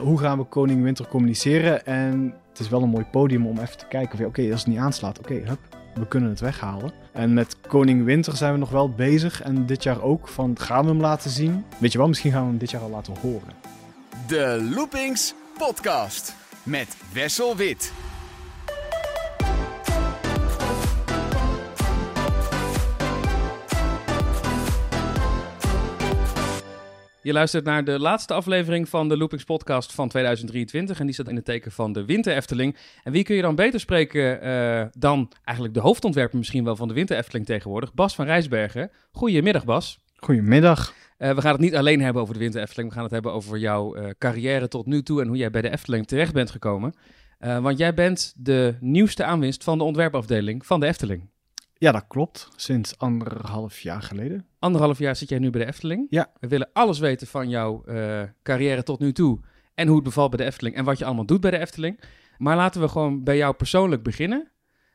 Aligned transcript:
Hoe 0.00 0.18
gaan 0.18 0.38
we 0.38 0.44
Koning 0.44 0.82
Winter 0.82 1.08
communiceren? 1.08 1.86
En 1.86 2.34
het 2.48 2.58
is 2.58 2.68
wel 2.68 2.82
een 2.82 2.88
mooi 2.88 3.04
podium 3.04 3.46
om 3.46 3.58
even 3.58 3.78
te 3.78 3.86
kijken 3.86 4.18
of 4.18 4.26
oké, 4.26 4.50
als 4.50 4.60
het 4.60 4.68
niet 4.68 4.78
aanslaat, 4.78 5.18
oké, 5.18 5.34
hup, 5.34 5.58
we 5.94 6.06
kunnen 6.06 6.30
het 6.30 6.40
weghalen. 6.40 6.92
En 7.12 7.34
met 7.34 7.56
Koning 7.68 8.04
Winter 8.04 8.36
zijn 8.36 8.52
we 8.52 8.58
nog 8.58 8.70
wel 8.70 8.90
bezig 8.90 9.42
en 9.42 9.66
dit 9.66 9.82
jaar 9.82 10.02
ook 10.02 10.28
van 10.28 10.58
gaan 10.58 10.84
we 10.84 10.90
hem 10.90 11.00
laten 11.00 11.30
zien? 11.30 11.64
Weet 11.78 11.92
je 11.92 11.98
wel, 11.98 12.08
misschien 12.08 12.32
gaan 12.32 12.42
we 12.42 12.48
hem 12.48 12.58
dit 12.58 12.70
jaar 12.70 12.82
al 12.82 12.90
laten 12.90 13.14
horen. 13.20 13.54
De 14.26 14.70
Loopings 14.74 15.34
Podcast 15.58 16.34
met 16.62 16.96
Wessel 17.12 17.56
Wit. 17.56 17.92
Je 27.22 27.32
luistert 27.32 27.64
naar 27.64 27.84
de 27.84 27.98
laatste 27.98 28.34
aflevering 28.34 28.88
van 28.88 29.08
de 29.08 29.16
Loopings 29.16 29.44
podcast 29.44 29.92
van 29.92 30.08
2023. 30.08 30.98
En 30.98 31.04
die 31.04 31.14
staat 31.14 31.28
in 31.28 31.36
het 31.36 31.44
teken 31.44 31.72
van 31.72 31.92
de 31.92 32.04
Winter 32.04 32.36
Efteling. 32.36 32.76
En 33.02 33.12
wie 33.12 33.24
kun 33.24 33.36
je 33.36 33.42
dan 33.42 33.54
beter 33.54 33.80
spreken 33.80 34.46
uh, 34.46 34.84
dan 34.92 35.30
eigenlijk 35.44 35.76
de 35.76 35.82
hoofdontwerper 35.82 36.38
misschien 36.38 36.64
wel 36.64 36.76
van 36.76 36.88
de 36.88 36.94
Winter 36.94 37.16
Efteling 37.16 37.46
tegenwoordig? 37.46 37.94
Bas 37.94 38.14
van 38.14 38.24
Rijsbergen. 38.24 38.90
Goedemiddag 39.12 39.64
Bas. 39.64 39.98
Goedemiddag. 40.16 40.94
Uh, 41.18 41.34
we 41.34 41.40
gaan 41.40 41.52
het 41.52 41.60
niet 41.60 41.76
alleen 41.76 42.00
hebben 42.00 42.22
over 42.22 42.34
de 42.34 42.40
Winter 42.40 42.60
Efteling. 42.60 42.88
We 42.88 42.94
gaan 42.94 43.04
het 43.04 43.12
hebben 43.12 43.32
over 43.32 43.58
jouw 43.58 43.96
uh, 43.96 44.08
carrière 44.18 44.68
tot 44.68 44.86
nu 44.86 45.02
toe 45.02 45.20
en 45.20 45.28
hoe 45.28 45.36
jij 45.36 45.50
bij 45.50 45.62
de 45.62 45.70
Efteling 45.70 46.06
terecht 46.06 46.32
bent 46.32 46.50
gekomen. 46.50 46.94
want 47.38 47.78
jij 47.78 47.94
bent 47.94 48.34
de 48.36 48.76
nieuwste 48.80 49.24
aanwinst 49.24 49.64
van 49.64 49.78
de 49.78 49.84
ontwerpafdeling 49.84 50.66
van 50.66 50.80
de 50.80 50.86
Efteling. 50.86 51.31
Ja, 51.82 51.92
dat 51.92 52.04
klopt. 52.08 52.48
Sinds 52.56 52.98
anderhalf 52.98 53.80
jaar 53.80 54.02
geleden. 54.02 54.46
Anderhalf 54.58 54.98
jaar 54.98 55.16
zit 55.16 55.28
jij 55.28 55.38
nu 55.38 55.50
bij 55.50 55.60
de 55.60 55.66
Efteling. 55.66 56.06
Ja. 56.10 56.32
We 56.40 56.48
willen 56.48 56.68
alles 56.72 56.98
weten 56.98 57.26
van 57.26 57.48
jouw 57.48 57.82
uh, 57.86 58.22
carrière 58.42 58.82
tot 58.82 59.00
nu 59.00 59.12
toe. 59.12 59.40
En 59.74 59.86
hoe 59.86 59.96
het 59.96 60.04
bevalt 60.04 60.30
bij 60.30 60.38
de 60.38 60.44
Efteling 60.44 60.76
en 60.76 60.84
wat 60.84 60.98
je 60.98 61.04
allemaal 61.04 61.26
doet 61.26 61.40
bij 61.40 61.50
de 61.50 61.58
Efteling. 61.58 62.00
Maar 62.38 62.56
laten 62.56 62.80
we 62.80 62.88
gewoon 62.88 63.24
bij 63.24 63.36
jou 63.36 63.54
persoonlijk 63.54 64.02
beginnen. 64.02 64.50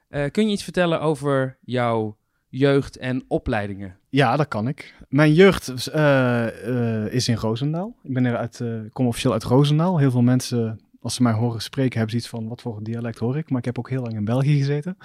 Uh, 0.09 0.26
kun 0.31 0.45
je 0.45 0.52
iets 0.52 0.64
vertellen 0.64 1.02
over 1.02 1.58
jouw 1.61 2.17
jeugd 2.50 2.98
en 2.98 3.23
opleidingen? 3.28 3.98
Ja, 4.09 4.36
dat 4.36 4.48
kan 4.48 4.67
ik. 4.67 4.95
Mijn 5.09 5.33
jeugd 5.33 5.89
uh, 5.95 7.14
is 7.14 7.28
in 7.28 7.36
Roosendaal. 7.36 7.95
Ik 8.04 8.14
ben 8.14 8.26
eruit, 8.26 8.64
kom 8.94 9.08
officieel 9.08 9.33
uit 9.33 9.44
Roosendaal. 9.44 10.00
Heel 10.00 10.11
veel 10.11 10.22
mensen, 10.22 10.80
als 11.08 11.16
ze 11.16 11.23
mij 11.23 11.33
horen 11.33 11.61
spreken, 11.61 11.97
hebben 11.97 12.11
ze 12.11 12.17
iets 12.17 12.30
van: 12.30 12.47
wat 12.47 12.61
voor 12.61 12.83
dialect 12.83 13.19
hoor 13.19 13.38
ik? 13.38 13.50
Maar 13.50 13.59
ik 13.59 13.66
heb 13.66 13.77
ook 13.77 13.89
heel 13.89 14.02
lang 14.02 14.13
in 14.13 14.25
België 14.25 14.58
gezeten. 14.58 14.97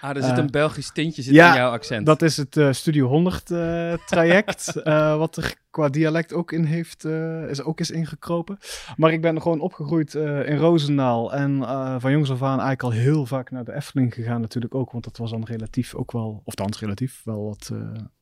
Ah, 0.00 0.16
er 0.16 0.22
zit 0.22 0.38
een 0.38 0.50
Belgisch 0.50 0.92
tintje 0.92 1.22
zit 1.22 1.32
in 1.32 1.38
jouw 1.38 1.70
accent. 1.70 2.06
dat 2.06 2.22
is 2.22 2.36
het 2.36 2.56
uh, 2.56 2.72
Studio 2.72 3.06
100 3.06 3.50
uh, 3.50 3.92
traject, 4.06 4.72
wat 5.22 5.36
er 5.36 5.54
qua 5.70 5.88
dialect 5.88 6.32
ook 6.32 6.52
in 6.52 6.64
heeft, 6.64 7.04
is 7.48 7.62
ook 7.62 7.80
is 7.80 7.90
ingekropen. 7.90 8.58
Maar 8.96 9.12
ik 9.12 9.20
ben 9.20 9.42
gewoon 9.42 9.60
opgegroeid 9.60 10.14
in 10.14 10.56
Roosendaal 10.56 11.34
en 11.34 11.62
van 12.00 12.10
jongs 12.10 12.30
af 12.30 12.42
aan 12.42 12.48
eigenlijk 12.48 12.82
al 12.82 12.90
heel 12.90 13.26
vaak 13.26 13.50
naar 13.50 13.64
de 13.64 13.74
Efteling 13.74 14.14
gegaan 14.14 14.40
natuurlijk 14.40 14.74
ook, 14.74 14.92
want 14.92 15.04
dat 15.04 15.16
was 15.16 15.30
dan 15.30 15.44
relatief 15.44 15.94
ook 15.94 16.12
wel, 16.12 16.42
of 16.44 16.54
dan 16.54 16.74
relatief, 16.78 17.20
wel 17.24 17.44
wat 17.44 17.72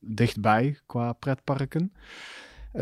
dichtbij 0.01 0.79
qua 0.87 1.13
pretparken. 1.13 1.93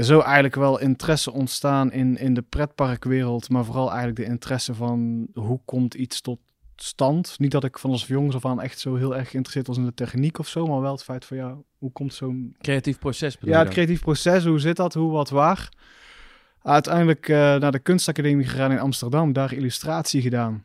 Zo 0.00 0.20
eigenlijk 0.20 0.54
wel 0.54 0.80
interesse 0.80 1.32
ontstaan 1.32 1.92
in, 1.92 2.16
in 2.16 2.34
de 2.34 2.42
pretparkwereld, 2.42 3.48
maar 3.48 3.64
vooral 3.64 3.88
eigenlijk 3.88 4.16
de 4.16 4.24
interesse 4.24 4.74
van 4.74 5.28
hoe 5.34 5.60
komt 5.64 5.94
iets 5.94 6.20
tot 6.20 6.38
stand. 6.76 7.38
Niet 7.38 7.50
dat 7.50 7.64
ik 7.64 7.78
van 7.78 7.90
als 7.90 8.06
jongens 8.06 8.34
af 8.34 8.46
aan 8.46 8.60
echt 8.60 8.78
zo 8.78 8.94
heel 8.94 9.16
erg 9.16 9.30
geïnteresseerd 9.30 9.66
was 9.66 9.76
in 9.76 9.84
de 9.84 9.94
techniek 9.94 10.38
of 10.38 10.48
zo, 10.48 10.66
maar 10.66 10.80
wel 10.80 10.92
het 10.92 11.04
feit 11.04 11.24
van 11.24 11.36
ja, 11.36 11.56
hoe 11.78 11.92
komt 11.92 12.14
zo'n... 12.14 12.56
Creatief 12.58 12.98
proces 12.98 13.36
Ja, 13.40 13.58
het 13.58 13.68
creatief 13.68 14.00
proces, 14.00 14.44
hoe 14.44 14.58
zit 14.58 14.76
dat, 14.76 14.94
hoe, 14.94 15.10
wat, 15.10 15.30
waar. 15.30 15.68
Uiteindelijk 16.62 17.28
uh, 17.28 17.36
naar 17.36 17.72
de 17.72 17.78
kunstacademie 17.78 18.46
gegaan 18.46 18.72
in 18.72 18.78
Amsterdam, 18.78 19.32
daar 19.32 19.52
illustratie 19.52 20.22
gedaan. 20.22 20.64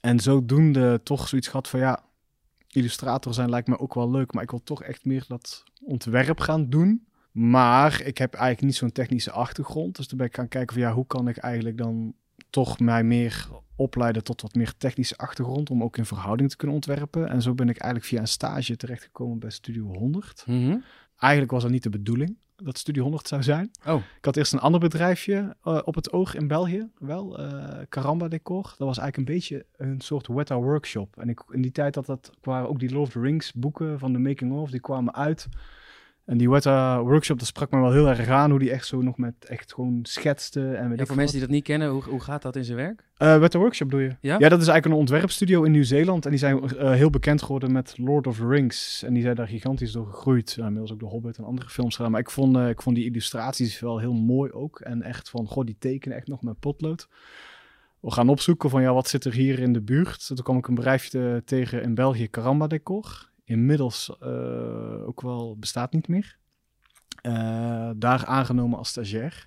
En 0.00 0.20
zodoende 0.20 1.00
toch 1.02 1.28
zoiets 1.28 1.48
gehad 1.48 1.68
van 1.68 1.80
ja, 1.80 2.04
illustrator 2.70 3.34
zijn 3.34 3.50
lijkt 3.50 3.68
me 3.68 3.78
ook 3.78 3.94
wel 3.94 4.10
leuk, 4.10 4.32
maar 4.32 4.42
ik 4.42 4.50
wil 4.50 4.62
toch 4.64 4.82
echt 4.82 5.04
meer 5.04 5.24
dat 5.28 5.64
ontwerp 5.84 6.40
gaan 6.40 6.70
doen. 6.70 7.06
Maar 7.36 8.02
ik 8.02 8.18
heb 8.18 8.34
eigenlijk 8.34 8.64
niet 8.64 8.74
zo'n 8.74 8.92
technische 8.92 9.30
achtergrond. 9.30 9.96
Dus 9.96 10.06
toen 10.06 10.18
ben 10.18 10.26
ik 10.26 10.34
gaan 10.34 10.48
kijken 10.48 10.74
van 10.74 10.82
ja, 10.82 10.92
hoe 10.92 11.06
kan 11.06 11.28
ik 11.28 11.36
eigenlijk 11.36 11.78
dan 11.78 12.14
toch 12.50 12.78
mij 12.78 13.04
meer 13.04 13.48
opleiden 13.76 14.24
tot 14.24 14.42
wat 14.42 14.54
meer 14.54 14.76
technische 14.76 15.16
achtergrond 15.16 15.70
om 15.70 15.82
ook 15.82 15.96
in 15.96 16.04
verhouding 16.04 16.50
te 16.50 16.56
kunnen 16.56 16.76
ontwerpen. 16.76 17.28
En 17.28 17.42
zo 17.42 17.54
ben 17.54 17.68
ik 17.68 17.78
eigenlijk 17.78 18.10
via 18.10 18.20
een 18.20 18.28
stage 18.28 18.76
terechtgekomen 18.76 19.38
bij 19.38 19.50
Studio 19.50 19.84
100. 19.84 20.44
Mhm. 20.46 20.76
Eigenlijk 21.16 21.52
was 21.52 21.62
dat 21.62 21.70
niet 21.70 21.82
de 21.82 21.90
bedoeling 21.90 22.36
dat 22.56 22.78
Studio 22.78 23.02
100 23.02 23.28
zou 23.28 23.42
zijn. 23.42 23.70
Oh. 23.86 24.02
Ik 24.18 24.24
had 24.24 24.36
eerst 24.36 24.52
een 24.52 24.58
ander 24.58 24.80
bedrijfje 24.80 25.56
uh, 25.64 25.80
op 25.84 25.94
het 25.94 26.12
oog 26.12 26.34
in 26.34 26.48
België, 26.48 26.88
wel, 26.98 27.40
uh, 27.40 27.78
Caramba 27.88 28.28
Decor. 28.28 28.62
Dat 28.62 28.86
was 28.86 28.98
eigenlijk 28.98 29.16
een 29.16 29.34
beetje 29.34 29.66
een 29.76 30.00
soort 30.00 30.26
Weta 30.26 30.58
workshop. 30.58 31.16
En 31.16 31.28
ik, 31.28 31.42
in 31.50 31.62
die 31.62 31.72
tijd 31.72 31.94
dat 31.94 32.06
dat, 32.06 32.30
waren 32.42 32.68
ook 32.68 32.78
die 32.78 32.98
of 32.98 33.10
the 33.10 33.20
Rings 33.20 33.52
boeken 33.52 33.98
van 33.98 34.12
de 34.12 34.18
making 34.18 34.52
of, 34.52 34.70
die 34.70 34.80
kwamen 34.80 35.14
uit. 35.14 35.48
En 36.26 36.38
die 36.38 36.50
Weta 36.50 37.02
workshop, 37.02 37.38
dat 37.38 37.46
sprak 37.46 37.70
me 37.70 37.80
wel 37.80 37.92
heel 37.92 38.08
erg 38.08 38.28
aan, 38.28 38.50
hoe 38.50 38.58
die 38.58 38.70
echt 38.70 38.86
zo 38.86 39.02
nog 39.02 39.16
met 39.16 39.34
echt 39.44 39.74
gewoon 39.74 39.98
schetste. 40.02 40.72
En 40.74 40.88
weet 40.88 40.98
ja, 40.98 41.06
voor 41.06 41.16
mensen 41.16 41.36
die 41.36 41.46
dat 41.46 41.54
niet 41.54 41.64
kennen, 41.64 41.88
hoe, 41.88 42.02
hoe 42.02 42.20
gaat 42.20 42.42
dat 42.42 42.56
in 42.56 42.64
zijn 42.64 42.76
werk? 42.76 43.04
Uh, 43.18 43.38
Weta 43.38 43.58
workshop 43.58 43.90
doe 43.90 44.00
je? 44.00 44.16
Ja? 44.20 44.38
ja, 44.38 44.48
dat 44.48 44.60
is 44.60 44.66
eigenlijk 44.66 44.86
een 44.86 44.92
ontwerpstudio 44.92 45.62
in 45.62 45.70
Nieuw-Zeeland. 45.70 46.24
En 46.24 46.30
die 46.30 46.38
zijn 46.38 46.62
uh, 46.64 46.90
heel 46.90 47.10
bekend 47.10 47.42
geworden 47.42 47.72
met 47.72 47.94
Lord 47.98 48.26
of 48.26 48.36
the 48.36 48.46
Rings. 48.46 49.02
En 49.02 49.12
die 49.12 49.22
zijn 49.22 49.34
daar 49.34 49.48
gigantisch 49.48 49.92
door 49.92 50.06
gegroeid. 50.06 50.52
Ja, 50.56 50.62
inmiddels 50.62 50.92
ook 50.92 50.98
de 50.98 51.06
Hobbit 51.06 51.38
en 51.38 51.44
andere 51.44 51.68
films 51.68 51.96
gedaan. 51.96 52.10
Maar 52.10 52.20
ik 52.20 52.30
vond, 52.30 52.56
uh, 52.56 52.68
ik 52.68 52.82
vond 52.82 52.96
die 52.96 53.04
illustraties 53.04 53.80
wel 53.80 53.98
heel 53.98 54.14
mooi 54.14 54.52
ook. 54.52 54.80
En 54.80 55.02
echt 55.02 55.30
van, 55.30 55.46
goh, 55.46 55.64
die 55.64 55.76
tekenen 55.78 56.16
echt 56.16 56.28
nog 56.28 56.42
met 56.42 56.60
potlood. 56.60 57.08
We 58.00 58.10
gaan 58.10 58.28
opzoeken 58.28 58.70
van, 58.70 58.82
ja, 58.82 58.92
wat 58.92 59.08
zit 59.08 59.24
er 59.24 59.32
hier 59.32 59.58
in 59.58 59.72
de 59.72 59.82
buurt? 59.82 60.26
Toen 60.26 60.42
kwam 60.42 60.56
ik 60.56 60.68
een 60.68 60.74
bedrijfje 60.74 61.42
tegen 61.44 61.82
in 61.82 61.94
België, 61.94 62.30
Caramba 62.30 62.66
Decor. 62.66 63.34
Inmiddels 63.46 64.20
ook 65.06 65.20
wel 65.20 65.56
bestaat 65.58 65.92
niet 65.92 66.08
meer. 66.08 66.38
Uh, 67.22 67.90
daar 67.96 68.24
aangenomen 68.26 68.78
als 68.78 68.88
stagiair. 68.88 69.46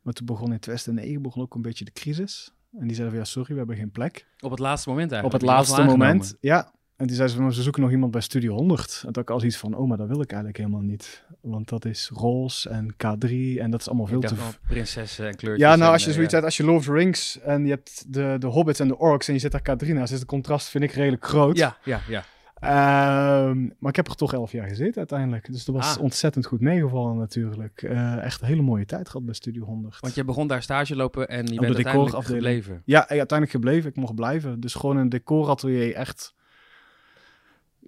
Maar 0.00 0.12
toen 0.12 0.26
begon 0.26 0.52
in 0.52 0.58
2009 0.58 1.22
begon 1.22 1.42
ook 1.42 1.54
een 1.54 1.62
beetje 1.62 1.84
de 1.84 1.92
crisis. 1.92 2.52
En 2.72 2.86
die 2.86 2.96
zeiden 2.96 3.08
van 3.08 3.18
ja, 3.18 3.24
sorry, 3.24 3.52
we 3.52 3.58
hebben 3.58 3.76
geen 3.76 3.90
plek. 3.90 4.26
Op 4.40 4.50
het 4.50 4.58
laatste 4.58 4.88
moment 4.88 5.12
eigenlijk? 5.12 5.42
Op 5.42 5.48
het 5.48 5.56
laatste 5.58 5.82
moment, 5.82 6.36
ja. 6.40 6.74
En 6.96 7.06
die 7.06 7.16
zeiden 7.16 7.36
ze 7.36 7.42
van, 7.42 7.52
ze 7.52 7.62
zoeken 7.62 7.82
nog 7.82 7.90
iemand 7.90 8.12
bij 8.12 8.20
Studio 8.20 8.54
100. 8.54 9.02
En 9.06 9.12
toen 9.12 9.22
ik 9.22 9.30
al 9.30 9.42
iets 9.42 9.56
van, 9.56 9.74
oh, 9.74 9.88
maar 9.88 9.96
dat 9.96 10.08
wil 10.08 10.20
ik 10.20 10.30
eigenlijk 10.30 10.58
helemaal 10.58 10.80
niet. 10.80 11.24
Want 11.40 11.68
dat 11.68 11.84
is 11.84 12.10
roze 12.14 12.68
en 12.68 12.92
K3 12.92 13.30
en 13.60 13.70
dat 13.70 13.80
is 13.80 13.88
allemaal 13.88 14.06
veel 14.06 14.20
te... 14.20 14.34
prinsessen 14.68 15.26
en 15.26 15.36
kleurtjes. 15.36 15.68
Ja, 15.68 15.76
nou, 15.76 15.92
als 15.92 16.02
je 16.02 16.08
en, 16.08 16.14
zoiets 16.14 16.32
ja. 16.32 16.38
hebt, 16.38 16.50
als 16.50 16.56
je 16.56 16.64
Lord 16.64 16.78
of 16.78 16.84
the 16.84 16.92
Rings 16.92 17.40
en 17.40 17.64
je 17.64 17.70
hebt 17.70 18.12
de, 18.12 18.36
de 18.38 18.46
Hobbits 18.46 18.80
en 18.80 18.88
de 18.88 18.98
Orcs 18.98 19.28
en 19.28 19.34
je 19.34 19.40
zet 19.40 19.52
daar 19.52 19.76
K3 19.76 19.88
naast, 19.88 20.12
is 20.12 20.18
het 20.18 20.28
contrast, 20.28 20.68
vind 20.68 20.84
ik, 20.84 20.90
redelijk 20.90 21.24
groot. 21.24 21.56
Ja, 21.56 21.76
ja, 21.84 22.00
ja. 22.08 22.24
Um, 22.62 23.72
maar 23.78 23.90
ik 23.90 23.96
heb 23.96 24.08
er 24.08 24.14
toch 24.14 24.32
elf 24.32 24.52
jaar 24.52 24.68
gezeten 24.68 24.96
uiteindelijk. 24.96 25.52
Dus 25.52 25.64
dat 25.64 25.74
was 25.74 25.96
Ah. 25.96 26.02
ontzettend 26.02 26.46
goed 26.46 26.60
meegevallen 26.60 27.16
natuurlijk. 27.16 27.82
Uh, 27.82 28.16
echt 28.24 28.40
een 28.40 28.46
hele 28.46 28.62
mooie 28.62 28.84
tijd 28.84 29.08
gehad 29.08 29.24
bij 29.24 29.34
Studio 29.34 29.64
100. 29.64 30.00
Want 30.00 30.14
je 30.14 30.24
begon 30.24 30.46
daar 30.46 30.62
stage 30.62 30.96
lopen 30.96 31.28
en 31.28 31.36
je 31.36 31.42
Op 31.42 31.48
bent 31.48 31.60
de 31.60 31.66
uiteindelijk 31.66 32.04
decorafdeling. 32.04 32.44
gebleven. 32.44 32.82
Ja, 32.84 33.00
ja, 33.08 33.16
uiteindelijk 33.16 33.50
gebleven. 33.50 33.90
Ik 33.90 33.96
mocht 33.96 34.14
blijven. 34.14 34.60
Dus 34.60 34.74
gewoon 34.74 34.96
een 34.96 35.08
decoratelier 35.08 35.94
echt... 35.94 36.34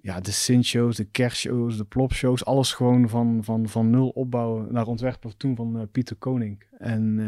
Ja, 0.01 0.19
de 0.19 0.31
Sint-shows, 0.31 0.95
de 0.95 1.03
kerstshows, 1.05 1.77
de 1.77 1.83
plopshows. 1.85 2.45
Alles 2.45 2.73
gewoon 2.73 3.09
van, 3.09 3.39
van, 3.43 3.67
van 3.67 3.89
nul 3.89 4.09
opbouwen 4.09 4.67
naar 4.73 4.85
ontwerpen 4.87 5.37
toen 5.37 5.55
van 5.55 5.77
uh, 5.77 5.83
Pieter 5.91 6.15
Koning. 6.15 6.63
En, 6.77 7.17
uh, 7.17 7.25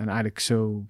en 0.00 0.06
eigenlijk 0.06 0.38
zo... 0.38 0.84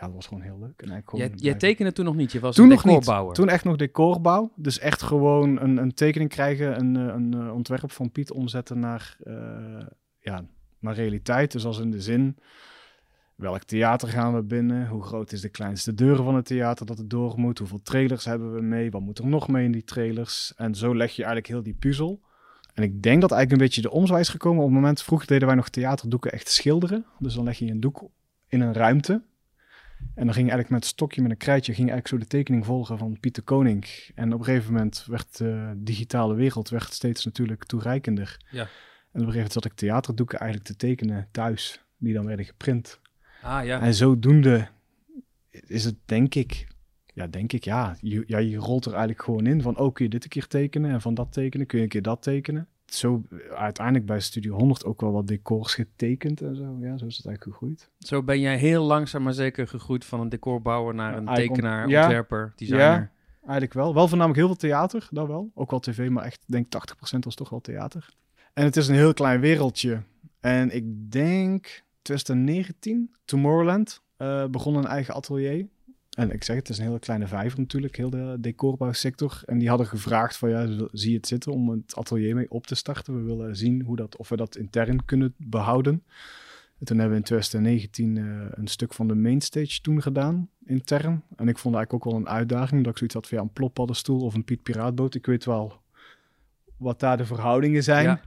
Ja, 0.00 0.06
dat 0.06 0.14
was 0.14 0.26
gewoon 0.26 0.42
heel 0.42 0.58
leuk. 0.58 0.82
En 0.82 0.90
eigenlijk 0.90 1.10
gewoon 1.10 1.38
jij 1.38 1.54
tekende 1.54 1.92
toen 1.92 2.04
nog 2.04 2.14
niet, 2.14 2.32
je 2.32 2.40
was 2.40 2.54
Toen 2.54 2.64
een 2.64 2.70
nog 2.70 2.84
niet. 2.84 2.92
decorbouwer. 2.94 3.34
Toen 3.34 3.48
echt 3.48 3.64
nog 3.64 3.76
decorbouw. 3.76 4.52
Dus 4.56 4.78
echt 4.78 5.02
gewoon 5.02 5.60
een, 5.60 5.76
een 5.76 5.94
tekening 5.94 6.30
krijgen, 6.30 6.78
een, 6.78 6.96
eh, 6.96 7.14
een, 7.14 7.32
een 7.32 7.50
ontwerp 7.50 7.92
van 7.92 8.10
Piet 8.10 8.32
omzetten 8.32 8.78
naar, 8.78 9.16
uh, 9.24 9.34
ja, 10.20 10.44
naar 10.78 10.94
realiteit. 10.94 11.52
Dus 11.52 11.64
als 11.64 11.78
in 11.78 11.90
de 11.90 12.00
zin, 12.00 12.36
welk 13.34 13.62
theater 13.62 14.08
gaan 14.08 14.34
we 14.34 14.42
binnen? 14.42 14.88
Hoe 14.88 15.02
groot 15.02 15.32
is 15.32 15.40
de 15.40 15.48
kleinste 15.48 15.94
deuren 15.94 16.24
van 16.24 16.34
het 16.34 16.46
theater 16.46 16.86
dat 16.86 16.98
het 16.98 17.10
door 17.10 17.34
moet? 17.36 17.58
Hoeveel 17.58 17.82
trailers 17.82 18.24
hebben 18.24 18.54
we 18.54 18.60
mee? 18.60 18.90
Wat 18.90 19.00
moet 19.00 19.18
er 19.18 19.26
nog 19.26 19.48
mee 19.48 19.64
in 19.64 19.72
die 19.72 19.84
trailers? 19.84 20.52
En 20.56 20.74
zo 20.74 20.96
leg 20.96 21.10
je 21.10 21.22
eigenlijk 21.22 21.52
heel 21.52 21.62
die 21.62 21.74
puzzel. 21.74 22.20
En 22.74 22.82
ik 22.82 23.02
denk 23.02 23.20
dat 23.20 23.30
eigenlijk 23.30 23.60
een 23.60 23.66
beetje 23.66 23.82
de 23.82 23.90
omzwaai 23.90 24.20
is 24.20 24.28
gekomen. 24.28 24.58
Op 24.62 24.66
het 24.66 24.74
moment, 24.74 25.02
vroeger 25.02 25.26
deden 25.26 25.46
wij 25.46 25.56
nog 25.56 25.68
theaterdoeken 25.68 26.32
echt 26.32 26.48
schilderen. 26.48 27.04
Dus 27.18 27.34
dan 27.34 27.44
leg 27.44 27.58
je 27.58 27.70
een 27.70 27.80
doek 27.80 28.08
in 28.48 28.60
een 28.60 28.72
ruimte. 28.72 29.22
En 29.98 30.24
dan 30.24 30.34
ging 30.34 30.50
eigenlijk 30.50 30.70
met 30.70 30.82
een 30.82 30.88
stokje, 30.88 31.22
met 31.22 31.30
een 31.30 31.36
krijtje, 31.36 31.74
ging 31.74 31.90
eigenlijk 31.90 32.08
zo 32.08 32.28
de 32.28 32.36
tekening 32.36 32.64
volgen 32.64 32.98
van 32.98 33.20
Pieter 33.20 33.42
Koning. 33.42 33.86
En 34.14 34.32
op 34.32 34.38
een 34.38 34.44
gegeven 34.44 34.72
moment 34.72 35.04
werd 35.06 35.36
de 35.36 35.72
digitale 35.76 36.34
wereld 36.34 36.68
werd 36.68 36.92
steeds 36.92 37.24
natuurlijk 37.24 37.64
toereikender. 37.64 38.36
Ja. 38.50 38.60
En 38.60 38.66
op 38.66 38.68
een 39.12 39.20
gegeven 39.20 39.34
moment 39.34 39.52
zat 39.52 39.64
ik 39.64 39.72
theaterdoeken 39.72 40.38
eigenlijk 40.38 40.70
te 40.70 40.76
tekenen 40.76 41.28
thuis, 41.30 41.84
die 41.96 42.14
dan 42.14 42.26
werden 42.26 42.46
geprint. 42.46 43.00
Ah 43.42 43.64
ja. 43.64 43.80
En 43.80 43.94
zodoende 43.94 44.68
is 45.50 45.84
het 45.84 45.96
denk 46.04 46.34
ik, 46.34 46.66
ja 47.14 47.26
denk 47.26 47.52
ik, 47.52 47.64
ja, 47.64 47.96
je, 48.00 48.24
ja, 48.26 48.38
je 48.38 48.56
rolt 48.56 48.84
er 48.84 48.90
eigenlijk 48.90 49.22
gewoon 49.22 49.46
in 49.46 49.62
van, 49.62 49.78
oh 49.78 49.92
kun 49.92 50.04
je 50.04 50.10
dit 50.10 50.24
een 50.24 50.30
keer 50.30 50.46
tekenen 50.46 50.90
en 50.90 51.00
van 51.00 51.14
dat 51.14 51.32
tekenen 51.32 51.66
kun 51.66 51.78
je 51.78 51.84
een 51.84 51.90
keer 51.90 52.02
dat 52.02 52.22
tekenen. 52.22 52.68
Zo 52.94 53.22
uiteindelijk 53.56 54.06
bij 54.06 54.20
Studio 54.20 54.54
100 54.54 54.84
ook 54.84 55.00
wel 55.00 55.12
wat 55.12 55.26
decors 55.26 55.74
getekend 55.74 56.40
en 56.42 56.56
zo. 56.56 56.76
Ja, 56.80 56.98
zo 56.98 57.06
is 57.06 57.16
het 57.16 57.26
eigenlijk 57.26 57.42
gegroeid. 57.42 57.90
Zo 57.98 58.22
ben 58.22 58.40
jij 58.40 58.56
heel 58.58 58.84
langzaam 58.84 59.22
maar 59.22 59.32
zeker 59.32 59.68
gegroeid 59.68 60.04
van 60.04 60.20
een 60.20 60.28
decorbouwer 60.28 60.94
naar 60.94 61.16
een 61.16 61.26
Eigenlijk 61.28 61.48
on- 61.50 61.54
tekenaar, 61.54 61.88
ja. 61.88 62.00
ontwerper, 62.00 62.52
designer. 62.56 63.10
Eigenlijk 63.42 63.72
wel. 63.72 63.94
Wel 63.94 64.08
voornamelijk 64.08 64.38
heel 64.38 64.48
veel 64.48 64.56
theater, 64.68 65.08
dat 65.10 65.26
wel. 65.26 65.50
Ook 65.54 65.70
wel 65.70 65.80
tv, 65.80 66.08
maar 66.08 66.24
echt, 66.24 66.44
denk 66.46 66.66
80% 67.14 67.18
was 67.24 67.34
toch 67.34 67.48
wel 67.50 67.60
theater. 67.60 68.08
En 68.52 68.64
het 68.64 68.76
is 68.76 68.88
een 68.88 68.94
heel 68.94 69.14
klein 69.14 69.40
wereldje. 69.40 70.02
En 70.40 70.74
ik 70.74 71.10
denk 71.12 71.82
2019, 72.02 73.14
Tomorrowland, 73.24 74.02
eh, 74.16 74.46
begon 74.46 74.74
een 74.76 74.86
eigen 74.86 75.14
atelier. 75.14 75.66
En 76.18 76.30
ik 76.30 76.44
zeg 76.44 76.56
het, 76.56 76.68
is 76.68 76.78
een 76.78 76.84
hele 76.84 76.98
kleine 76.98 77.26
vijver 77.26 77.58
natuurlijk, 77.58 77.96
heel 77.96 78.10
de 78.10 78.36
decorbouwsector. 78.40 79.42
En 79.46 79.58
die 79.58 79.68
hadden 79.68 79.86
gevraagd 79.86 80.36
van, 80.36 80.48
ja, 80.48 80.66
zie 80.92 81.10
je 81.10 81.16
het 81.16 81.26
zitten 81.26 81.52
om 81.52 81.70
het 81.70 81.96
atelier 81.96 82.34
mee 82.34 82.50
op 82.50 82.66
te 82.66 82.74
starten? 82.74 83.16
We 83.16 83.34
willen 83.34 83.56
zien 83.56 83.82
hoe 83.82 83.96
dat, 83.96 84.16
of 84.16 84.28
we 84.28 84.36
dat 84.36 84.56
intern 84.56 85.04
kunnen 85.04 85.34
behouden. 85.36 86.02
En 86.78 86.86
toen 86.86 86.98
hebben 86.98 87.10
we 87.10 87.20
in 87.20 87.26
2019 87.26 88.16
eh, 88.16 88.24
een 88.50 88.66
stuk 88.66 88.94
van 88.94 89.08
de 89.08 89.14
mainstage 89.14 89.80
toen 89.80 90.02
gedaan, 90.02 90.50
intern. 90.64 91.22
En 91.36 91.48
ik 91.48 91.58
vond 91.58 91.74
eigenlijk 91.74 91.92
ook 91.92 92.12
wel 92.12 92.20
een 92.20 92.28
uitdaging, 92.28 92.76
omdat 92.76 92.92
ik 92.92 92.98
zoiets 92.98 93.14
had 93.14 93.26
van 93.26 93.38
ja, 93.38 93.44
een 93.44 93.52
ploppaddenstoel 93.52 94.20
of 94.20 94.34
een 94.34 94.44
Piet 94.44 94.62
Piraatboot. 94.62 95.14
Ik 95.14 95.26
weet 95.26 95.44
wel 95.44 95.80
wat 96.76 97.00
daar 97.00 97.16
de 97.16 97.24
verhoudingen 97.24 97.82
zijn. 97.82 98.04
Ja. 98.04 98.20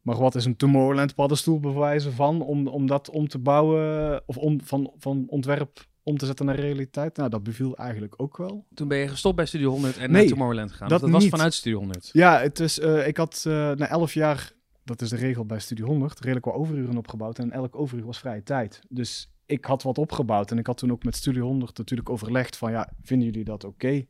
Maar 0.00 0.16
wat 0.16 0.34
is 0.34 0.44
een 0.44 0.56
Tomorrowland 0.56 1.14
paddenstoel 1.14 1.60
bewijzen 1.60 2.12
van 2.12 2.40
om, 2.42 2.66
om 2.66 2.86
dat 2.86 3.10
om 3.10 3.28
te 3.28 3.38
bouwen 3.38 4.22
of 4.26 4.36
om 4.36 4.60
van, 4.64 4.92
van 4.98 5.24
ontwerp 5.28 5.90
om 6.02 6.16
te 6.16 6.26
zetten 6.26 6.46
naar 6.46 6.54
realiteit? 6.54 7.16
Nou, 7.16 7.30
dat 7.30 7.42
beviel 7.42 7.76
eigenlijk 7.76 8.14
ook 8.16 8.36
wel. 8.36 8.66
Toen 8.74 8.88
ben 8.88 8.98
je 8.98 9.08
gestopt 9.08 9.36
bij 9.36 9.46
Studio 9.46 9.70
100 9.70 9.96
en 9.96 10.10
Nee, 10.10 10.20
naar 10.20 10.30
Tomorrowland 10.30 10.70
gegaan. 10.70 10.88
dat 10.88 11.00
Dat, 11.00 11.10
was 11.10 11.28
vanuit 11.28 11.54
Studio 11.54 11.78
100. 11.78 12.10
Ja, 12.12 12.40
het 12.40 12.60
is, 12.60 12.78
eh, 12.78 13.06
ik 13.06 13.16
had 13.16 13.44
eh, 13.46 13.52
na 13.52 13.88
elf 13.88 14.14
jaar, 14.14 14.52
dat 14.84 15.00
is 15.02 15.08
de 15.08 15.16
regel 15.16 15.46
bij 15.46 15.58
Studio 15.58 15.86
100, 15.86 16.20
redelijk 16.20 16.44
wel 16.44 16.54
overuren 16.54 16.96
opgebouwd. 16.96 17.38
En 17.38 17.50
elk 17.50 17.76
overuur 17.76 18.06
was 18.06 18.18
vrije 18.18 18.42
tijd. 18.42 18.80
Dus 18.88 19.30
ik 19.46 19.64
had 19.64 19.82
wat 19.82 19.98
opgebouwd. 19.98 20.50
En 20.50 20.58
ik 20.58 20.66
had 20.66 20.76
toen 20.76 20.92
ook 20.92 21.04
met 21.04 21.16
Studio 21.16 21.44
100 21.46 21.78
natuurlijk 21.78 22.10
overlegd 22.10 22.56
van, 22.56 22.70
ja, 22.70 22.92
vinden 23.02 23.26
jullie 23.26 23.44
dat 23.44 23.64
oké? 23.64 24.04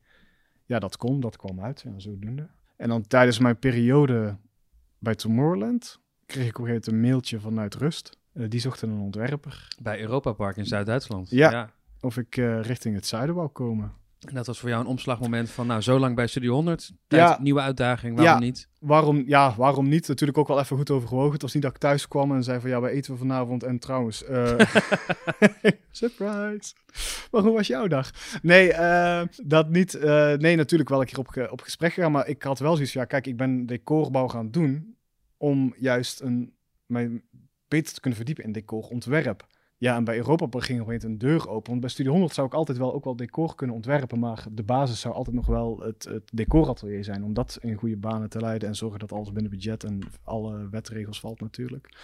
Ja, 0.64 0.78
dat 0.78 0.96
kon, 0.96 1.20
dat 1.20 1.36
kwam 1.36 1.60
uit. 1.60 1.80
Ja, 1.84 1.98
zodoende. 1.98 2.48
En 2.76 2.88
dan 2.88 3.06
tijdens 3.06 3.38
mijn 3.38 3.58
periode 3.58 4.36
bij 4.98 5.14
Tomorrowland 5.14 6.00
kreeg 6.26 6.46
ik 6.46 6.58
op 6.58 6.64
een 6.64 6.70
gegeven 6.70 6.92
moment 6.92 7.04
een 7.04 7.10
mailtje 7.10 7.40
vanuit 7.40 7.74
Rust. 7.74 8.18
Eh, 8.32 8.44
die 8.48 8.60
zochten 8.60 8.90
een 8.90 9.00
ontwerper. 9.00 9.68
Bij 9.82 10.00
Europa 10.00 10.32
Park 10.32 10.56
in 10.56 10.66
Zuid-Duitsland. 10.66 11.30
Ja. 11.30 11.72
Of 12.02 12.16
ik 12.16 12.36
eh, 12.36 12.60
richting 12.60 12.94
het 12.94 13.06
zuiden 13.06 13.34
wou 13.34 13.48
komen. 13.48 13.92
En 14.28 14.34
dat 14.34 14.46
was 14.46 14.58
voor 14.58 14.68
jou 14.68 14.80
een 14.80 14.86
omslagmoment 14.88 15.50
van, 15.50 15.66
nou, 15.66 15.80
zo 15.80 15.98
lang 15.98 16.14
bij 16.16 16.26
Studio 16.26 16.52
100. 16.54 16.92
Tijd, 17.06 17.22
Ja. 17.22 17.38
nieuwe 17.40 17.60
uitdaging, 17.60 18.16
waarom 18.16 18.34
Ja. 18.34 18.40
niet? 18.40 18.68
Waarom, 18.80 19.22
ja, 19.26 19.54
waarom 19.56 19.88
niet? 19.88 20.08
Natuurlijk 20.08 20.38
ook 20.38 20.48
wel 20.48 20.58
even 20.60 20.76
goed 20.76 20.90
overwogen. 20.90 21.32
Het 21.32 21.42
was 21.42 21.54
niet 21.54 21.62
dat 21.62 21.72
ik 21.72 21.78
thuis 21.78 22.08
kwam 22.08 22.32
en 22.34 22.42
zei 22.44 22.60
van 22.60 22.70
ja, 22.70 22.80
wij 22.80 22.90
eten 22.92 23.12
we 23.12 23.18
vanavond. 23.18 23.62
En 23.62 23.78
trouwens, 23.78 24.24
eh, 24.24 24.58
surprise. 25.90 26.74
Maar 27.30 27.42
hoe 27.42 27.52
was 27.52 27.66
jouw 27.66 27.86
dag? 27.86 28.10
Nee, 28.42 28.72
eh, 28.72 29.22
dat 29.44 29.68
niet. 29.68 29.98
Nee, 30.38 30.56
natuurlijk 30.56 30.90
wel 30.90 31.00
een 31.00 31.06
keer 31.06 31.18
op, 31.18 31.50
op 31.50 31.60
gesprek 31.60 31.92
gegaan. 31.92 32.12
Maar 32.12 32.28
ik 32.28 32.42
had 32.42 32.58
wel 32.58 32.74
zoiets 32.74 32.92
van 32.92 33.00
ja, 33.00 33.06
kijk, 33.06 33.26
ik 33.26 33.36
ben 33.36 33.66
decorbouw 33.66 34.28
gaan 34.28 34.50
doen 34.50 34.96
om 35.36 35.74
juist 35.78 36.20
een, 36.20 36.52
mij 36.86 37.22
beter 37.68 37.94
te 37.94 38.00
kunnen 38.00 38.16
verdiepen 38.18 38.44
in 38.44 38.52
decorontwerp. 38.52 39.46
Ja, 39.82 39.96
en 39.96 40.04
bij 40.04 40.16
Europa 40.16 40.46
ging 40.46 40.50
op 40.50 40.54
een 40.54 40.60
gegeven 40.60 40.84
moment 40.84 41.04
een 41.04 41.18
deur 41.18 41.48
open. 41.48 41.68
Want 41.68 41.80
bij 41.80 41.90
Studio 41.90 42.12
100 42.12 42.34
zou 42.34 42.46
ik 42.46 42.54
altijd 42.54 42.78
wel 42.78 42.94
ook 42.94 43.04
wel 43.04 43.16
decor 43.16 43.54
kunnen 43.54 43.76
ontwerpen. 43.76 44.18
Maar 44.18 44.44
de 44.52 44.62
basis 44.62 45.00
zou 45.00 45.14
altijd 45.14 45.36
nog 45.36 45.46
wel 45.46 45.80
het, 45.80 46.04
het 46.04 46.30
decoratelier 46.32 47.04
zijn. 47.04 47.24
Om 47.24 47.34
dat 47.34 47.58
in 47.60 47.74
goede 47.74 47.96
banen 47.96 48.28
te 48.28 48.40
leiden. 48.40 48.68
En 48.68 48.74
zorgen 48.74 48.98
dat 48.98 49.12
alles 49.12 49.32
binnen 49.32 49.50
budget 49.50 49.84
en 49.84 50.00
alle 50.24 50.68
wetregels 50.70 51.20
valt 51.20 51.40
natuurlijk. 51.40 51.96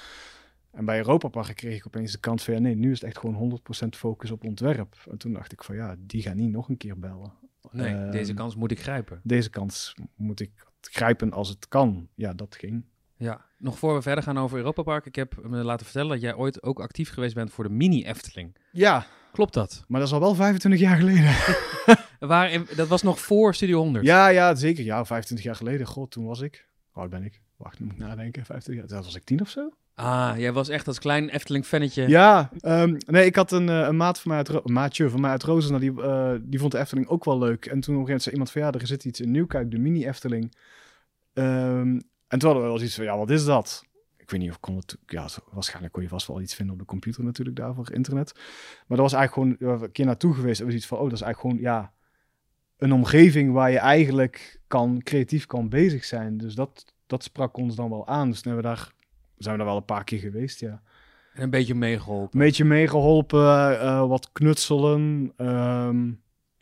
En 0.70 0.84
bij 0.84 0.98
Europa 0.98 1.28
Park 1.28 1.56
kreeg 1.56 1.76
ik 1.76 1.86
opeens 1.86 2.12
de 2.12 2.18
kans 2.18 2.44
van 2.44 2.54
ja, 2.54 2.60
nee, 2.60 2.74
nu 2.74 2.90
is 2.90 3.00
het 3.00 3.08
echt 3.08 3.18
gewoon 3.18 3.60
100% 3.84 3.88
focus 3.88 4.30
op 4.30 4.44
ontwerp. 4.44 4.96
En 5.10 5.18
toen 5.18 5.32
dacht 5.32 5.52
ik 5.52 5.64
van 5.64 5.74
ja, 5.74 5.96
die 5.98 6.22
gaan 6.22 6.36
niet 6.36 6.50
nog 6.50 6.68
een 6.68 6.76
keer 6.76 6.98
bellen. 6.98 7.32
Nee, 7.70 7.94
Ehm, 7.94 8.10
deze 8.10 8.34
kans 8.34 8.56
moet 8.56 8.70
ik 8.70 8.80
grijpen. 8.80 9.20
Deze 9.22 9.50
kans 9.50 9.94
moet 10.14 10.40
ik 10.40 10.50
grijpen 10.80 11.32
als 11.32 11.48
het 11.48 11.68
kan. 11.68 12.08
Ja, 12.14 12.34
dat 12.34 12.56
ging. 12.56 12.84
Ja, 13.18 13.44
nog 13.58 13.78
voor 13.78 13.94
we 13.94 14.02
verder 14.02 14.24
gaan 14.24 14.38
over 14.38 14.58
Europa 14.58 14.82
Park. 14.82 15.06
Ik 15.06 15.14
heb 15.14 15.34
me 15.42 15.64
laten 15.64 15.84
vertellen 15.86 16.10
dat 16.10 16.20
jij 16.20 16.34
ooit 16.34 16.62
ook 16.62 16.80
actief 16.80 17.10
geweest 17.10 17.34
bent 17.34 17.52
voor 17.52 17.64
de 17.64 17.70
mini 17.70 18.04
Efteling. 18.04 18.56
Ja, 18.72 19.06
Klopt 19.32 19.54
dat? 19.54 19.84
maar 19.88 20.00
dat 20.00 20.08
is 20.08 20.14
al 20.14 20.20
wel 20.20 20.34
25 20.34 20.80
jaar 20.80 20.96
geleden. 20.96 21.34
Waar, 22.28 22.62
dat 22.76 22.88
was 22.88 23.02
nog 23.02 23.20
voor 23.20 23.54
Studio 23.54 23.78
100. 23.78 24.04
Ja, 24.04 24.28
ja, 24.28 24.54
zeker. 24.54 24.84
Ja, 24.84 25.04
25 25.04 25.46
jaar 25.46 25.56
geleden. 25.56 25.86
God, 25.86 26.10
toen 26.10 26.26
was 26.26 26.40
ik. 26.40 26.68
Hoe 26.90 27.02
oud 27.02 27.10
ben 27.10 27.24
ik? 27.24 27.40
Wacht, 27.56 27.80
nu 27.80 27.86
moet 27.86 27.94
ik 27.94 28.00
nadenken. 28.00 28.44
25 28.44 28.74
jaar. 28.74 28.96
Dat 28.96 29.04
was 29.04 29.14
ik 29.16 29.24
tien 29.24 29.40
of 29.40 29.48
zo? 29.48 29.70
Ah, 29.94 30.32
jij 30.36 30.52
was 30.52 30.68
echt 30.68 30.86
als 30.86 30.98
klein 30.98 31.28
Efteling-fannetje. 31.28 32.08
Ja, 32.08 32.50
ehm, 32.60 32.96
nee, 33.06 33.26
ik 33.26 33.36
had 33.36 33.52
een, 33.52 33.68
eh, 33.68 33.86
een 33.86 33.96
maat 33.96 34.20
van 34.20 34.30
mij 34.30 34.38
uit, 34.38 34.48
een 34.48 34.72
maatje 34.72 35.10
van 35.10 35.20
mij 35.20 35.30
uit 35.30 35.42
Roosendaal, 35.42 35.80
die, 35.80 36.02
eh, 36.02 36.34
die 36.42 36.58
vond 36.58 36.72
de 36.72 36.78
Efteling 36.78 37.08
ook 37.08 37.24
wel 37.24 37.38
leuk. 37.38 37.66
En 37.66 37.80
toen 37.80 37.94
op 37.94 38.00
een 38.00 38.06
gegeven 38.06 38.06
moment 38.06 38.22
zei 38.22 38.34
iemand 38.34 38.50
van, 38.50 38.62
ja, 38.62 38.72
er 38.72 38.86
zit 38.86 39.04
iets 39.04 39.20
in 39.20 39.30
Nieuwkijk, 39.30 39.70
de 39.70 39.78
mini 39.78 40.06
Efteling. 40.06 40.54
En 42.28 42.38
toen 42.38 42.48
hadden 42.48 42.62
we 42.62 42.68
wel 42.68 42.78
zoiets 42.78 42.94
van, 42.96 43.04
ja, 43.04 43.16
wat 43.16 43.30
is 43.30 43.44
dat? 43.44 43.84
Ik 44.16 44.30
weet 44.30 44.40
niet 44.40 44.50
of 44.50 44.60
kon 44.60 44.76
het, 44.76 44.98
ja, 45.06 45.28
zo- 45.28 45.40
waarschijnlijk 45.50 45.92
kon 45.92 46.02
je 46.02 46.08
vast 46.08 46.26
wel 46.26 46.40
iets 46.40 46.54
vinden 46.54 46.74
op 46.74 46.80
de 46.80 46.86
computer 46.86 47.24
natuurlijk 47.24 47.56
daarvoor, 47.56 47.92
internet. 47.92 48.32
Maar 48.86 48.96
dat 48.98 49.10
was 49.10 49.12
eigenlijk 49.12 49.58
gewoon, 49.60 49.78
we 49.78 49.84
een 49.84 49.92
keer 49.92 50.06
naartoe 50.06 50.34
geweest 50.34 50.58
en 50.60 50.64
we 50.64 50.70
zoiets 50.70 50.88
van, 50.88 50.98
oh, 50.98 51.04
dat 51.04 51.12
is 51.12 51.20
eigenlijk 51.20 51.54
gewoon, 51.56 51.72
ja, 51.74 51.92
een 52.76 52.92
omgeving 52.92 53.52
waar 53.52 53.70
je 53.70 53.78
eigenlijk 53.78 54.60
kan, 54.66 55.00
creatief 55.02 55.46
kan 55.46 55.68
bezig 55.68 56.04
zijn. 56.04 56.36
Dus 56.36 56.54
dat, 56.54 56.84
dat 57.06 57.22
sprak 57.22 57.56
ons 57.56 57.74
dan 57.74 57.90
wel 57.90 58.06
aan. 58.06 58.28
Dus 58.30 58.42
hebben 58.42 58.62
we 58.62 58.68
daar, 58.68 58.92
zijn 59.36 59.52
we 59.52 59.58
daar 59.60 59.68
wel 59.70 59.76
een 59.76 59.84
paar 59.84 60.04
keer 60.04 60.18
geweest, 60.18 60.60
ja. 60.60 60.82
En 61.34 61.42
een 61.42 61.50
beetje 61.50 61.74
meegeholpen. 61.74 62.40
Een 62.40 62.46
beetje 62.46 62.64
meegeholpen, 62.64 63.80
eh, 63.80 64.06
wat 64.08 64.32
knutselen. 64.32 65.32
ehm, 65.36 66.10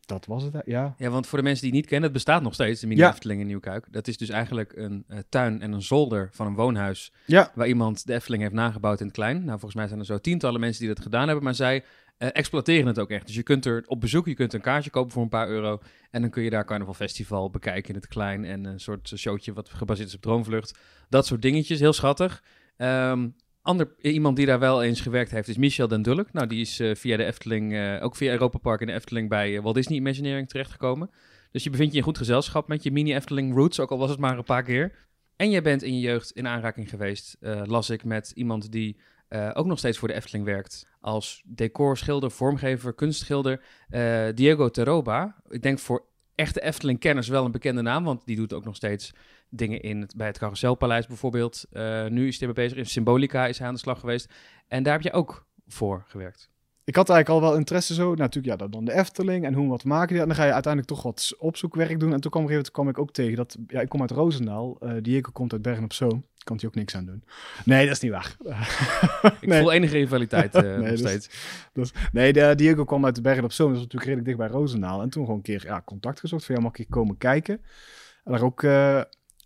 dat 0.06 0.26
was 0.26 0.43
het, 0.43 0.62
ja. 0.64 0.94
Ja, 0.99 1.11
want 1.11 1.26
voor 1.26 1.38
de 1.38 1.44
mensen 1.44 1.62
die 1.62 1.70
het 1.70 1.81
niet 1.81 1.88
kennen, 1.91 2.11
het 2.11 2.25
bestaat 2.25 2.43
nog 2.43 2.55
steeds, 2.55 2.81
de 2.81 2.87
mini 2.87 3.00
Ja. 3.00 3.11
Efteling 3.11 3.41
in 3.41 3.47
Nieuwkuik. 3.47 3.87
Dat 3.91 4.08
is 4.08 4.17
dus 4.17 4.29
eigenlijk 4.29 4.73
een 4.76 5.05
eh, 5.08 5.19
tuin 5.29 5.62
en 5.62 5.73
een 5.73 5.82
zolder 5.82 6.29
van 6.32 6.47
een 6.47 6.55
woonhuis 6.55 7.12
Ja, 7.26 7.50
waar 7.55 7.67
iemand 7.67 8.06
de 8.06 8.14
Efteling 8.14 8.43
heeft 8.43 8.55
nagebouwd 8.55 9.00
in 9.00 9.06
het 9.06 9.14
klein. 9.14 9.37
Nou, 9.37 9.50
volgens 9.50 9.75
mij 9.75 9.87
zijn 9.87 9.99
er 10.00 10.06
zo 10.06 10.19
tientallen 10.19 10.61
mensen 10.61 10.85
die 10.85 10.94
dat 10.94 11.03
gedaan 11.03 11.26
hebben, 11.26 11.44
maar 11.44 11.55
zij 11.55 11.85
eh, 12.17 12.29
exploiteren 12.32 12.87
het 12.87 12.99
ook 12.99 13.11
echt. 13.11 13.26
Dus 13.26 13.35
je 13.35 13.43
kunt 13.43 13.64
er 13.64 13.85
op 13.87 14.00
bezoek, 14.00 14.26
je 14.26 14.35
kunt 14.35 14.53
een 14.53 14.61
kaartje 14.61 14.91
kopen 14.91 15.12
voor 15.12 15.23
een 15.23 15.29
paar 15.29 15.49
euro 15.49 15.81
en 16.11 16.20
dan 16.20 16.31
kun 16.31 16.43
je 16.43 16.50
daar 16.50 16.64
Carnaval 16.64 16.94
Festival 16.94 17.50
bekijken 17.50 17.88
in 17.88 17.94
het 17.94 18.06
klein 18.09 18.44
en 18.44 18.64
een 18.64 18.81
soort 18.81 19.12
showtje 19.17 19.52
wat 19.52 19.69
gebaseerd 19.69 20.09
is 20.09 20.14
op 20.14 20.20
Droomvlucht. 20.23 20.79
Dat 21.09 21.26
soort 21.26 21.43
dingetjes, 21.43 21.81
heel 21.81 21.93
schattig. 21.93 22.43
Ehm, 22.76 23.29
ander, 23.66 23.94
iemand 24.00 24.36
die 24.36 24.46
daar 24.46 24.58
wel 24.58 24.82
eens 24.82 25.00
gewerkt 25.00 25.30
heeft 25.30 25.48
is 25.48 25.56
Michel 25.56 25.88
den 25.88 26.02
Dulk. 26.02 26.32
Nou, 26.32 26.46
die 26.46 26.60
is 26.60 26.80
eh, 26.80 26.94
via 26.94 27.16
de 27.16 27.24
Efteling, 27.24 27.74
eh, 27.74 28.04
ook 28.04 28.16
via 28.16 28.32
Europa 28.32 28.58
Park 28.58 28.80
in 28.80 28.87
de 28.87 28.92
Efteling 28.92 29.28
bij 29.28 29.56
eh, 29.56 29.62
Walt 29.62 29.75
Disney 29.75 29.99
Imagineering 29.99 30.49
terechtgekomen. 30.49 31.11
Dus 31.50 31.64
je 31.64 31.70
bevindt 31.70 31.92
je 31.92 31.99
in 31.99 32.04
goed 32.04 32.18
gezelschap 32.18 32.68
met 32.68 32.82
je 32.82 32.92
mini 32.92 33.14
Efteling 33.14 33.54
roots, 33.54 33.80
ook 33.80 33.90
al 33.90 33.99
was 33.99 34.11
het 34.11 34.18
maar 34.18 34.38
een 34.38 34.44
paar 34.44 34.62
keer. 34.62 34.92
En 35.37 35.50
jij 35.50 35.62
bent 35.62 35.82
in 35.82 35.94
je 35.94 36.00
jeugd 36.00 36.30
in 36.30 36.46
aanraking 36.46 36.88
geweest, 36.88 37.37
las 37.64 37.90
ik, 37.90 38.04
met 38.04 38.32
iemand 38.35 38.73
die 38.73 38.96
ook 39.52 39.66
nog 39.66 39.78
steeds 39.78 39.99
voor 39.99 40.08
de 40.08 40.14
Efteling 40.14 40.44
werkt. 40.44 40.87
Als 41.00 41.42
decorschilder, 41.46 42.30
vormgever, 42.30 42.94
kunstschilder. 42.94 43.62
Diego 44.35 44.68
Teroba. 44.68 45.37
Ik 45.49 45.62
denk 45.62 45.78
voor 45.78 46.06
echte 46.35 46.62
Efteling-kenners 46.62 47.28
wel 47.28 47.44
een 47.44 47.50
bekende 47.50 47.82
naam, 47.82 48.04
want 48.04 48.26
die 48.26 48.37
doet 48.37 48.52
ook 48.52 48.64
nog 48.64 48.76
steeds 48.76 49.12
dingen 49.49 49.81
in 49.81 50.00
het, 50.00 50.15
bij 50.17 50.26
het 50.26 50.38
Carouselpaleis 50.38 51.07
bijvoorbeeld. 51.07 51.65
Eh, 51.73 52.07
nu 52.07 52.26
is 52.29 52.38
hij 52.38 52.49
ermee 52.49 52.65
bezig. 52.65 52.79
In 52.79 52.87
Symbolica 52.87 53.47
is 53.47 53.59
hij 53.59 53.69
aan 53.69 53.75
de 53.75 53.81
slag 53.81 54.00
geweest. 54.00 54.33
En 54.69 54.83
daar 54.83 54.93
heb 54.93 55.03
je 55.03 55.12
ook 55.12 55.47
voor 55.67 56.05
gewerkt. 56.09 56.50
ik 56.85 56.97
had 56.97 57.09
eigenlijk 57.11 57.43
al 57.43 57.49
wel 57.50 57.59
interesse 57.59 57.95
zo. 57.95 58.05
Nou, 58.05 58.17
natuurlijk, 58.17 58.61
ja, 58.61 58.67
dan 58.69 58.85
de 58.85 58.93
Efteling 58.93 59.45
en 59.45 59.55
hoe 59.55 59.69
wat 59.69 59.85
maken 59.85 60.09
die. 60.12 60.21
En 60.21 60.26
dan 60.26 60.37
ga 60.37 60.45
je 60.45 60.53
uiteindelijk 60.53 60.93
toch 60.93 61.03
wat 61.03 61.35
opzoekwerk 61.38 62.00
doen. 62.00 62.12
En 62.12 62.21
toen 62.21 62.31
kwam, 62.31 62.43
op 62.43 62.49
een 62.49 62.55
gegeven 62.55 62.73
moment 62.73 62.73
kwam 62.73 62.88
ik 62.88 62.99
ook 62.99 63.12
tegen 63.12 63.37
dat... 63.37 63.57
Ja, 63.67 63.81
ik 63.81 63.88
kom 63.88 64.00
uit 64.00 64.11
Roosendaal. 64.11 64.76
eh 64.81 64.93
Diego 65.03 65.31
komt 65.33 65.53
uit 65.53 65.62
Bergen 65.62 65.85
op 65.85 65.93
Zoom. 65.93 66.26
Kan 66.45 66.57
hij 66.57 66.67
ook 66.69 66.75
niks 66.75 66.95
aan 66.97 67.05
doen. 67.05 67.25
Nee, 67.65 67.87
dat 67.87 67.95
is 67.95 68.00
niet 68.03 68.11
waar. 68.12 68.37
Ik 69.41 69.49
Nee. 69.49 69.61
voel 69.61 69.73
enige 69.73 69.93
rivaliteit 69.97 70.55
eh, 70.55 70.62
Nee, 70.62 70.76
nog 70.76 70.88
dus- 70.88 70.99
steeds. 70.99 71.29
Dus, 71.73 71.93
nee, 72.12 72.33
de, 72.33 72.53
Diego 72.57 72.85
kwam 72.85 73.05
uit 73.05 73.15
de 73.15 73.21
Bergen 73.21 73.45
op 73.45 73.53
Zoom. 73.53 73.69
Dat 73.69 73.76
is 73.76 73.83
natuurlijk 73.83 74.11
redelijk 74.11 74.38
dicht 74.38 74.50
bij 74.50 74.59
Roosendaal. 74.61 75.03
En 75.03 75.11
toen 75.11 75.23
gewoon 75.23 75.37
een 75.37 75.45
keer 75.45 75.65
ja, 75.65 75.83
contact 75.85 76.21
gezocht. 76.21 76.45
Van 76.45 76.55
ja, 76.55 76.61
mag 76.61 76.76
ik 76.76 76.91
komen 76.91 77.19
kijken? 77.19 77.61
En 78.25 78.33
daar 78.33 78.43
ook 78.43 78.62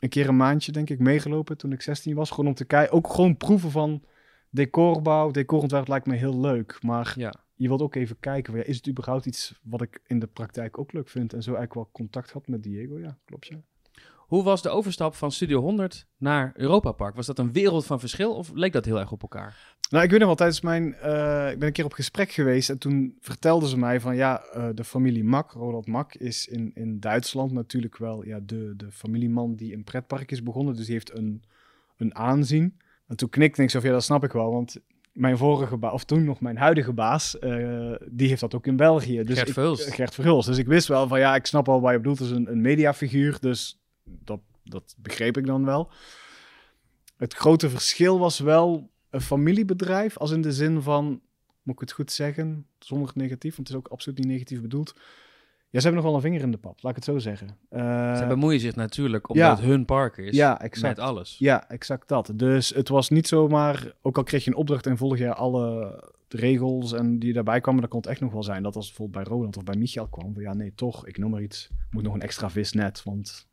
een 0.01 0.09
keer 0.09 0.29
een 0.29 0.37
maandje, 0.37 0.73
denk 0.73 0.91
ik, 0.91 0.99
meegelopen 0.99 1.57
toen 1.57 1.73
ik 1.73 1.83
16 1.83 2.15
was. 2.15 2.31
Gewoon 2.31 2.47
om 2.47 2.55
te 2.55 2.65
kijken. 2.65 2.93
Ook 2.97 3.09
gewoon 3.13 3.37
proeven 3.37 3.71
van 3.71 4.03
decorbouw. 4.51 5.31
Decorontwerp 5.31 5.89
lijkt 5.89 6.07
me 6.07 6.15
heel 6.17 6.41
leuk. 6.41 6.79
Maar 6.83 7.13
Ja. 7.17 7.35
je 7.55 7.69
wilt 7.69 7.83
ook 7.83 7.95
even 7.95 8.17
kijken. 8.21 8.53
van, 8.53 8.63
Ja, 8.63 8.67
is 8.69 8.77
het 8.77 8.89
überhaupt 8.89 9.27
iets 9.27 9.61
wat 9.63 9.83
ik 9.83 10.01
in 10.07 10.19
de 10.19 10.27
praktijk 10.27 10.79
ook 10.79 10.93
leuk 10.93 11.09
vind? 11.09 11.33
En 11.33 11.43
zo 11.43 11.55
eigenlijk 11.55 11.75
wel 11.75 11.89
contact 11.93 12.31
had 12.31 12.47
met 12.49 12.63
Diego. 12.63 12.99
Ja, 12.99 13.19
klopt 13.25 13.47
ja. 13.47 13.57
Hoe 14.17 14.43
was 14.43 14.63
de 14.63 14.69
overstap 14.69 15.15
van 15.15 15.33
Studio 15.33 15.61
100 15.61 16.07
naar 16.17 16.53
Europa 16.57 16.93
Park? 16.93 17.15
Was 17.15 17.27
dat 17.27 17.39
een 17.39 17.53
wereld 17.53 17.87
van 17.87 18.01
verschil 18.01 18.35
of 18.35 18.51
leek 18.55 18.73
dat 18.73 18.85
heel 18.85 18.99
erg 18.99 19.13
op 19.13 19.23
elkaar? 19.23 19.77
Nou, 19.91 20.05
ik 20.05 20.11
weet 20.11 20.19
nog 20.19 20.29
wel, 20.29 20.37
tijdens 20.37 20.61
mijn... 20.61 20.95
eh, 20.95 21.51
ik 21.51 21.59
ben 21.59 21.67
een 21.67 21.73
keer 21.73 21.85
op 21.85 21.93
gesprek 21.93 22.31
geweest 22.31 22.71
en 22.71 22.79
toen 22.79 23.17
vertelden 23.21 23.69
ze 23.69 23.79
mij 23.79 24.01
van... 24.01 24.17
Ja, 24.17 24.43
eh, 24.43 24.69
de 24.75 24.85
familie 24.85 25.25
Mak, 25.25 25.53
Ronald 25.53 25.87
Mak, 25.87 26.15
is 26.15 26.47
in, 26.47 26.71
in 26.75 27.01
Duitsland 27.01 27.53
natuurlijk 27.53 27.97
wel 27.97 28.25
ja, 28.25 28.41
de, 28.43 28.73
de 28.77 28.91
familieman 28.93 29.55
die 29.55 29.75
een 29.75 29.85
pretpark 29.85 30.31
is 30.31 30.43
begonnen. 30.43 30.75
Dus 30.75 30.85
die 30.85 30.95
heeft 30.95 31.15
een 31.17 31.43
een 31.97 32.15
aanzien. 32.15 32.79
En 33.07 33.17
toen 33.17 33.29
knikte 33.29 33.63
ik 33.63 33.71
zo 33.71 33.79
van, 33.81 33.89
ja, 33.89 33.95
dat 33.95 34.05
snap 34.05 34.25
ik 34.25 34.33
wel, 34.33 34.51
want 34.53 34.77
mijn 35.13 35.37
vorige 35.37 35.77
baas, 35.77 35.93
of 35.93 36.05
toen 36.05 36.25
nog 36.25 36.41
mijn 36.41 36.57
huidige 36.57 36.93
baas, 36.93 37.39
eh, 37.39 37.93
die 38.11 38.29
heeft 38.29 38.41
dat 38.41 38.55
ook 38.55 38.67
in 38.67 38.77
België. 38.77 39.23
Dus 39.23 39.37
Gert 39.37 39.49
ik- 39.49 39.55
Verhulst. 39.55 39.95
Gert 39.95 40.15
Verhulst. 40.15 40.49
Dus 40.49 40.59
ik 40.59 40.67
wist 40.67 40.89
wel 40.89 41.09
van, 41.09 41.19
ja, 41.19 41.35
ik 41.35 41.47
snap 41.47 41.69
al 41.69 41.81
waar 41.81 41.93
je 41.93 41.99
bedoelt, 41.99 42.19
het 42.19 42.29
is 42.29 42.35
een, 42.35 42.51
een 42.51 42.61
mediafiguur, 42.61 43.37
dus 43.41 43.81
dat, 44.05 44.41
dat 44.65 44.95
begreep 44.99 45.37
ik 45.37 45.47
dan 45.47 45.65
wel. 45.65 45.91
Het 47.17 47.35
grote 47.35 47.71
verschil 47.71 48.19
was 48.19 48.39
wel 48.39 48.91
een 49.11 49.21
familiebedrijf, 49.21 50.19
als 50.19 50.31
in 50.31 50.43
de 50.43 50.53
zin 50.53 50.83
van, 50.83 51.21
moet 51.63 51.75
ik 51.75 51.81
het 51.81 51.93
goed 51.93 52.13
zeggen, 52.13 52.67
zonder 52.79 53.11
negatief, 53.15 53.57
want 53.57 53.69
het 53.69 53.77
is 53.77 53.83
ook 53.85 53.93
absoluut 53.93 54.19
niet 54.19 54.29
negatief 54.29 54.61
bedoeld. 54.61 54.95
Ja, 55.73 55.81
ze 55.81 55.87
hebben 55.87 56.03
nog 56.03 56.13
wel 56.13 56.15
een 56.15 56.31
vinger 56.31 56.41
in 56.41 56.51
de 56.51 56.59
pap, 56.59 56.83
laat 56.83 56.91
ik 56.91 56.97
het 56.97 57.05
zo 57.05 57.19
zeggen. 57.19 57.49
Eh, 57.69 58.17
Ze 58.17 58.27
bemoeien 58.27 58.61
zich 58.61 58.75
natuurlijk 58.75 59.29
omdat 59.29 59.45
ja. 59.47 59.55
het 59.55 59.65
hun 59.65 59.85
park 59.85 60.17
is. 60.17 60.37
Ja, 60.37 60.61
exact. 60.61 60.97
Met 60.97 61.07
alles. 61.07 61.37
Ja, 61.39 61.69
exact 61.69 62.09
dat. 62.09 62.33
Dus 62.35 62.69
het 62.69 62.89
was 62.89 63.09
niet 63.09 63.29
zomaar, 63.29 63.93
ook 64.03 64.17
al 64.17 64.23
kreeg 64.23 64.45
je 64.45 64.51
een 64.51 64.57
opdracht 64.57 64.87
en 64.87 64.97
volg 64.97 65.19
je 65.19 65.35
alle 65.35 65.99
regels 66.29 66.93
en 66.93 67.19
die 67.19 67.33
daarbij 67.33 67.61
kwamen, 67.61 67.81
dan 67.81 67.91
kon 67.91 68.01
het 68.01 68.09
echt 68.09 68.21
nog 68.21 68.33
wel 68.33 68.43
zijn 68.43 68.63
dat 68.63 68.77
als 68.77 68.87
bijvoorbeeld 68.87 69.25
bij 69.25 69.33
Roland 69.33 69.57
of 69.57 69.65
bij 69.65 69.77
Michael 69.77 70.09
kwam, 70.09 70.33
van 70.35 70.43
ja, 70.43 70.55
nee, 70.55 70.75
toch, 70.75 71.07
ik 71.07 71.19
noem 71.19 71.31
maar 71.31 71.43
iets, 71.43 71.71
moet 71.91 72.03
nog 72.03 72.15
een 72.15 72.21
extra 72.21 72.51
visnet, 72.51 73.03
want 73.03 73.49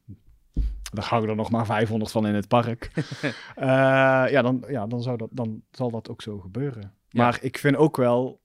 daar 0.93 1.05
hangen 1.05 1.29
er 1.29 1.35
nog 1.35 1.49
maar 1.49 1.65
500 1.65 2.11
van 2.11 2.27
in 2.27 2.35
het 2.35 2.47
park. 2.47 2.91
Eh, 3.55 3.63
ja, 4.31 4.41
dan, 4.41 4.63
ja 4.67 4.87
dan, 4.87 5.01
zou 5.01 5.17
dat, 5.17 5.29
dan 5.31 5.63
zal 5.71 5.91
dat 5.91 6.09
ook 6.09 6.21
zo 6.21 6.39
gebeuren. 6.39 6.81
Ja. 6.81 7.23
Maar 7.23 7.37
ik 7.41 7.57
vind 7.57 7.75
ook 7.75 7.97
wel, 7.97 8.41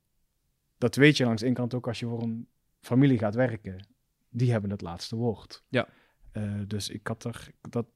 dat 0.79 0.95
weet 0.95 1.17
je 1.17 1.25
langs 1.25 1.41
de 1.41 1.47
ene 1.47 1.57
kant 1.57 1.75
ook 1.75 1.89
als 1.89 1.99
je 1.99 2.07
voor 2.07 2.23
een 2.23 2.49
familie 2.81 3.19
gaat 3.19 3.35
werken, 3.35 3.87
die 4.29 4.53
hebben 4.53 4.71
het 4.71 4.81
laatste 4.81 5.17
woord. 5.17 5.65
Ja. 5.69 5.89
Eh, 6.33 6.43
dus 6.67 6.89
ik 6.89 7.07
had 7.07 7.25
er 7.25 7.51
dat, 7.61 7.87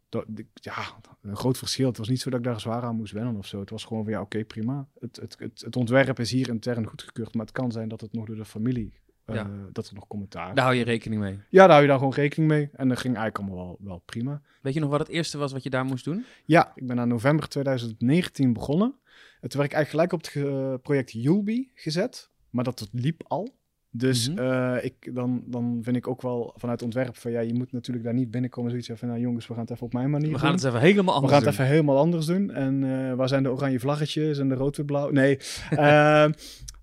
ja, 0.52 0.84
een 1.22 1.36
groot 1.36 1.58
verschil. 1.58 1.88
Het 1.88 1.98
was 1.98 2.08
niet 2.08 2.20
zo 2.20 2.30
dat 2.30 2.38
ik 2.38 2.44
daar 2.44 2.60
zwaar 2.60 2.82
aan 2.82 2.96
moest 2.96 3.12
wennen 3.12 3.36
of 3.36 3.46
zo. 3.46 3.60
Het 3.60 3.70
was 3.70 3.84
gewoon 3.84 4.04
van 4.04 4.12
ja, 4.12 4.20
oké, 4.20 4.44
prima. 4.44 4.88
Het, 4.98 5.16
het, 5.16 5.36
het, 5.38 5.60
het 5.60 5.76
ontwerp 5.76 6.18
is 6.18 6.30
hier 6.30 6.48
intern 6.48 6.86
goedgekeurd, 6.86 7.34
maar 7.34 7.46
het 7.46 7.54
kan 7.54 7.72
zijn 7.72 7.88
dat 7.88 8.00
het 8.00 8.12
nog 8.12 8.26
door 8.26 8.36
de 8.36 8.44
familie, 8.44 9.00
eh, 9.26 9.34
Ja. 9.34 9.50
dat 9.72 9.88
er 9.88 9.94
nog 9.94 10.06
commentaar. 10.06 10.54
Daar 10.54 10.64
hou 10.64 10.76
je 10.76 10.84
rekening 10.84 11.20
mee. 11.20 11.38
Ja, 11.48 11.60
daar 11.60 11.68
hou 11.70 11.82
je 11.82 11.88
dan 11.88 11.98
gewoon 11.98 12.12
rekening 12.14 12.50
mee. 12.50 12.68
En 12.72 12.88
dat 12.88 12.98
ging 12.98 13.16
eigenlijk 13.16 13.38
allemaal 13.48 13.66
wel, 13.66 13.88
wel 13.88 14.02
prima. 14.04 14.40
Weet 14.62 14.74
je 14.74 14.80
nog 14.80 14.90
wat 14.90 14.98
het 15.00 15.08
eerste 15.08 15.38
was 15.38 15.52
wat 15.52 15.62
je 15.62 15.70
daar 15.70 15.84
moest 15.84 16.04
doen? 16.04 16.24
Ja, 16.44 16.72
ik 16.74 16.86
ben 16.86 16.98
in 16.98 17.08
november 17.08 17.48
2019 17.48 18.52
begonnen. 18.52 18.94
En 19.40 19.48
toen 19.48 19.60
werd 19.60 19.72
ik 19.72 19.76
eigenlijk 19.76 19.88
gelijk 19.90 20.12
op 20.12 20.50
het 20.72 20.82
project 20.82 21.12
Yulby 21.12 21.68
gezet. 21.74 22.30
Maar 22.50 22.64
dat, 22.64 22.78
dat 22.78 22.88
liep 22.92 23.22
al. 23.26 23.54
Dus 23.90 24.30
Mhm. 24.30 24.38
eh, 24.38 24.84
ik, 24.84 25.14
dan, 25.14 25.42
dan 25.46 25.78
vind 25.82 25.96
ik 25.96 26.06
ook 26.08 26.22
wel 26.22 26.52
vanuit 26.56 26.82
ontwerp 26.82 27.16
van 27.16 27.30
ja, 27.30 27.40
je 27.40 27.54
moet 27.54 27.72
natuurlijk 27.72 28.04
daar 28.04 28.14
niet 28.14 28.30
binnenkomen. 28.30 28.70
Zoiets 28.70 28.90
van 28.94 29.08
nou 29.08 29.20
jongens, 29.20 29.46
we 29.46 29.52
gaan 29.52 29.62
het 29.62 29.70
even 29.72 29.86
op 29.86 29.92
mijn 29.92 30.10
manier 30.10 30.26
We 30.26 30.32
doen. 30.32 30.40
gaan 30.40 30.52
het 30.54 30.64
even 30.64 30.80
helemaal 30.80 31.04
We 31.04 31.10
anders 31.20 31.32
gaan 31.32 31.42
het 31.42 31.50
doen. 31.56 31.64
even 31.64 31.74
helemaal 31.76 31.98
anders 31.98 32.26
doen. 32.26 32.50
En 32.50 32.84
eh, 33.08 33.14
waar 33.14 33.28
zijn 33.28 33.42
de 33.42 33.50
oranje 33.52 33.80
vlaggetjes 33.80 34.38
en 34.38 34.48
de 34.48 34.54
rood-wit-blauw? 34.54 35.10
Nee. 35.10 35.38
Eh, 35.70 36.26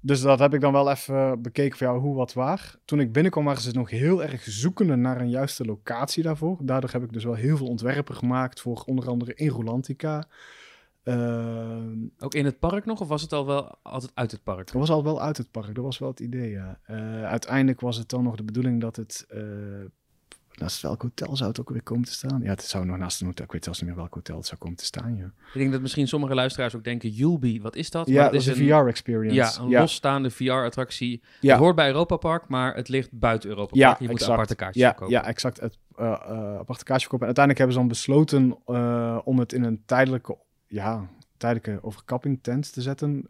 dus 0.06 0.22
dat 0.22 0.40
heb 0.40 0.54
ik 0.54 0.62
dan 0.62 0.74
wel 0.74 0.92
even 0.92 1.42
bekeken 1.42 1.78
van 1.78 1.88
ja, 1.88 2.00
hoe, 2.00 2.16
wat, 2.16 2.34
waar. 2.34 2.76
Toen 2.86 3.00
ik 3.00 3.12
binnenkwam 3.12 3.46
waren 3.46 3.62
ze 3.62 3.72
nog 3.72 3.90
heel 3.90 4.24
erg 4.24 4.44
zoekende 4.44 4.96
naar 4.96 5.22
een 5.22 5.30
juiste 5.30 5.66
locatie 5.66 6.24
daarvoor. 6.24 6.58
Daardoor 6.62 6.90
heb 6.92 7.04
ik 7.04 7.14
dus 7.14 7.24
wel 7.24 7.34
heel 7.34 7.58
veel 7.58 7.68
ontwerpen 7.68 8.16
gemaakt 8.16 8.62
voor 8.62 8.84
onder 8.86 9.08
andere 9.08 9.34
in 9.34 9.48
Rolantica. 9.50 10.28
Eh, 11.04 11.78
Ook 12.20 12.34
in 12.34 12.46
het 12.46 12.60
park 12.60 12.86
nog? 12.86 13.02
Of 13.02 13.08
was 13.08 13.22
het 13.22 13.34
al 13.34 13.46
wel 13.46 13.78
altijd 13.82 14.12
uit 14.14 14.32
het 14.32 14.44
park? 14.44 14.66
dat 14.66 14.76
was 14.76 14.90
al 14.90 15.04
wel 15.04 15.22
uit 15.22 15.38
het 15.38 15.52
park, 15.52 15.76
dat 15.76 15.84
was 15.84 16.00
wel 16.00 16.10
het 16.10 16.20
idee, 16.20 16.50
ja. 16.50 16.80
Eh, 16.84 17.24
uiteindelijk 17.24 17.82
was 17.82 17.98
het 17.98 18.10
dan 18.10 18.24
nog 18.24 18.36
de 18.36 18.44
bedoeling 18.44 18.82
dat 18.82 18.96
het... 18.96 19.26
eh, 19.30 19.42
naast 20.60 20.82
welk 20.82 21.02
hotel 21.02 21.36
zou 21.36 21.50
het 21.50 21.60
ook 21.60 21.70
weer 21.70 21.84
komen 21.84 22.06
te 22.06 22.12
staan? 22.12 22.42
Ja, 22.42 22.50
het 22.50 22.64
zou 22.64 22.86
nog 22.86 22.98
naast 22.98 23.22
een 23.22 23.28
hotel. 23.28 23.46
Ik 23.46 23.52
weet 23.52 23.64
zelfs 23.64 23.80
niet 23.80 23.90
meer 23.90 23.98
welk 23.98 24.14
hotel 24.14 24.38
het 24.38 24.46
zou 24.46 24.60
komen 24.60 24.78
te 24.78 24.86
staan, 24.86 25.16
ja. 25.16 25.26
Ik 25.26 25.60
denk 25.60 25.72
dat 25.72 25.82
misschien 25.82 26.08
sommige 26.08 26.36
luisteraars 26.36 26.76
ook 26.76 26.84
denken, 26.84 27.10
Julby, 27.10 27.62
wat 27.62 27.76
is 27.76 27.90
dat? 27.90 28.08
Ja, 28.08 28.22
Maar 28.22 28.32
dat 28.32 28.42
is 28.42 28.48
een 28.48 28.56
VR-experience. 28.56 29.36
Ja, 29.36 29.58
een 29.60 29.82
losstaande 29.82 30.32
VR-attractie. 30.32 31.22
Ja. 31.40 31.52
Het 31.52 31.60
hoort 31.60 31.76
bij 31.76 31.88
Europa 31.88 32.16
Park, 32.16 32.48
maar 32.48 32.76
het 32.76 32.90
ligt 32.90 33.12
buiten 33.12 33.50
Europa 33.50 33.80
Park. 33.80 34.00
Je 34.00 34.04
moet 34.04 34.12
exact. 34.12 34.28
een 34.28 34.34
aparte 34.34 34.56
kaartjes 34.56 34.84
ja, 34.84 34.90
verkopen. 34.90 35.14
Ja, 35.14 35.26
exact. 35.26 35.60
Het 35.60 35.78
eh, 35.96 36.06
eh, 36.06 36.58
aparte 36.58 36.84
kaartje 36.84 37.08
verkopen. 37.08 37.28
En 37.28 37.36
uiteindelijk 37.36 37.58
hebben 37.58 37.74
ze 37.74 37.80
dan 37.80 37.88
besloten 37.88 38.58
eh, 38.66 39.20
om 39.24 39.40
het 39.40 39.54
in 39.54 39.64
een 39.64 39.84
tijdelijke, 39.86 40.38
ja, 40.68 41.10
tijdelijke 41.38 41.84
overkapping 41.84 42.40
tent 42.42 42.74
te 42.74 42.82
zetten 42.82 43.26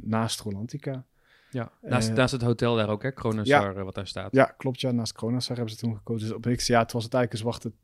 naast 0.00 0.40
Rolantica. 0.40 1.04
Ja. 1.52 1.70
Naast, 1.82 2.08
Eh, 2.08 2.14
naast 2.14 2.32
het 2.32 2.42
hotel 2.42 2.76
daar 2.76 2.88
ook, 2.88 3.02
hè? 3.02 3.12
Kronensar, 3.12 3.76
eh, 3.76 3.82
wat 3.84 3.94
daar 3.94 4.06
staat. 4.06 4.32
Ja, 4.32 4.44
klopt. 4.44 4.80
Ja, 4.80 4.90
naast 4.90 5.12
Kronasar 5.12 5.56
hebben 5.56 5.74
ze 5.74 5.80
toen 5.80 5.96
gekozen. 5.96 6.26
Dus 6.28 6.36
op 6.36 6.44
niks, 6.44 6.66
ja, 6.66 6.78
het 6.80 6.92
was 6.92 7.04
het 7.04 7.14
eigenlijk 7.14 7.44
een 7.44 7.50
zwarte 7.52 7.76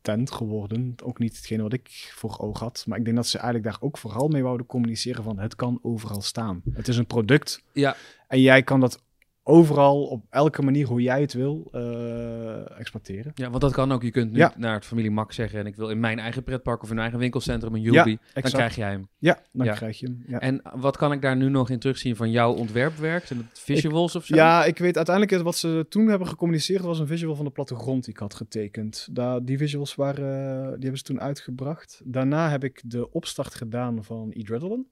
tent 0.00 0.30
geworden. 0.30 0.94
Ook 1.04 1.18
niet 1.18 1.36
hetgene 1.36 1.62
wat 1.62 1.72
ik 1.72 2.12
voor 2.14 2.38
oog 2.38 2.58
had. 2.60 2.84
Maar 2.86 2.98
ik 2.98 3.04
denk 3.04 3.16
dat 3.16 3.26
ze 3.26 3.38
eigenlijk 3.38 3.72
daar 3.72 3.82
ook 3.82 3.98
vooral 3.98 4.28
mee 4.28 4.42
wouden 4.42 4.66
communiceren 4.66 5.22
van 5.24 5.38
het 5.38 5.54
kan 5.56 5.78
overal 5.82 6.20
staan. 6.22 6.62
Het 6.72 6.88
is 6.88 6.96
een 6.96 7.06
product 7.06 7.62
Ja. 7.72 7.96
en 8.28 8.40
jij 8.40 8.62
kan 8.62 8.80
dat 8.80 9.02
overal 9.48 10.04
op 10.06 10.24
elke 10.30 10.62
manier 10.62 10.86
hoe 10.86 11.02
jij 11.02 11.20
het 11.20 11.32
wil 11.32 11.68
eh, 11.72 12.78
exploiteren. 12.78 13.32
Ja, 13.34 13.48
want 13.50 13.60
dat 13.60 13.72
kan 13.72 13.92
ook. 13.92 14.02
Je 14.02 14.10
kunt 14.10 14.32
nu 14.32 14.38
Ja. 14.38 14.52
naar 14.56 14.74
het 14.74 14.84
familie 14.84 15.10
Max 15.10 15.34
zeggen... 15.34 15.58
en 15.58 15.66
ik 15.66 15.76
wil 15.76 15.90
in 15.90 16.00
mijn 16.00 16.18
eigen 16.18 16.42
pretpark 16.42 16.76
of 16.82 16.88
in 16.88 16.94
mijn 16.94 17.00
eigen 17.00 17.18
winkelcentrum 17.20 17.74
een 17.74 17.80
Julby. 17.80 18.18
dan 18.34 18.42
krijg 18.42 18.74
jij 18.76 18.90
hem. 18.90 19.08
Ja, 19.18 19.38
dan 19.52 19.66
Ja. 19.66 19.74
krijg 19.74 19.98
je 19.98 20.06
hem. 20.06 20.24
Ja. 20.26 20.38
En 20.40 20.62
wat 20.74 20.96
kan 20.96 21.12
ik 21.12 21.22
daar 21.22 21.36
nu 21.36 21.48
nog 21.48 21.70
in 21.70 21.78
terugzien 21.78 22.16
van 22.16 22.30
jouw 22.30 22.52
ontwerpwerk? 22.52 23.26
Zijn 23.26 23.38
het 23.50 23.60
visuals 23.60 24.16
of 24.16 24.24
zo? 24.24 24.34
Ja, 24.36 24.64
ik 24.64 24.78
weet 24.78 24.96
uiteindelijk 24.96 25.42
wat 25.42 25.56
ze 25.56 25.86
toen 25.88 26.08
hebben 26.08 26.28
gecommuniceerd 26.28 26.82
was 26.82 26.98
een 26.98 27.06
visual 27.06 27.34
van 27.34 27.44
de 27.44 27.50
plattegrond 27.50 28.04
die 28.04 28.12
ik 28.14 28.20
had 28.20 28.34
getekend. 28.34 29.08
Daar, 29.12 29.44
die 29.44 29.58
visuals 29.58 29.94
waren, 29.94 30.56
eh, 30.56 30.62
die 30.64 30.80
hebben 30.80 30.98
ze 30.98 31.04
toen 31.04 31.20
uitgebracht. 31.20 32.00
Daarna 32.04 32.50
heb 32.50 32.64
ik 32.64 32.82
de 32.84 33.10
opstart 33.12 33.54
gedaan 33.54 34.04
van 34.04 34.30
E-Dreadalon. 34.32 34.86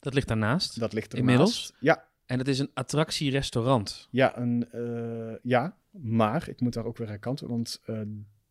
Dat 0.00 0.14
ligt 0.14 0.28
daarnaast. 0.28 0.80
Dat 0.80 0.92
ligt 0.92 1.14
Inmiddels? 1.14 1.72
Ja, 1.80 2.07
En 2.28 2.38
het 2.38 2.48
is 2.48 2.58
een 2.58 2.70
attractie-restaurant. 2.74 4.08
ja, 4.10 4.38
een, 4.38 4.70
eh, 4.72 5.36
ja, 5.42 5.76
maar 5.90 6.48
ik 6.48 6.60
moet 6.60 6.72
daar 6.72 6.84
ook 6.84 6.96
weer 6.96 7.08
herkanten, 7.08 7.48
want 7.48 7.80
eh, 7.84 8.00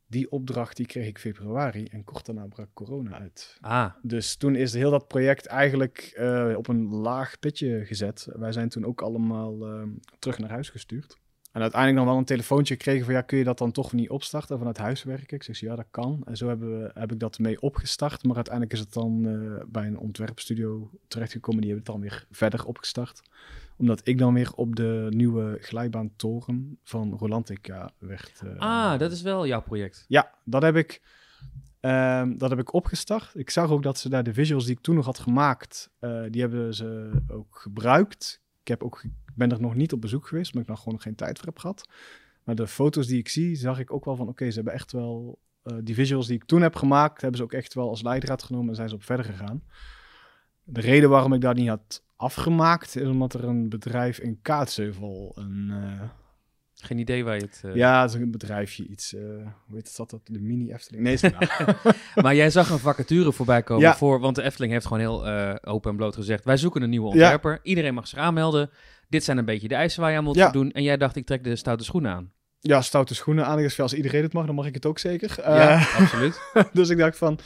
die 0.08 0.32
opdracht 0.32 0.78
die 0.78 0.86
kreeg 0.86 1.08
ik 1.08 1.20
februari 1.20 1.86
en 1.86 2.04
kort 2.04 2.26
daarna 2.26 2.46
brak 2.46 2.70
corona 2.74 3.20
uit. 3.20 3.58
Ah, 3.62 3.94
Dus 4.02 4.36
toen 4.36 4.56
is 4.56 4.74
heel 4.74 4.92
dat 4.92 5.08
project 5.08 5.46
eigenlijk 5.46 5.98
eh, 6.16 6.54
op 6.58 6.68
een 6.68 6.88
laag 6.88 7.40
pitje 7.40 7.86
gezet. 7.86 8.28
Wij 8.36 8.52
zijn 8.52 8.70
toen 8.70 8.86
ook 8.86 9.02
allemaal 9.02 9.58
terug 10.20 10.40
naar 10.40 10.50
huis 10.50 10.70
gestuurd. 10.70 11.18
En 11.58 11.64
uiteindelijk 11.64 12.02
dan 12.02 12.12
wel 12.12 12.22
een 12.22 12.28
telefoontje 12.28 12.74
gekregen 12.74 13.06
van 13.06 13.14
ja, 13.14 13.22
kun 13.22 13.38
je 13.38 13.44
dat 13.44 13.58
dan 13.58 13.72
toch 13.72 13.94
niet 13.94 14.10
opstarten 14.10 14.58
vanuit 14.58 14.78
huis 14.78 15.04
werken? 15.04 15.38
Ik 15.38 15.44
zeg 15.44 15.60
ja, 15.60 15.76
dat 15.76 15.86
kan. 15.92 16.22
En 16.26 16.38
zo 16.38 16.48
hebben 16.48 16.82
we, 16.82 16.92
heb 16.94 17.12
ik 17.12 17.20
dat 17.20 17.40
mee 17.40 17.62
opgestart. 17.62 18.24
Maar 18.24 18.36
uiteindelijk 18.36 18.74
is 18.74 18.80
het 18.80 18.94
dan 18.94 19.26
eh, 19.26 19.66
bij 19.68 19.88
een 19.88 19.98
ontwerpstudio 19.98 20.90
terechtgekomen. 21.08 21.62
Die 21.62 21.72
hebben 21.72 21.94
het 21.94 22.02
dan 22.02 22.10
weer 22.10 22.28
verder 22.32 22.66
opgestart. 22.66 23.22
Omdat 23.78 24.02
ik 24.04 24.18
dan 24.18 24.34
weer 24.34 24.52
op 24.56 24.76
de 24.76 25.08
nieuwe 25.10 25.58
glijbaantoren 25.62 26.80
van 26.84 27.14
Rolantica 27.14 27.92
werd. 27.98 28.42
eh, 28.44 28.58
ah, 28.58 29.00
dat 29.00 29.12
is 29.12 29.22
wel 29.22 29.48
jouw 29.48 29.62
project. 29.62 30.06
ja, 30.08 30.34
dat 30.44 30.62
heb 30.62 30.76
ik, 30.76 31.02
ehm, 31.80 32.38
dat 32.38 32.50
heb 32.50 32.60
ik 32.60 32.74
opgestart. 32.74 33.32
Ik 33.34 33.50
zag 33.50 33.70
ook 33.70 33.84
dat 33.84 33.98
ze 33.98 34.10
daar 34.10 34.24
de 34.24 34.34
visuals 34.34 34.66
die 34.66 34.76
ik 34.76 34.82
toen 34.82 34.96
nog 34.96 35.06
had 35.06 35.20
gemaakt, 35.20 35.90
eh, 36.00 36.24
die 36.30 36.42
hebben 36.42 36.74
ze 36.74 37.12
ook 37.28 37.60
gebruikt. 37.60 38.46
Ik 38.68 38.74
heb 38.74 38.84
ook, 38.84 39.04
ben 39.36 39.52
er 39.52 39.62
nog 39.62 39.76
niet 39.76 39.94
op 39.94 40.02
bezoek 40.02 40.28
geweest, 40.28 40.48
omdat 40.48 40.64
ik 40.64 40.70
nog 40.70 40.84
gewoon 40.84 41.02
geen 41.02 41.16
tijd 41.16 41.38
voor 41.38 41.48
heb 41.48 41.60
gehad. 41.60 41.90
Maar 42.44 42.56
de 42.56 42.68
foto's 42.68 43.08
die 43.08 43.18
ik 43.18 43.30
zie, 43.30 43.56
zag 43.56 43.80
ik 43.80 43.94
ook 43.94 44.06
wel 44.06 44.16
van, 44.16 44.28
oké, 44.28 44.50
ze 44.50 44.56
hebben 44.56 44.74
echt 44.74 44.92
wel, 44.92 45.40
eh, 45.64 45.78
die 45.84 45.96
visuals 45.96 46.28
die 46.28 46.36
ik 46.36 46.46
toen 46.46 46.62
heb 46.62 46.76
gemaakt, 46.76 47.22
hebben 47.22 47.38
ze 47.38 47.44
ook 47.44 47.54
echt 47.54 47.74
wel 47.74 47.90
als 47.90 48.02
leidraad 48.02 48.44
genomen 48.44 48.70
en 48.70 48.76
zijn 48.76 48.90
ze 48.90 48.96
op 48.96 49.04
verder 49.04 49.26
gegaan. 49.26 49.64
De 50.64 50.82
reden 50.82 51.10
waarom 51.10 51.34
ik 51.34 51.42
dat 51.42 51.56
niet 51.56 51.68
had 51.68 52.04
afgemaakt, 52.16 52.96
is 52.96 53.08
omdat 53.08 53.34
er 53.34 53.44
een 53.44 53.70
bedrijf 53.70 54.20
in 54.20 54.42
Kaatsheuvel 54.42 55.32
een... 55.36 55.70
eh, 55.72 56.10
Geen 56.84 56.98
idee 56.98 57.24
waar 57.24 57.36
je 57.36 57.42
het... 57.42 57.62
eh, 57.66 57.76
ja, 57.76 58.02
het 58.02 58.14
is 58.14 58.20
een 58.20 58.32
bedrijfje, 58.32 58.86
iets, 58.88 59.14
eh 59.14 59.22
hoe 59.68 59.76
heet 59.76 59.90
zat 59.90 60.10
dat? 60.10 60.22
De 60.24 60.40
mini 60.40 60.72
Efteling? 60.74 61.04
Nee, 61.04 61.18
nou. 61.22 61.66
Maar 62.16 62.36
jij 62.36 62.50
zag 62.50 62.70
een 62.70 62.80
vacature 62.80 63.32
voorbij 63.32 63.64
komen 63.64 63.84
Ja. 63.84 63.96
voor... 63.96 64.20
Want 64.20 64.36
de 64.36 64.42
Efteling 64.44 64.72
heeft 64.74 64.86
gewoon 64.86 65.00
heel 65.02 65.28
eh, 65.28 65.56
open 65.62 65.92
en 65.92 65.98
bloot 65.98 66.16
gezegd... 66.16 66.46
wij 66.46 66.58
zoeken 66.58 66.82
een 66.82 66.90
nieuwe 66.90 67.08
ontwerper. 67.08 67.60
Iedereen 67.64 67.94
mag 67.94 68.08
zich 68.08 68.20
aanmelden. 68.20 68.70
Dit 69.10 69.24
zijn 69.24 69.38
een 69.38 69.46
beetje 69.46 69.68
de 69.68 69.76
eisen 69.76 70.02
waar 70.02 70.12
je 70.12 70.18
aan 70.18 70.24
moet 70.24 70.36
Ja. 70.36 70.50
doen. 70.52 70.72
En 70.72 70.84
jij 70.84 70.98
dacht, 70.98 71.16
ik 71.16 71.26
trek 71.26 71.44
de 71.44 71.56
stoute 71.56 71.84
schoenen 71.84 72.12
aan. 72.12 72.32
ja, 72.60 72.82
stoute 72.82 73.16
schoenen 73.16 73.46
aan. 73.46 73.60
Ik 73.60 73.80
als 73.80 73.94
iedereen 73.94 74.24
het 74.24 74.34
mag, 74.34 74.46
dan 74.46 74.56
mag 74.56 74.66
ik 74.66 74.74
het 74.74 74.86
ook 74.86 75.00
zeker. 75.00 75.36
ja, 75.42 75.88
absoluut. 75.98 76.42
dus 76.74 76.90
ik 76.90 76.98
dacht 76.98 77.18
van, 77.18 77.40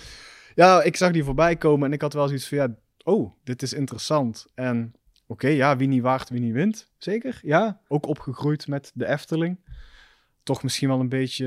ja, 0.55 0.81
ik 0.81 0.95
zag 0.95 1.11
die 1.11 1.23
voorbij 1.23 1.55
komen 1.55 1.87
en 1.87 1.93
ik 1.93 2.01
had 2.01 2.13
wel 2.13 2.27
zoiets 2.27 2.47
van, 2.47 2.57
ja, 2.57 2.75
oh, 3.03 3.31
dit 3.43 3.61
is 3.61 3.73
interessant. 3.73 4.45
En 4.55 4.93
oké, 5.31 5.47
ja, 5.47 5.77
wie 5.77 5.87
niet 5.87 6.01
waard, 6.01 6.29
wie 6.29 6.39
niet 6.41 6.53
wint. 6.53 6.89
Zeker, 6.97 7.39
ja. 7.43 7.79
Ook 7.87 8.07
opgegroeid 8.07 8.67
met 8.67 8.91
de 8.93 9.07
Efteling. 9.07 9.57
Toch 10.43 10.63
misschien 10.63 10.87
wel 10.87 10.99
een 10.99 11.09
beetje 11.09 11.45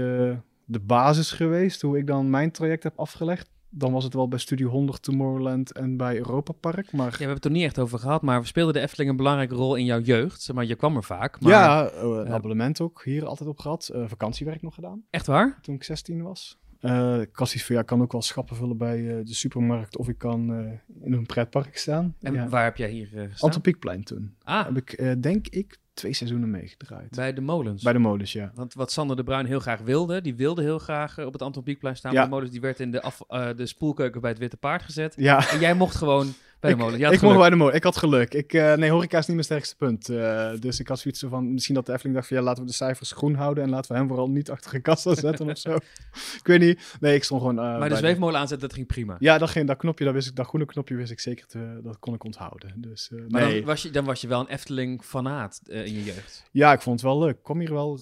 de 0.65 0.81
basis 0.81 1.31
geweest, 1.33 1.81
hoe 1.83 1.99
ik 1.99 2.07
dan 2.07 2.31
mijn 2.31 2.51
traject 2.51 2.83
heb 2.83 2.99
afgelegd. 2.99 3.51
Dan 3.77 3.93
was 3.93 4.05
het 4.05 4.15
wel 4.15 4.29
bij 4.29 4.39
Studio 4.39 4.69
100 4.69 5.03
Tomorrowland 5.03 5.73
en 5.73 5.97
bij 5.97 6.17
Europa 6.17 6.53
Park. 6.53 6.93
Maar 6.93 7.05
Ja, 7.07 7.11
we 7.11 7.17
hebben 7.17 7.37
het 7.37 7.45
er 7.45 7.51
niet 7.51 7.65
echt 7.65 7.79
over 7.79 7.99
gehad, 7.99 8.23
maar 8.23 8.47
speelde 8.47 8.73
de 8.73 8.81
Efteling 8.81 9.11
een 9.11 9.17
belangrijke 9.17 9.55
rol 9.55 9.75
in 9.75 9.85
jouw 9.85 10.01
jeugd? 10.01 10.41
Zeg 10.43 10.57
maar, 10.57 10.65
je 10.65 10.75
kwam 10.75 10.97
er 10.97 11.05
vaak, 11.05 11.41
maar 11.41 11.53
ja, 11.53 11.87
eh, 11.89 12.01
een 12.03 12.25
Ja. 12.27 12.33
abonnement 12.33 12.81
ook 12.81 13.05
hier 13.05 13.27
altijd 13.27 13.49
op 13.49 13.59
gehad. 13.59 13.89
Eh, 13.89 14.05
vakantiewerk 14.07 14.63
nog 14.63 14.75
gedaan 14.75 15.05
echt 15.11 15.27
waar? 15.27 15.59
toen 15.63 15.75
ik 15.75 15.85
16 15.85 16.23
was. 16.23 16.59
Zoiets 16.89 17.65
van, 17.65 17.77
ja, 17.77 17.83
kan 17.83 18.03
ook 18.03 18.13
wel 18.13 18.23
schappen 18.23 18.57
vullen 18.57 18.77
bij 18.77 19.09
eh, 19.09 19.25
de 19.25 19.35
supermarkt 19.35 19.97
of 19.97 20.09
ik 20.09 20.19
kan 20.19 20.55
eh, 20.55 21.05
in 21.07 21.13
een 21.13 21.27
pretpark 21.27 21.77
staan. 21.77 22.15
En 22.21 22.35
ja. 22.35 22.49
waar 22.49 22.65
heb 22.65 22.77
jij 22.77 22.91
hier 22.91 23.09
uh, 23.15 23.23
gestaan? 23.23 23.49
Anton 23.49 23.61
Pieckplein 23.61 24.05
toen. 24.05 24.35
Ah, 24.43 24.65
Heb 24.65 24.77
ik, 24.77 25.23
denk 25.23 25.49
ik, 25.49 25.79
twee 25.95 26.13
seizoenen 26.13 26.51
meegedraaid. 26.51 27.11
bij 27.11 27.33
de 27.33 27.41
molens. 27.41 27.83
Bij 27.83 27.93
de 27.93 27.99
molens, 27.99 28.33
ja. 28.33 28.53
Want 28.55 28.75
wat 28.75 28.93
Sander 28.93 29.17
de 29.17 29.25
Bruin 29.25 29.47
heel 29.47 29.61
graag 29.61 29.81
wilde, 29.81 30.21
die 30.21 30.35
wilde 30.35 30.63
heel 30.63 30.79
graag 30.79 31.19
op 31.25 31.33
het 31.33 31.43
Anton 31.43 31.63
Pieckplein 31.63 31.97
staan. 31.97 32.13
Ja. 32.13 32.19
Bij 32.19 32.27
de 32.27 32.35
molens, 32.35 32.51
die 32.51 32.61
werd 32.61 32.81
in 32.81 32.91
de, 32.91 33.03
af, 33.03 33.19
de 33.57 33.67
spoelkeuken 33.67 34.21
bij 34.21 34.31
het 34.31 34.39
Witte 34.39 34.57
Paard 34.57 34.83
gezet. 34.83 35.15
Ja, 35.17 35.51
En 35.51 35.61
jij 35.61 35.75
mocht 35.75 35.95
gewoon 35.95 36.35
ik, 36.69 37.13
ik 37.13 37.21
mocht 37.23 37.39
bij 37.39 37.51
de 37.51 37.57
molen. 37.57 37.75
Ik 37.75 37.83
had 37.83 37.97
geluk. 37.97 38.35
Ik, 38.35 38.53
eh, 38.53 38.75
nee, 38.75 38.91
horeca 38.91 39.19
is 39.19 39.27
niet 39.27 39.35
mijn 39.37 39.45
sterkste 39.45 39.77
punt. 39.77 40.09
Eh, 40.09 40.51
dus 40.61 40.81
ik 40.81 40.89
had 40.89 40.99
zoiets 40.99 41.25
van, 41.29 41.53
misschien 41.53 41.75
dat 41.75 41.87
de 41.87 41.93
Efteling 41.93 42.17
dacht 42.17 42.29
van, 42.29 42.37
ja, 42.37 42.43
laten 42.43 42.63
we 42.63 42.69
de 42.69 42.75
cijfers 42.75 43.13
groen 43.13 43.35
houden 43.35 43.65
en 43.65 43.71
laten 43.71 43.93
we 43.93 43.99
hem 43.99 44.09
vooral 44.09 44.31
niet 44.31 44.51
achter 44.51 44.75
een 44.75 44.83
kassa 44.83 45.15
zetten 45.27 45.51
of 45.51 45.59
zo. 45.59 45.75
Ik 45.75 46.41
weet 46.43 46.61
niet. 46.61 46.97
Nee, 47.01 47.15
ik 47.15 47.25
stond 47.25 47.41
gewoon... 47.41 47.59
eh, 47.59 47.79
Maar 47.79 47.89
de 47.89 47.97
zweefmolen 47.97 48.41
aanzetten, 48.41 48.69
dat 48.69 48.77
ging 48.77 48.87
prima. 48.87 49.17
Ja, 49.19 49.39
dat, 49.39 49.51
ging, 49.51 49.67
dat 49.67 49.77
knopje, 49.77 50.05
dat, 50.05 50.15
wist 50.15 50.29
ik, 50.29 50.37
dat 50.37 50.47
groene 50.47 50.67
knopje 50.67 50.95
wist 50.95 51.11
ik 51.11 51.21
zeker, 51.21 51.47
te, 51.47 51.81
dat 51.83 51.99
kon 51.99 52.15
ik 52.15 52.25
onthouden. 52.25 52.73
Dus 52.77 53.11
Maar 53.29 53.43
nee. 53.43 53.57
dan, 53.57 53.65
was 53.65 53.83
je, 53.83 53.91
dan 53.91 54.05
was 54.05 54.21
je 54.21 54.29
wel 54.29 54.41
een 54.41 54.49
Efteling-fanaat 54.49 55.61
in 55.65 55.93
je 55.95 56.05
jeugd. 56.05 56.45
Ja, 56.51 56.73
ik 56.73 56.81
vond 56.81 57.01
het 57.01 57.11
wel 57.11 57.19
leuk. 57.19 57.43
Kom 57.43 57.59
hier 57.59 57.73
wel 57.73 58.01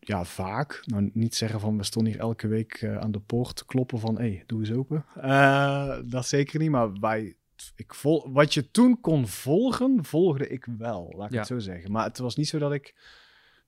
ja, 0.00 0.24
vaak. 0.24 0.82
Nou, 0.84 1.10
niet 1.12 1.34
zeggen 1.34 1.60
van 1.60 1.76
we 1.76 1.84
stonden 1.84 2.12
hier 2.12 2.20
elke 2.20 2.48
week 2.48 2.84
aan 3.00 3.10
de 3.12 3.20
poort 3.20 3.64
kloppen 3.64 3.98
van 3.98 4.14
hé, 4.14 4.22
hey, 4.22 4.42
doe 4.46 4.60
eens 4.60 4.72
open. 4.72 5.04
Dat 6.10 6.26
zeker 6.26 6.58
niet, 6.58 6.70
maar 6.70 6.92
wij, 7.00 7.36
ik 7.76 7.94
vol, 7.94 8.32
wat 8.32 8.54
je 8.54 8.70
toen 8.70 9.00
kon 9.00 9.28
volgen, 9.28 10.04
volgde 10.04 10.48
ik 10.48 10.66
wel, 10.78 11.12
laat 11.16 11.26
ik 11.26 11.32
Ja. 11.32 11.38
het 11.38 11.46
zo 11.46 11.58
zeggen. 11.58 11.92
Maar 11.92 12.04
het 12.04 12.18
was 12.18 12.36
niet 12.36 12.48
zo 12.48 12.58
dat 12.58 12.72
ik, 12.72 12.94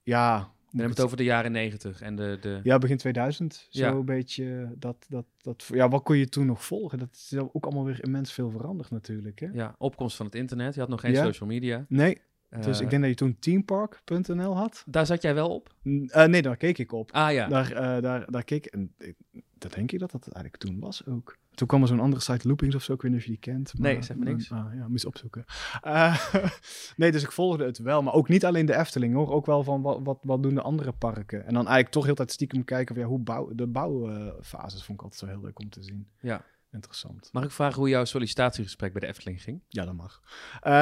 ja, 0.03 0.39
ik 0.39 0.81
hebben 0.81 0.91
het 0.91 1.01
over 1.01 1.17
de 1.17 1.25
jaren 1.25 1.53
negentig 1.53 2.01
en 2.01 2.17
de... 2.17 2.39
de... 2.41 2.61
ja, 2.63 2.79
begin 2.79 2.97
2000, 2.97 3.67
Ja. 3.71 3.91
zo 3.91 3.99
een 3.99 4.05
beetje, 4.05 4.75
dat, 4.79 5.07
dat, 5.09 5.25
dat, 5.43 5.69
ja, 5.73 5.89
wat 5.89 6.03
kon 6.03 6.17
je 6.17 6.29
toen 6.29 6.47
nog 6.47 6.65
volgen? 6.65 6.99
Dat 6.99 7.09
is 7.13 7.39
ook 7.53 7.65
allemaal 7.65 7.85
weer 7.85 8.03
immens 8.05 8.33
veel 8.33 8.51
veranderd 8.51 8.91
natuurlijk, 8.91 9.39
hè? 9.41 9.49
Ja, 9.53 9.75
opkomst 9.79 10.17
van 10.17 10.27
het 10.27 10.35
internet. 10.35 10.75
Je 10.75 10.81
had 10.81 10.89
nog 10.89 11.01
geen 11.01 11.13
Ja. 11.13 11.25
social 11.25 11.49
media. 11.49 11.85
Nee, 11.89 12.21
dus 12.61 12.77
Eh, 12.79 12.85
ik 12.85 12.91
denk 12.91 13.03
dat 13.03 13.11
je 13.11 13.17
toen 13.17 13.37
teampark.nl 13.39 14.57
had. 14.57 14.85
Daar 14.87 15.07
zat 15.07 15.23
jij 15.23 15.35
wel 15.35 15.49
op? 15.55 15.75
Eh, 16.07 16.25
nee, 16.25 16.43
daar 16.43 16.57
keek 16.57 16.79
ik 16.79 16.93
op. 16.93 17.13
Ah 17.13 17.33
ja. 17.33 17.49
Daar, 17.49 17.73
eh, 17.73 18.03
daar, 18.03 18.31
daar 18.31 18.45
keek 18.45 18.67
en 18.67 18.95
ik, 18.99 19.15
dat 19.59 19.73
denk 19.75 19.93
ik 19.93 19.99
dat 19.99 20.11
dat 20.11 20.23
eigenlijk 20.29 20.57
toen 20.57 20.81
was 20.81 21.07
ook. 21.07 21.37
Toen 21.55 21.67
kwam 21.67 21.83
er 21.83 21.89
zo'n 21.89 22.01
andere 22.01 22.23
site, 22.23 22.49
Loopings 22.49 22.75
of 22.75 22.83
zo, 22.83 22.93
ik 22.93 23.03
weet 23.03 23.11
niet 23.11 23.21
of 23.21 23.27
je 23.27 23.33
die 23.33 23.41
kent. 23.41 23.79
Nee, 23.79 24.03
zeg 24.03 24.17
me 24.17 24.25
niks. 24.25 24.53
Ah, 24.53 24.75
ja, 24.75 24.89
moest 24.89 25.05
opzoeken. 25.05 25.45
Eh, 25.83 26.35
nee, 26.97 27.13
dus 27.13 27.23
ik 27.23 27.33
volgde 27.33 27.65
het 27.65 27.79
wel, 27.79 28.03
maar 28.03 28.13
ook 28.13 28.29
niet 28.29 28.45
alleen 28.45 28.67
de 28.67 28.77
Efteling 28.77 29.15
hoor. 29.15 29.31
Ook 29.31 29.47
wel 29.47 29.63
van 29.63 29.83
wat, 29.83 30.01
wat, 30.03 30.19
wat 30.23 30.43
doen 30.43 30.55
de 30.55 30.63
andere 30.63 30.93
parken. 30.93 31.39
En 31.39 31.55
dan 31.55 31.63
eigenlijk 31.65 31.91
toch 31.91 32.05
heel 32.05 32.15
tijd 32.15 32.33
stiekem 32.33 32.65
kijken 32.65 32.95
van 32.95 33.05
ja, 33.05 33.11
hoe 33.11 33.19
bouw, 33.19 33.55
de 33.55 33.67
bouwfases 33.67 34.85
vond 34.85 34.99
ik 34.99 35.05
altijd 35.05 35.21
zo 35.21 35.27
heel 35.27 35.45
leuk 35.45 35.59
om 35.59 35.69
te 35.69 35.83
zien. 35.83 36.09
Ja. 36.21 36.45
Interessant. 36.71 37.29
Mag 37.33 37.45
ik 37.45 37.51
vragen 37.51 37.79
hoe 37.79 37.89
jouw 37.89 38.05
sollicitatiegesprek 38.05 38.93
bij 38.93 39.01
de 39.01 39.07
Efteling 39.07 39.43
ging? 39.43 39.61
Ja, 39.69 39.85
dat 39.85 39.95
mag. 39.95 40.23
Eh, 40.61 40.73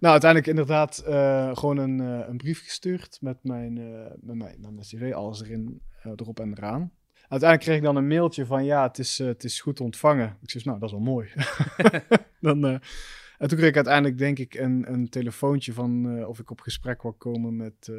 nou, 0.00 0.12
uiteindelijk 0.12 0.46
inderdaad 0.46 0.98
eh, 0.98 1.56
gewoon 1.56 1.76
een, 1.76 1.98
een 1.98 2.36
brief 2.36 2.62
gestuurd 2.62 3.18
met 3.20 3.38
mijn, 3.42 3.74
met 4.20 4.36
mijn, 4.36 4.60
met 4.60 4.70
mijn 4.72 4.86
cv, 4.86 5.12
alles 5.14 5.42
erin, 5.42 5.82
erop 6.02 6.40
en 6.40 6.50
eraan. 6.50 6.92
Uiteindelijk 7.30 7.70
kreeg 7.70 7.76
ik 7.76 7.94
dan 7.94 7.96
een 7.96 8.08
mailtje 8.08 8.46
van 8.46 8.64
ja, 8.64 8.86
het 8.86 8.98
is, 8.98 9.20
eh, 9.20 9.26
het 9.26 9.44
is 9.44 9.60
goed 9.60 9.80
ontvangen. 9.80 10.36
Ik 10.42 10.50
zei, 10.50 10.64
nou, 10.64 10.78
dat 10.78 10.88
is 10.88 10.94
wel 10.94 11.04
mooi. 11.04 11.28
dan, 12.40 12.64
eh, 12.66 12.72
en 13.38 13.48
toen 13.48 13.58
kreeg 13.58 13.68
ik 13.68 13.74
uiteindelijk 13.74 14.18
denk 14.18 14.38
ik 14.38 14.54
een, 14.54 14.92
een 14.92 15.08
telefoontje 15.08 15.72
van 15.72 16.18
eh, 16.18 16.28
of 16.28 16.38
ik 16.38 16.50
op 16.50 16.60
gesprek 16.60 17.02
wou 17.02 17.14
komen 17.14 17.56
met, 17.56 17.92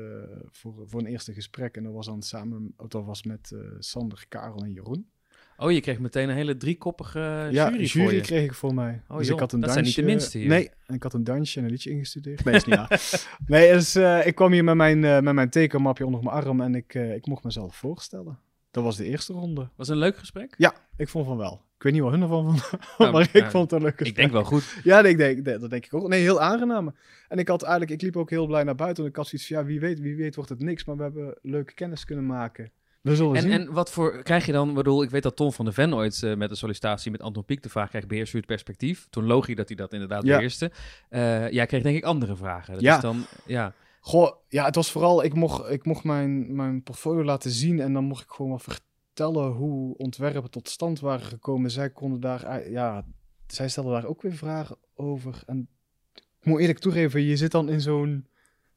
voor, 0.51 0.73
voor 0.85 0.99
een 0.99 1.05
eerste 1.05 1.33
gesprek. 1.33 1.75
En 1.75 1.83
dat 1.83 1.93
was 1.93 2.05
dan 2.05 2.21
samen, 2.21 2.73
of 2.77 2.87
dat 2.87 3.05
was 3.05 3.23
met 3.23 3.55
Sander, 3.79 4.25
Karel 4.29 4.63
en 4.63 4.71
Jeroen. 4.71 5.09
Oh, 5.57 5.71
je 5.71 5.81
kreeg 5.81 5.99
meteen 5.99 6.29
een 6.29 6.35
hele 6.35 6.57
driekoppige 6.57 7.19
ja, 7.19 7.69
jury, 7.69 7.83
jury 7.83 7.87
voor 7.87 8.13
je. 8.13 8.21
kreeg 8.21 8.43
ik 8.43 8.53
voor 8.53 8.73
mij. 8.73 9.01
Oh, 9.07 9.17
dus 9.17 9.25
joh, 9.25 9.35
ik 9.35 9.41
had 9.41 9.53
een 9.53 9.59
dat 9.59 9.71
zijn 9.71 9.83
dansje. 9.83 10.01
niet 10.01 10.09
de 10.09 10.13
minste 10.15 10.37
hier. 10.37 10.47
Nee, 10.47 10.69
ik 10.87 11.03
had 11.03 11.13
een 11.13 11.23
dansje 11.23 11.59
en 11.59 11.65
een 11.65 11.71
liedje 11.71 11.89
ingestudeerd. 11.89 12.43
Nee, 12.43 12.55
is 12.55 12.65
niet 12.65 12.75
waar. 12.87 13.01
Nee, 13.45 13.71
dus 13.71 13.95
ik 14.25 14.35
kwam 14.35 14.51
hier 14.51 14.63
met 14.63 14.75
mijn, 14.75 14.99
met 14.99 15.33
mijn 15.33 15.49
tekenmapje 15.49 16.05
onder 16.05 16.23
mijn 16.23 16.35
arm 16.35 16.61
en 16.61 16.75
ik, 16.75 16.93
ik 16.93 17.27
mocht 17.27 17.43
mezelf 17.43 17.75
voorstellen. 17.75 18.39
Dat 18.71 18.83
was 18.83 18.97
de 18.97 19.05
eerste 19.05 19.33
ronde. 19.33 19.61
Was 19.75 19.87
het 19.87 19.95
een 19.97 20.03
leuk 20.03 20.17
gesprek? 20.17 20.53
Ja, 20.57 20.73
ik 20.97 21.09
vond 21.09 21.25
van 21.25 21.37
wel. 21.37 21.61
Ik 21.77 21.83
weet 21.83 21.93
niet 21.93 22.01
wat 22.01 22.11
hun 22.11 22.21
ervan 22.21 22.43
vonden, 22.43 22.63
Nou, 22.97 23.11
maar 23.11 23.29
ik 23.33 23.45
vond 23.45 23.71
het 23.71 23.79
een 23.79 23.85
leuke 23.85 24.03
Ik 24.03 24.15
denk 24.15 24.31
wel 24.31 24.43
goed. 24.43 24.75
Ja, 24.83 25.01
nee, 25.01 25.11
ik 25.11 25.17
denk, 25.17 25.45
nee, 25.45 25.57
dat 25.57 25.69
denk 25.69 25.85
ik 25.85 25.93
ook. 25.93 26.07
Nee, 26.07 26.21
heel 26.21 26.41
aangenaam. 26.41 26.95
En 27.27 27.37
ik 27.39 27.47
had 27.47 27.61
eigenlijk, 27.61 27.91
ik 27.91 28.01
liep 28.01 28.17
ook 28.17 28.29
heel 28.29 28.45
blij 28.47 28.63
naar 28.63 28.75
buiten. 28.75 29.03
En 29.03 29.09
ik 29.09 29.15
had 29.15 29.27
zoiets 29.27 29.47
van, 29.47 29.57
ja, 29.57 29.65
wie 29.65 29.79
weet, 29.79 29.99
wie 29.99 30.15
weet 30.15 30.35
wordt 30.35 30.49
het 30.49 30.59
niks. 30.59 30.85
Maar 30.85 30.97
we 30.97 31.03
hebben 31.03 31.37
leuke 31.41 31.73
kennis 31.73 32.05
kunnen 32.05 32.25
maken. 32.25 32.71
We 33.01 33.15
zullen 33.15 33.35
En, 33.35 33.41
zien. 33.41 33.51
en 33.51 33.71
wat 33.73 33.91
voor 33.91 34.23
krijg 34.23 34.45
je 34.45 34.51
dan? 34.51 34.69
Ik 34.69 34.75
bedoel, 34.75 35.03
ik 35.03 35.09
weet 35.09 35.23
dat 35.23 35.35
Tom 35.35 35.51
van 35.51 35.65
de 35.65 35.71
Ven 35.71 35.93
ooit 35.93 36.23
eh, 36.23 36.35
met 36.35 36.49
een 36.49 36.55
sollicitatie 36.57 37.11
met 37.11 37.21
Anton 37.21 37.45
Pieck 37.45 37.63
de 37.63 37.69
vraag 37.69 37.89
kreeg: 37.89 38.07
beheers 38.07 38.33
u 38.33 38.37
het 38.37 38.45
perspectief? 38.45 39.07
Toen 39.09 39.25
logisch 39.25 39.55
dat 39.55 39.67
hij 39.67 39.77
dat 39.77 39.93
inderdaad 39.93 40.23
Ja. 40.23 40.35
beheerste. 40.35 40.71
Eh, 41.09 41.49
jij 41.51 41.65
kreeg 41.65 41.83
denk 41.83 41.97
ik 41.97 42.03
andere 42.03 42.35
vragen. 42.35 42.73
Dat 42.73 42.81
Ja. 42.81 42.95
is 42.95 43.01
dan, 43.01 43.25
ja. 43.45 43.73
Goh, 44.03 44.31
ja, 44.47 44.65
het 44.65 44.75
was 44.75 44.91
vooral, 44.91 45.23
ik 45.23 45.33
mocht, 45.33 45.69
ik 45.71 45.85
mocht 45.85 46.03
mijn, 46.03 46.55
mijn 46.55 46.83
portfolio 46.83 47.23
laten 47.23 47.51
zien 47.51 47.79
en 47.79 47.93
dan 47.93 48.03
mocht 48.03 48.23
ik 48.23 48.29
gewoon 48.29 48.51
wat 48.51 48.63
vertellen 48.63 49.51
hoe 49.51 49.97
ontwerpen 49.97 50.51
tot 50.51 50.69
stand 50.69 50.99
waren 50.99 51.25
gekomen. 51.25 51.71
Zij 51.71 51.89
konden 51.89 52.19
daar, 52.19 52.43
ei- 52.43 52.69
ja, 52.71 53.05
zij 53.47 53.69
stelden 53.69 53.93
daar 53.93 54.05
ook 54.05 54.21
weer 54.21 54.33
vragen 54.35 54.77
over. 54.93 55.43
En 55.45 55.67
ik 56.13 56.45
moet 56.45 56.59
eerlijk 56.59 56.79
toegeven, 56.79 57.21
je 57.21 57.35
zit 57.37 57.51
dan 57.51 57.69
in 57.69 57.81
zo'n, 57.81 58.27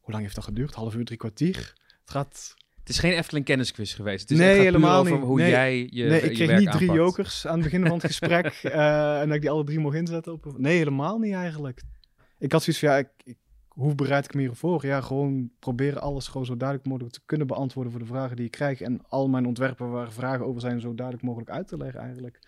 hoe 0.01 0.11
lang 0.13 0.23
heeft 0.23 0.35
dat 0.35 0.45
geduurd? 0.45 0.75
Half 0.75 0.95
uur, 0.95 1.05
drie 1.05 1.19
kwartier? 1.19 1.57
Het 2.01 2.11
gaat, 2.11 2.55
Het 2.79 2.89
is 2.89 2.99
geen 2.99 3.13
Efteling 3.13 3.45
kennisquiz 3.45 3.95
geweest. 3.95 4.21
Het 4.21 4.31
is 4.31 4.39
Nee, 4.39 4.59
helemaal 4.61 5.01
over 5.01 5.13
niet. 5.17 5.23
hoe 5.25 5.39
Nee. 5.39 5.51
jij 5.51 5.89
je, 5.91 6.05
nee, 6.05 6.21
ik 6.21 6.35
kreeg 6.35 6.59
niet 6.59 6.71
drie 6.71 6.93
jokers 6.93 7.47
aan 7.47 7.55
het 7.55 7.63
begin 7.63 7.83
van 7.87 7.93
het 7.97 8.05
gesprek 8.13 8.47
eh, 8.63 9.21
en 9.21 9.27
dat 9.27 9.35
ik 9.37 9.41
die 9.41 9.51
alle 9.51 9.65
drie 9.65 9.79
mocht 9.79 9.97
inzetten. 9.97 10.33
Op, 10.33 10.55
nee, 10.59 10.77
helemaal 10.77 11.19
niet 11.19 11.35
eigenlijk. 11.35 11.83
Ik 12.39 12.53
had 12.53 12.63
zoiets 12.63 12.83
van, 12.83 12.93
ja, 12.93 12.99
ik, 12.99 13.09
ik, 13.25 13.37
hoe 13.75 13.95
bereid 13.95 14.25
ik 14.25 14.35
me 14.35 14.41
hiervoor? 14.41 14.87
Ja, 14.87 15.01
gewoon 15.01 15.51
proberen 15.59 16.01
alles 16.01 16.29
gewoon 16.29 16.47
zo 16.47 16.57
duidelijk 16.57 16.89
mogelijk 16.89 17.15
te 17.15 17.21
kunnen 17.27 17.47
beantwoorden 17.47 17.93
voor 17.93 18.01
de 18.01 18.07
vragen 18.07 18.37
die 18.37 18.45
ik 18.45 18.51
krijg. 18.51 18.81
En 18.81 19.01
al 19.09 19.29
mijn 19.29 19.47
ontwerpen 19.47 19.91
waar 19.91 20.13
vragen 20.13 20.47
over 20.47 20.61
zijn, 20.61 20.81
zo 20.81 20.95
duidelijk 20.95 21.27
mogelijk 21.27 21.51
uit 21.51 21.69
te 21.69 21.77
leggen 21.77 22.01
eigenlijk. 22.01 22.39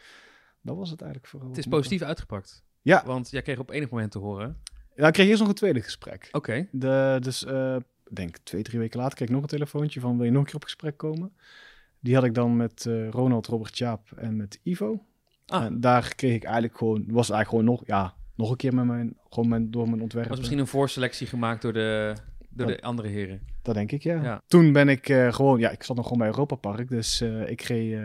Dat 0.60 0.76
was 0.76 0.90
het 0.90 1.00
eigenlijk 1.00 1.30
vooral. 1.30 1.48
Het 1.48 1.58
is 1.58 1.66
positief 1.66 2.02
uitgepakt. 2.02 2.64
Ja. 2.82 3.02
Want 3.06 3.30
jij 3.30 3.42
kreeg 3.42 3.58
op 3.58 3.70
enig 3.70 3.90
moment 3.90 4.10
te 4.10 4.18
horen. 4.18 4.56
Ja, 4.94 5.06
ik 5.06 5.12
kreeg 5.12 5.28
eerst 5.28 5.40
nog 5.40 5.48
een 5.48 5.54
tweede 5.54 5.82
gesprek. 5.82 6.28
Oké. 6.32 6.68
Dus, 7.20 7.42
ik 7.42 8.16
denk 8.16 8.36
twee, 8.36 8.62
drie 8.62 8.78
weken 8.78 8.98
later 8.98 9.14
kreeg 9.14 9.28
ik 9.28 9.34
nog 9.34 9.42
een 9.42 9.48
telefoontje 9.48 10.00
van, 10.00 10.16
wil 10.16 10.24
je 10.24 10.30
nog 10.30 10.40
een 10.40 10.46
keer 10.46 10.54
op 10.54 10.62
gesprek 10.62 10.96
komen? 10.96 11.32
Die 12.00 12.14
had 12.14 12.24
ik 12.24 12.34
dan 12.34 12.56
met 12.56 12.86
eh, 12.86 13.08
Ronald, 13.08 13.46
Robert 13.46 13.78
Jaap 13.78 14.12
en 14.16 14.36
met 14.36 14.60
Ivo. 14.62 15.04
Ah. 15.46 15.64
En 15.64 15.80
daar 15.80 16.14
kreeg 16.14 16.34
ik 16.34 16.44
eigenlijk 16.44 16.76
gewoon, 16.76 17.04
was 17.08 17.30
eigenlijk 17.30 17.48
gewoon 17.48 17.64
nog, 17.64 17.86
ja, 17.86 18.14
nog 18.37 18.51
een 18.51 18.57
keer 18.57 18.75
met 18.75 18.85
mijn, 18.85 19.16
gewoon 19.29 19.49
mijn, 19.49 19.70
door 19.70 19.88
mijn 19.88 20.01
ontwerpen. 20.03 20.31
was 20.31 20.38
misschien 20.38 20.59
een 20.61 20.66
voorselectie 20.66 21.27
gemaakt 21.27 21.62
door 21.62 21.72
de, 21.72 22.14
door 22.49 22.66
Dat- 22.66 22.77
de 22.77 22.83
andere 22.83 23.09
heren. 23.09 23.40
Dat 23.62 23.75
denk 23.75 23.92
ik, 23.92 24.03
ja. 24.03 24.22
Ja. 24.22 24.42
Toen 24.46 24.72
ben 24.72 24.88
ik 24.88 25.09
eh, 25.09 25.33
gewoon, 25.33 25.59
ja, 25.59 25.70
ik 25.70 25.83
zat 25.83 25.96
nog 25.96 26.05
gewoon 26.05 26.18
bij 26.20 26.29
Europa 26.29 26.55
Park, 26.55 26.88
dus 26.88 27.20
eh, 27.20 27.49
ik 27.51 27.61
reed, 27.61 27.92
eh, 27.92 28.01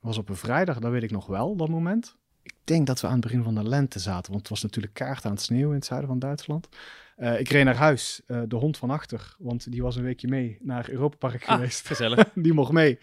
was 0.00 0.18
op 0.18 0.28
een 0.28 0.36
vrijdag, 0.36 0.78
dat 0.78 0.90
weet 0.90 1.02
ik 1.02 1.10
nog 1.10 1.26
wel, 1.26 1.56
dat 1.56 1.68
moment. 1.68 2.16
Ik 2.42 2.54
denk 2.64 2.86
dat 2.86 3.00
we 3.00 3.06
aan 3.06 3.12
het 3.12 3.22
begin 3.22 3.42
van 3.42 3.54
de 3.54 3.68
lente 3.68 3.98
zaten, 3.98 4.28
want 4.30 4.40
het 4.42 4.50
was 4.50 4.62
natuurlijk 4.62 4.94
kaart 4.94 5.24
aan 5.24 5.30
het 5.32 5.40
sneeuwen 5.40 5.68
in 5.68 5.74
het 5.76 5.84
zuiden 5.84 6.08
van 6.08 6.18
Duitsland. 6.18 6.68
Eh, 7.16 7.40
ik 7.40 7.48
reed 7.48 7.64
naar 7.64 7.74
huis, 7.76 8.20
eh, 8.26 8.40
de 8.48 8.56
hond 8.56 8.76
van 8.76 8.90
achter, 8.90 9.34
want 9.38 9.70
die 9.72 9.82
was 9.82 9.96
een 9.96 10.02
weekje 10.02 10.28
mee 10.28 10.58
naar 10.60 10.90
Europa 10.90 11.16
Park 11.16 11.44
Ah, 11.46 11.54
geweest. 11.54 11.86
gezellig. 11.86 12.30
die 12.34 12.52
mocht 12.52 12.72
mee. 12.72 12.98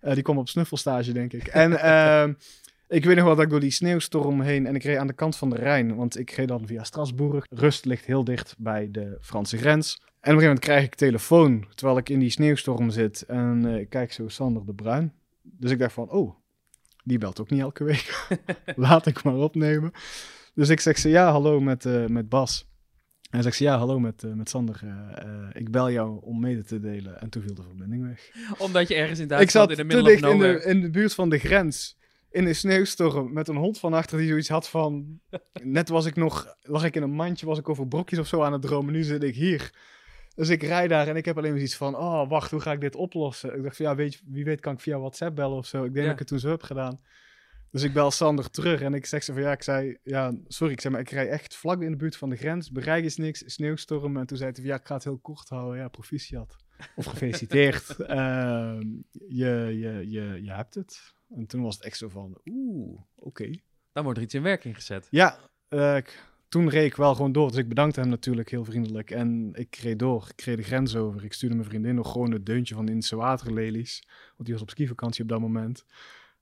Eh, 0.00 0.14
die 0.14 0.22
kwam 0.22 0.38
op 0.38 0.48
snuffelstage, 0.48 1.12
denk 1.12 1.32
ik. 1.32 1.46
En 1.46 1.78
ehm, 1.92 2.32
ik 2.88 3.04
weet 3.04 3.16
nog 3.16 3.24
wel 3.24 3.34
dat 3.34 3.44
ik 3.44 3.50
door 3.50 3.60
die 3.60 3.70
sneeuwstorm 3.70 4.40
heen... 4.40 4.66
en 4.66 4.74
ik 4.74 4.82
reed 4.82 4.96
aan 4.96 5.06
de 5.06 5.12
kant 5.12 5.36
van 5.36 5.50
de 5.50 5.56
Rijn, 5.56 5.94
want 5.94 6.18
ik 6.18 6.30
reed 6.30 6.48
dan 6.48 6.66
via 6.66 6.84
Strasbourg. 6.84 7.46
Rust 7.50 7.84
ligt 7.84 8.04
heel 8.04 8.24
dicht 8.24 8.54
bij 8.58 8.88
de 8.90 9.18
Franse 9.20 9.56
grens. 9.56 10.00
En 10.26 10.32
op 10.32 10.38
een 10.38 10.44
gegeven 10.44 10.46
moment 10.46 10.64
krijg 10.64 10.84
ik 10.84 10.94
telefoon, 10.94 11.66
terwijl 11.74 11.98
ik 11.98 12.08
in 12.08 12.18
die 12.18 12.30
sneeuwstorm 12.30 12.90
zit. 12.90 13.22
En 13.22 13.66
eh, 13.66 13.80
ik 13.80 13.88
kijk 13.88 14.12
zo 14.12 14.28
Sander 14.28 14.66
de 14.66 14.74
Bruin. 14.74 15.12
Dus 15.42 15.70
ik 15.70 15.78
dacht 15.78 15.92
van, 15.92 16.10
oh, 16.10 16.34
die 17.04 17.18
belt 17.18 17.40
ook 17.40 17.50
niet 17.50 17.60
elke 17.60 17.84
week. 17.84 18.28
Laat 18.76 19.06
ik 19.06 19.22
maar 19.22 19.34
opnemen. 19.34 19.92
Dus 20.54 20.68
ik 20.68 20.80
zeg 20.80 20.98
ze, 20.98 21.08
ja, 21.08 21.30
hallo 21.30 21.60
met, 21.60 21.84
eh, 21.84 22.06
met 22.06 22.28
Bas. 22.28 22.66
En 23.30 23.42
zegt 23.42 23.56
ze, 23.56 23.64
ja, 23.64 23.78
hallo 23.78 24.00
met, 24.00 24.24
eh, 24.24 24.32
met 24.32 24.48
Sander. 24.48 24.80
Ik 25.52 25.70
bel 25.70 25.90
jou 25.90 26.18
om 26.22 26.40
mede 26.40 26.64
te 26.64 26.80
delen. 26.80 27.20
En 27.20 27.28
toen 27.28 27.42
viel 27.42 27.54
de 27.54 27.62
verbinding 27.62 28.06
weg 28.06 28.30
Omdat 28.58 28.88
je 28.88 28.94
ergens 28.94 29.18
in 29.18 29.24
ik 29.24 29.30
Duitsland 29.30 29.70
zat 29.70 29.78
in 29.78 29.88
de 29.88 29.94
te 29.94 30.02
dicht 30.02 30.22
in 30.22 30.28
de, 30.28 30.34
nowhere... 30.34 30.64
in 30.64 30.80
de 30.80 30.90
buurt 30.90 31.14
van 31.14 31.28
de 31.28 31.38
grens. 31.38 31.96
In 32.36 32.46
een 32.46 32.54
sneeuwstorm 32.54 33.32
met 33.32 33.48
een 33.48 33.56
hond 33.56 33.78
van 33.78 33.92
achter 33.92 34.18
die 34.18 34.28
zoiets 34.28 34.48
had 34.48 34.68
van... 34.68 35.20
Net 35.62 35.88
was 35.88 36.06
ik 36.06 36.16
nog, 36.16 36.56
lag 36.62 36.84
ik 36.84 36.96
in 36.96 37.02
een 37.02 37.10
mandje, 37.10 37.46
was 37.46 37.58
ik 37.58 37.68
over 37.68 37.88
brokjes 37.88 38.18
of 38.18 38.26
zo 38.26 38.42
aan 38.42 38.52
het 38.52 38.62
dromen. 38.62 38.92
Nu 38.92 39.02
zit 39.02 39.22
ik 39.22 39.34
hier. 39.34 39.74
Dus 40.34 40.48
ik 40.48 40.62
rijd 40.62 40.88
daar 40.88 41.08
en 41.08 41.16
ik 41.16 41.24
heb 41.24 41.36
alleen 41.36 41.50
maar 41.50 41.58
zoiets 41.58 41.76
van... 41.76 41.96
Oh, 41.96 42.28
wacht, 42.28 42.50
hoe 42.50 42.60
ga 42.60 42.72
ik 42.72 42.80
dit 42.80 42.96
oplossen? 42.96 43.56
Ik 43.56 43.62
dacht 43.62 43.76
van, 43.76 43.86
ja, 43.86 43.94
weet 43.94 44.14
je, 44.14 44.20
wie 44.26 44.44
weet 44.44 44.60
kan 44.60 44.72
ik 44.72 44.80
via 44.80 44.98
WhatsApp 44.98 45.36
bellen 45.36 45.56
of 45.56 45.66
zo. 45.66 45.84
Ik 45.84 45.94
denk 45.94 45.96
Ja. 45.96 46.02
dat 46.02 46.12
ik 46.12 46.18
het 46.18 46.28
toen 46.28 46.38
zo 46.38 46.48
heb 46.48 46.62
gedaan. 46.62 46.98
Dus 47.70 47.82
ik 47.82 47.92
bel 47.92 48.10
Sander 48.10 48.50
terug 48.50 48.80
en 48.80 48.94
ik 48.94 49.06
zeg 49.06 49.22
ze 49.22 49.32
van, 49.32 49.42
ja, 49.42 49.52
ik 49.52 49.62
zei... 49.62 49.96
Ja, 50.02 50.34
sorry, 50.46 50.72
ik 50.72 50.80
zei, 50.80 50.92
maar 50.92 51.02
ik 51.02 51.10
rij 51.10 51.28
echt 51.28 51.56
vlak 51.56 51.82
in 51.82 51.90
de 51.90 51.96
buurt 51.96 52.16
van 52.16 52.30
de 52.30 52.36
grens. 52.36 52.70
Bereik 52.70 53.04
is 53.04 53.16
niks, 53.16 53.42
sneeuwstorm. 53.46 54.16
En 54.16 54.26
toen 54.26 54.36
zei 54.36 54.50
hij 54.50 54.60
van, 54.60 54.70
ja, 54.70 54.78
ik 54.78 54.86
ga 54.86 54.94
het 54.94 55.04
heel 55.04 55.18
kort 55.18 55.48
houden. 55.48 55.78
Ja, 55.80 55.88
proficiat. 55.88 56.56
Of 56.96 57.04
gefeliciteerd. 57.04 57.90
Ehm, 58.00 58.86
je, 59.28 59.76
je, 59.78 60.04
je, 60.10 60.42
je 60.42 60.52
hebt 60.52 60.74
het. 60.74 61.14
En 61.28 61.46
toen 61.46 61.62
was 61.62 61.74
het 61.74 61.84
echt 61.84 61.98
zo 61.98 62.08
van, 62.08 62.38
oeh, 62.44 63.00
oké. 63.16 63.50
Dan 63.92 64.04
wordt 64.04 64.18
er 64.18 64.24
iets 64.24 64.34
in 64.34 64.42
werking 64.42 64.74
gezet. 64.74 65.06
Ja, 65.10 65.38
eh, 65.68 65.98
toen 66.48 66.68
reed 66.68 66.86
ik 66.86 66.96
wel 66.96 67.14
gewoon 67.14 67.32
door. 67.32 67.48
Dus 67.48 67.58
ik 67.58 67.68
bedankte 67.68 68.00
hem 68.00 68.08
natuurlijk 68.08 68.50
heel 68.50 68.64
vriendelijk. 68.64 69.10
En 69.10 69.50
ik 69.54 69.76
reed 69.76 69.98
door. 69.98 70.28
Ik 70.36 70.40
reed 70.40 70.56
de 70.56 70.62
grens 70.62 70.96
over. 70.96 71.24
Ik 71.24 71.32
stuurde 71.32 71.54
mijn 71.56 71.68
vriendin 71.68 71.94
nog 71.94 72.12
gewoon 72.12 72.30
het 72.30 72.46
deuntje 72.46 72.74
van 72.74 72.84
de 72.86 72.92
Indische 72.92 73.16
waterlelies. 73.16 74.02
Want 74.08 74.44
die 74.44 74.52
was 74.52 74.62
op 74.62 74.70
skivakantie 74.70 75.22
op 75.22 75.28
dat 75.28 75.40
moment. 75.40 75.84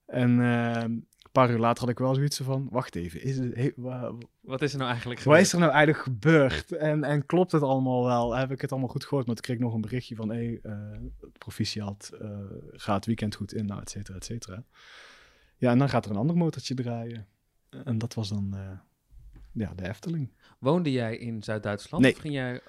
En 0.06 0.40
eh, 0.40 0.82
een 0.82 1.06
paar 1.34 1.50
uur 1.50 1.58
later 1.58 1.80
had 1.80 1.88
ik 1.92 1.98
wel 1.98 2.14
zoiets 2.14 2.38
van... 2.40 2.68
Wacht 2.70 2.96
even, 2.96 3.22
is 3.22 3.38
het, 3.38 3.54
he- 3.54 3.72
wa- 3.76 4.12
Wat 4.40 4.62
is 4.62 4.72
er 4.72 4.78
nou 4.78 4.90
eigenlijk 4.90 5.20
wat 5.20 5.28
gebeurd? 5.34 5.46
is 5.46 5.52
er 5.52 5.58
nou 5.58 5.72
eigenlijk 5.72 6.04
gebeurd? 6.04 6.72
En, 6.72 7.04
en 7.04 7.26
klopt 7.26 7.52
het 7.52 7.62
allemaal 7.62 8.04
wel? 8.04 8.36
Heb 8.36 8.50
ik 8.50 8.60
het 8.60 8.70
allemaal 8.72 8.88
goed 8.90 9.04
gehoord? 9.04 9.26
Maar 9.26 9.34
toen 9.34 9.44
kreeg 9.44 9.56
ik 9.56 9.62
nog 9.62 9.74
een 9.74 9.80
berichtje 9.80 10.14
van... 10.16 10.28
Hé, 10.30 10.36
hey, 10.36 10.58
eh, 10.62 10.72
proficiat, 11.38 12.10
eh, 12.20 12.28
gaat 12.72 12.94
het 12.96 13.06
weekend 13.06 13.34
goed 13.34 13.54
in? 13.54 13.66
Nou, 13.66 13.80
et 13.80 13.90
cetera, 13.90 14.16
et 14.16 14.24
cetera. 14.24 14.62
Ja, 15.56 15.70
en 15.70 15.78
dan 15.78 15.88
gaat 15.88 16.04
er 16.04 16.10
een 16.10 16.16
ander 16.16 16.36
motortje 16.36 16.74
draaien. 16.74 17.26
En 17.84 17.98
dat 17.98 18.14
was 18.14 18.28
dan... 18.28 18.50
eh, 18.54 18.78
ja, 19.52 19.72
de 19.76 19.88
Efteling. 19.88 20.30
Woonde 20.58 20.92
jij 20.92 21.16
in 21.16 21.42
Zuid-Duitsland? 21.42 22.02
Nee. 22.02 22.12
Of 22.12 22.18
ging 22.18 22.34
jij 22.34 22.60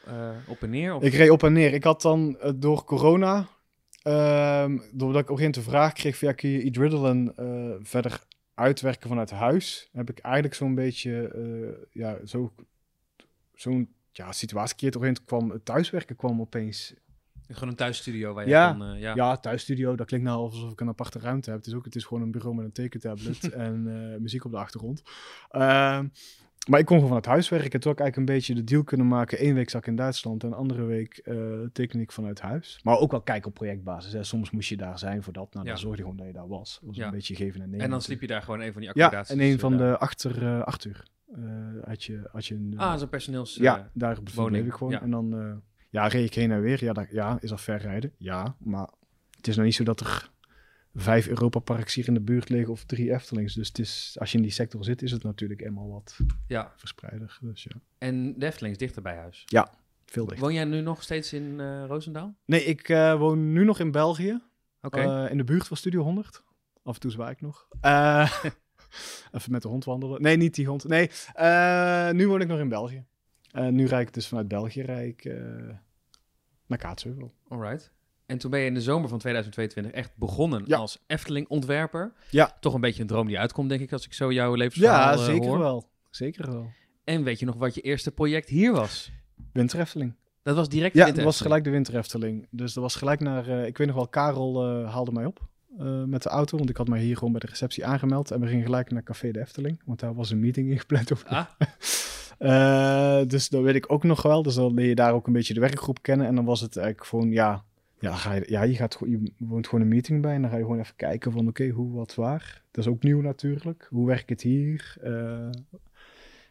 op 0.47 0.61
en 0.63 0.69
neer? 0.69 0.93
Of... 0.93 1.03
Ik 1.03 1.13
reed 1.13 1.29
op 1.29 1.43
en 1.43 1.53
neer. 1.53 1.73
Ik 1.73 1.83
had 1.83 2.01
dan 2.01 2.37
door 2.55 2.83
corona, 2.83 3.47
ehm, 4.01 4.77
doordat 4.91 5.21
ik 5.21 5.31
ook 5.31 5.39
geen 5.39 5.51
te 5.51 5.61
vraag 5.61 5.93
kreeg 5.93 6.15
via 6.17 6.31
kun 6.31 6.49
je 6.49 6.61
Idriddelen 6.61 7.33
eh 7.35 7.75
verder 7.81 8.23
uitwerken 8.55 9.09
vanuit 9.09 9.31
huis, 9.31 9.89
heb 9.91 10.09
ik 10.09 10.19
eigenlijk 10.19 10.55
zo'n 10.55 10.75
beetje, 10.75 11.27
eh, 11.27 11.85
ja, 11.91 12.17
zo, 12.25 12.53
zo'n 13.53 13.93
ja, 14.11 14.31
situatie 14.31 14.75
keer 14.75 14.91
doorheen 14.91 15.23
kwam. 15.25 15.63
Thuiswerken 15.63 16.15
kwam 16.15 16.41
opeens. 16.41 16.93
Gewoon 17.47 17.69
een 17.69 17.75
thuisstudio 17.75 18.33
waar 18.33 18.43
je 18.43 18.49
Ja. 18.49 18.73
dan... 18.73 18.93
eh, 18.93 18.99
ja. 19.01 19.15
Ja, 19.15 19.37
thuisstudio, 19.37 19.95
dat 19.95 20.07
klinkt 20.07 20.25
nou 20.25 20.39
alsof 20.39 20.71
ik 20.71 20.81
een 20.81 20.87
aparte 20.87 21.19
ruimte 21.19 21.49
heb. 21.49 21.59
Het 21.59 21.67
is 21.67 21.73
ook, 21.73 21.85
het 21.85 21.95
is 21.95 22.03
gewoon 22.03 22.23
een 22.23 22.31
bureau 22.31 22.55
met 22.55 22.65
een 22.65 22.71
tekentablet 22.71 23.49
en 23.67 23.87
eh, 24.13 24.19
muziek 24.19 24.45
op 24.45 24.51
de 24.51 24.57
achtergrond. 24.57 25.03
Maar 26.65 26.79
ik 26.79 26.85
kon 26.85 26.95
gewoon 26.95 27.07
vanuit 27.07 27.25
huis 27.25 27.49
werken. 27.49 27.79
Toen 27.79 27.91
had 27.91 27.99
ik 27.99 27.99
eigenlijk 28.05 28.17
een 28.29 28.35
beetje 28.35 28.53
de 28.55 28.63
deal 28.63 28.83
kunnen 28.83 29.07
maken. 29.07 29.45
Eén 29.47 29.53
week 29.53 29.69
zat 29.69 29.81
ik 29.81 29.87
in 29.87 29.95
Duitsland 29.95 30.43
en 30.43 30.49
de 30.49 30.55
andere 30.55 30.83
week 30.83 31.17
eh 31.17 31.35
teken 31.73 31.99
ik 31.99 32.11
vanuit 32.11 32.41
huis. 32.41 32.79
Maar 32.83 32.97
ook 32.97 33.11
wel 33.11 33.21
kijken 33.21 33.47
op 33.47 33.53
projectbasis. 33.53 34.13
Hè. 34.13 34.23
Soms 34.23 34.51
moest 34.51 34.69
je 34.69 34.77
daar 34.77 34.99
zijn 34.99 35.23
voor 35.23 35.33
dat. 35.33 35.53
Nou, 35.53 35.65
Ja. 35.65 35.71
dan 35.71 35.79
zorgde 35.81 35.97
je 35.97 36.03
gewoon 36.03 36.17
dat 36.17 36.27
je 36.27 36.33
daar 36.39 36.47
was. 36.47 36.77
Dat 36.79 36.87
was 36.87 36.97
Ja. 36.97 37.05
een 37.05 37.11
beetje 37.11 37.35
geven 37.35 37.61
en 37.61 37.69
nemen. 37.69 37.85
En 37.85 37.91
dan 37.91 38.01
sliep 38.01 38.21
je 38.21 38.27
daar 38.27 38.41
gewoon 38.41 38.61
een 38.61 38.71
van 38.71 38.81
die 38.81 38.89
Ja, 38.93 39.05
accommodaties. 39.05 39.35
en 39.35 39.41
een 39.51 39.59
van 39.59 39.73
eh, 39.73 39.79
de 39.79 39.97
achter, 39.97 40.43
eh 40.47 40.61
acht 40.61 40.85
uur 40.85 41.03
had 41.85 42.03
je, 42.03 42.29
had 42.31 42.45
je 42.45 42.55
een... 42.55 42.73
Ah, 42.77 42.97
zo'n 42.99 43.09
personeels... 43.09 43.55
ja, 43.55 43.89
daar 43.93 44.17
bleef 44.33 44.65
ik 44.65 44.73
gewoon. 44.73 44.93
ja. 44.93 45.01
En 45.01 45.09
dan 45.11 45.61
ja, 45.89 46.07
reed 46.07 46.25
ik 46.25 46.33
heen 46.33 46.51
en 46.51 46.61
weer. 46.61 46.83
Ja, 46.83 46.93
dat, 46.93 47.07
ja, 47.11 47.37
is 47.41 47.49
dat 47.49 47.61
ver 47.61 47.77
rijden? 47.77 48.11
Ja, 48.17 48.55
maar 48.59 48.89
het 49.35 49.47
is 49.47 49.55
nou 49.55 49.67
niet 49.67 49.75
zo 49.75 49.83
dat 49.83 49.99
er 49.99 50.29
vijf 50.95 51.27
Europa-parks 51.27 51.93
hier 51.93 52.07
in 52.07 52.13
de 52.13 52.21
buurt 52.21 52.49
liggen 52.49 52.71
of 52.71 52.83
drie 52.83 53.11
Eftelings. 53.13 53.53
Dus 53.53 53.67
het 53.67 53.79
is, 53.79 54.15
als 54.19 54.31
je 54.31 54.37
in 54.37 54.43
die 54.43 54.51
sector 54.51 54.83
zit, 54.83 55.01
is 55.01 55.11
het 55.11 55.23
natuurlijk 55.23 55.61
eenmaal 55.61 55.89
wat 55.89 56.17
ja. 56.47 56.73
verspreider. 56.75 57.37
Dus 57.41 57.63
ja, 57.63 57.75
En 57.97 58.39
de 58.39 58.45
Efteling 58.45 58.73
is 58.73 58.79
dichter 58.79 59.01
bij 59.01 59.15
huis. 59.15 59.43
veel 60.05 60.25
dichter. 60.25 60.43
Woon 60.43 60.53
jij 60.53 60.63
nu 60.65 60.81
nog 60.81 61.03
steeds 61.03 61.33
in 61.33 61.59
eh 61.59 61.83
Roosendaal? 61.87 62.35
Nee, 62.45 62.63
ik 62.63 62.89
eh, 62.89 63.17
woon 63.17 63.53
nu 63.53 63.63
nog 63.63 63.79
in 63.79 63.91
België. 63.91 64.41
Oké. 64.81 64.99
eh, 64.99 65.31
in 65.31 65.37
de 65.37 65.43
buurt 65.43 65.67
van 65.67 65.77
Studio 65.77 66.01
100. 66.01 66.43
Af 66.83 66.93
en 66.93 66.99
toe 66.99 67.11
zwaai 67.11 67.31
ik 67.31 67.41
nog. 67.41 67.67
Even 69.31 69.51
met 69.51 69.61
de 69.61 69.67
hond 69.67 69.85
wandelen. 69.85 70.21
Nee, 70.21 70.37
niet 70.37 70.55
die 70.55 70.67
hond. 70.67 70.83
Nee, 70.87 71.09
nu 72.13 72.27
woon 72.27 72.41
ik 72.41 72.47
nog 72.47 72.59
in 72.59 72.69
België. 72.69 73.05
Nu 73.51 73.85
rijd 73.85 74.07
ik 74.07 74.13
dus 74.13 74.27
vanuit 74.27 74.47
België 74.47 74.81
rijd 74.81 75.07
ik, 75.07 75.33
naar 76.65 76.77
Kaatsheuvel. 76.77 77.33
Alright. 77.47 77.91
En 78.25 78.37
toen 78.37 78.51
ben 78.51 78.59
je 78.59 78.65
in 78.65 78.73
de 78.73 78.81
zomer 78.81 79.09
van 79.09 79.17
2022 79.19 79.91
echt 79.91 80.11
begonnen 80.17 80.63
Ja. 80.65 80.77
als 80.77 80.99
Efteling-ontwerper. 81.07 82.13
Ja. 82.29 82.57
Toch 82.59 82.73
een 82.73 82.81
beetje 82.81 83.01
een 83.01 83.07
droom 83.07 83.27
die 83.27 83.39
uitkomt, 83.39 83.69
denk 83.69 83.81
ik, 83.81 83.91
als 83.93 84.05
ik 84.05 84.13
zo 84.13 84.31
jouw 84.31 84.53
levensverhaal 84.55 85.13
Ja, 85.13 85.19
eh, 85.19 85.25
zeker 85.25 85.47
hoor. 85.47 85.59
wel. 85.59 85.89
Zeker 86.09 86.51
wel. 86.51 86.69
En 87.03 87.23
weet 87.23 87.39
je 87.39 87.45
nog 87.45 87.55
wat 87.55 87.75
je 87.75 87.81
eerste 87.81 88.11
project 88.11 88.49
hier 88.49 88.71
was? 88.71 89.11
Winter 89.53 89.79
Efteling. 89.79 90.13
Dat 90.43 90.55
was 90.55 90.69
direct 90.69 90.95
Ja, 90.95 91.11
dat 91.11 91.23
was 91.23 91.41
gelijk 91.41 91.63
de 91.63 91.69
Winter 91.69 91.95
Efteling. 91.95 92.47
Dus 92.51 92.73
dat 92.73 92.83
was 92.83 92.95
gelijk 92.95 93.19
naar... 93.19 93.47
eh, 93.47 93.65
ik 93.65 93.77
weet 93.77 93.87
nog 93.87 93.95
wel, 93.95 94.07
Karel 94.07 94.63
eh, 94.83 94.91
haalde 94.93 95.11
mij 95.11 95.25
op 95.25 95.39
met 96.05 96.23
de 96.23 96.29
auto. 96.29 96.57
Want 96.57 96.69
ik 96.69 96.77
had 96.77 96.87
mij 96.87 96.99
hier 97.01 97.15
gewoon 97.17 97.31
bij 97.31 97.39
de 97.41 97.47
receptie 97.47 97.85
aangemeld. 97.85 98.31
En 98.31 98.39
we 98.39 98.47
gingen 98.47 98.65
gelijk 98.65 98.91
naar 98.91 99.03
Café 99.03 99.31
de 99.31 99.39
Efteling. 99.39 99.81
Want 99.85 99.99
daar 99.99 100.13
was 100.15 100.29
een 100.31 100.39
meeting 100.39 100.69
ingepland 100.71 101.13
over 101.13 101.27
Ah, 102.37 103.27
dus 103.27 103.49
dat 103.49 103.61
weet 103.63 103.75
ik 103.75 103.91
ook 103.91 104.03
nog 104.03 104.21
wel. 104.21 104.43
Dus 104.43 104.55
dan 104.55 104.73
leer 104.73 104.87
je 104.87 104.95
daar 104.95 105.13
ook 105.13 105.27
een 105.27 105.33
beetje 105.33 105.53
de 105.53 105.59
werkgroep 105.59 106.01
kennen. 106.01 106.27
En 106.27 106.35
dan 106.35 106.45
was 106.45 106.61
het 106.61 106.77
eigenlijk 106.77 107.07
gewoon, 107.07 107.31
ja, 107.31 107.63
ja, 107.99 108.15
ga 108.15 108.33
je, 108.33 108.43
ja 108.47 108.63
je, 108.63 108.75
gaat, 108.75 108.97
je 109.05 109.31
woont 109.37 109.67
gewoon 109.67 109.83
een 109.83 109.91
meeting 109.91 110.21
bij. 110.21 110.33
En 110.33 110.41
dan 110.41 110.49
ga 110.51 110.57
je 110.57 110.63
gewoon 110.63 110.79
even 110.79 110.95
kijken 110.95 111.31
van, 111.31 111.47
oké, 111.47 111.69
hoe, 111.69 111.91
wat, 111.91 112.15
waar. 112.15 112.63
Dat 112.71 112.85
is 112.85 112.91
ook 112.91 113.03
nieuw 113.03 113.21
natuurlijk. 113.21 113.87
Hoe 113.89 114.07
werkt 114.07 114.29
het 114.29 114.41
hier? 114.41 114.95
Eh, 115.01 115.49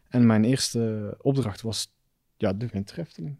en 0.09 0.26
mijn 0.26 0.44
eerste 0.44 1.14
opdracht 1.20 1.61
was, 1.61 1.94
ja, 2.37 2.52
de 2.52 2.66
Winter 2.66 2.98
Efteling. 2.98 3.37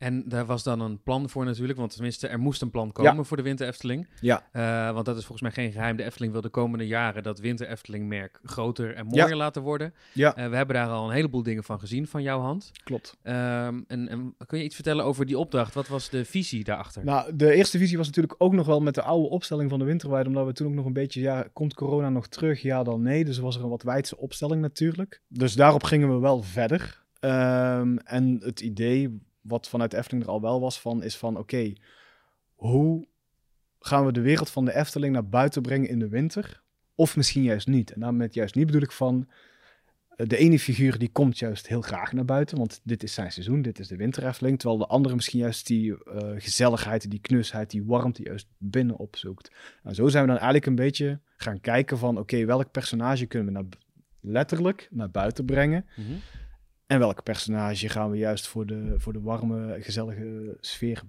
En 0.00 0.28
daar 0.28 0.46
was 0.46 0.62
dan 0.62 0.80
een 0.80 1.02
plan 1.02 1.28
voor 1.30 1.44
natuurlijk, 1.44 1.78
want 1.78 1.92
tenminste, 1.92 2.28
er 2.28 2.38
moest 2.38 2.62
een 2.62 2.70
plan 2.70 2.92
komen 2.92 3.14
Ja. 3.16 3.22
voor 3.22 3.36
de 3.36 3.42
Winter 3.42 3.66
Efteling. 3.66 4.08
Ja. 4.20 4.42
Eh, 4.52 4.92
want 4.94 5.06
dat 5.06 5.16
is 5.16 5.24
volgens 5.24 5.42
mij 5.54 5.64
geen 5.64 5.72
geheim. 5.72 5.96
De 5.96 6.04
Efteling 6.04 6.32
wil 6.32 6.40
de 6.40 6.48
komende 6.48 6.86
jaren 6.86 7.22
dat 7.22 7.38
Winter 7.38 7.68
Efteling-merk 7.68 8.40
groter 8.42 8.94
en 8.94 9.06
mooier 9.06 9.36
laten 9.36 9.62
worden. 9.62 9.94
Ja, 10.12 10.36
Eh, 10.36 10.48
we 10.48 10.56
hebben 10.56 10.74
daar 10.76 10.88
al 10.88 11.06
een 11.08 11.14
heleboel 11.14 11.42
dingen 11.42 11.64
van 11.64 11.78
gezien 11.80 12.06
van 12.06 12.22
jouw 12.22 12.40
hand. 12.40 12.70
klopt. 12.84 13.16
Ehm, 13.22 13.80
en, 13.86 14.08
en 14.08 14.34
kun 14.46 14.58
je 14.58 14.64
iets 14.64 14.74
vertellen 14.74 15.04
over 15.04 15.26
die 15.26 15.38
opdracht? 15.38 15.74
Wat 15.74 15.88
was 15.88 16.08
de 16.10 16.24
visie 16.24 16.64
daarachter? 16.64 17.04
Nou, 17.04 17.36
de 17.36 17.52
eerste 17.54 17.78
visie 17.78 17.96
was 17.96 18.06
natuurlijk 18.06 18.34
ook 18.38 18.52
nog 18.52 18.66
wel 18.66 18.80
met 18.80 18.94
de 18.94 19.02
oude 19.02 19.28
opstelling 19.28 19.70
van 19.70 19.78
de 19.78 19.84
winterweide. 19.84 20.28
Omdat 20.28 20.46
we 20.46 20.52
toen 20.52 20.66
ook 20.66 20.74
nog 20.74 20.84
een 20.86 20.92
beetje, 20.92 21.20
ja, 21.20 21.46
komt 21.52 21.74
corona 21.74 22.08
nog 22.10 22.26
terug? 22.26 22.62
Ja, 22.62 22.82
dan 22.82 23.02
nee. 23.02 23.24
Dus 23.24 23.38
was 23.38 23.56
er 23.56 23.62
een 23.62 23.68
wat 23.68 23.82
wijdse 23.82 24.16
opstelling 24.16 24.60
natuurlijk. 24.60 25.20
Dus 25.28 25.54
daarop 25.54 25.82
gingen 25.82 26.14
we 26.14 26.18
wel 26.20 26.42
verder. 26.42 27.02
Ehm, 27.20 27.96
en 27.96 28.40
het 28.44 28.60
idee, 28.60 29.20
wat 29.40 29.68
vanuit 29.68 29.90
de 29.90 29.96
Efteling 29.96 30.24
er 30.24 30.30
al 30.30 30.40
wel 30.40 30.60
was 30.60 30.80
van, 30.80 31.02
is 31.02 31.16
van, 31.16 31.36
oké, 31.38 31.72
hoe 32.54 33.06
gaan 33.80 34.06
we 34.06 34.12
de 34.12 34.20
wereld 34.20 34.50
van 34.50 34.64
de 34.64 34.74
Efteling 34.74 35.12
naar 35.12 35.28
buiten 35.28 35.62
brengen 35.62 35.88
in 35.88 35.98
de 35.98 36.08
winter? 36.08 36.62
Of 36.94 37.16
misschien 37.16 37.42
juist 37.42 37.66
niet. 37.66 37.92
En 37.92 38.00
daarmee 38.00 38.28
juist 38.30 38.54
niet 38.54 38.66
bedoel 38.66 38.82
ik 38.82 38.92
van, 38.92 39.28
eh, 40.08 40.26
de 40.26 40.36
ene 40.36 40.58
figuur 40.58 40.98
die 40.98 41.08
komt 41.08 41.38
juist 41.38 41.68
heel 41.68 41.80
graag 41.80 42.12
naar 42.12 42.24
buiten, 42.24 42.58
want 42.58 42.80
dit 42.84 43.02
is 43.02 43.14
zijn 43.14 43.32
seizoen, 43.32 43.62
dit 43.62 43.78
is 43.78 43.88
de 43.88 43.96
winter 43.96 44.26
Efteling. 44.26 44.58
Terwijl 44.58 44.80
de 44.80 44.86
andere 44.86 45.14
misschien 45.14 45.40
juist 45.40 45.66
die 45.66 46.04
eh, 46.04 46.30
gezelligheid, 46.36 47.10
die 47.10 47.20
knusheid, 47.20 47.70
die 47.70 47.84
warmte 47.84 48.22
juist 48.22 48.46
binnen 48.58 48.96
opzoekt. 48.96 49.50
En 49.82 49.94
zo 49.94 50.08
zijn 50.08 50.22
we 50.22 50.28
dan 50.28 50.38
eigenlijk 50.38 50.66
een 50.66 50.84
beetje 50.84 51.20
gaan 51.36 51.60
kijken 51.60 51.98
van, 51.98 52.18
oké, 52.18 52.44
welk 52.44 52.70
personage 52.70 53.26
kunnen 53.26 53.54
we 53.54 53.64
b- 53.68 53.78
letterlijk 54.20 54.88
naar 54.90 55.10
buiten 55.10 55.44
brengen? 55.44 55.86
Mhm. 55.96 56.12
En 56.90 56.98
welk 56.98 57.22
personage 57.22 57.88
gaan 57.88 58.10
we 58.10 58.16
juist 58.16 58.46
voor 58.46 58.66
de, 58.66 58.94
voor 58.96 59.12
de 59.12 59.20
warme, 59.20 59.76
gezellige 59.80 60.56
sfeer 60.60 61.02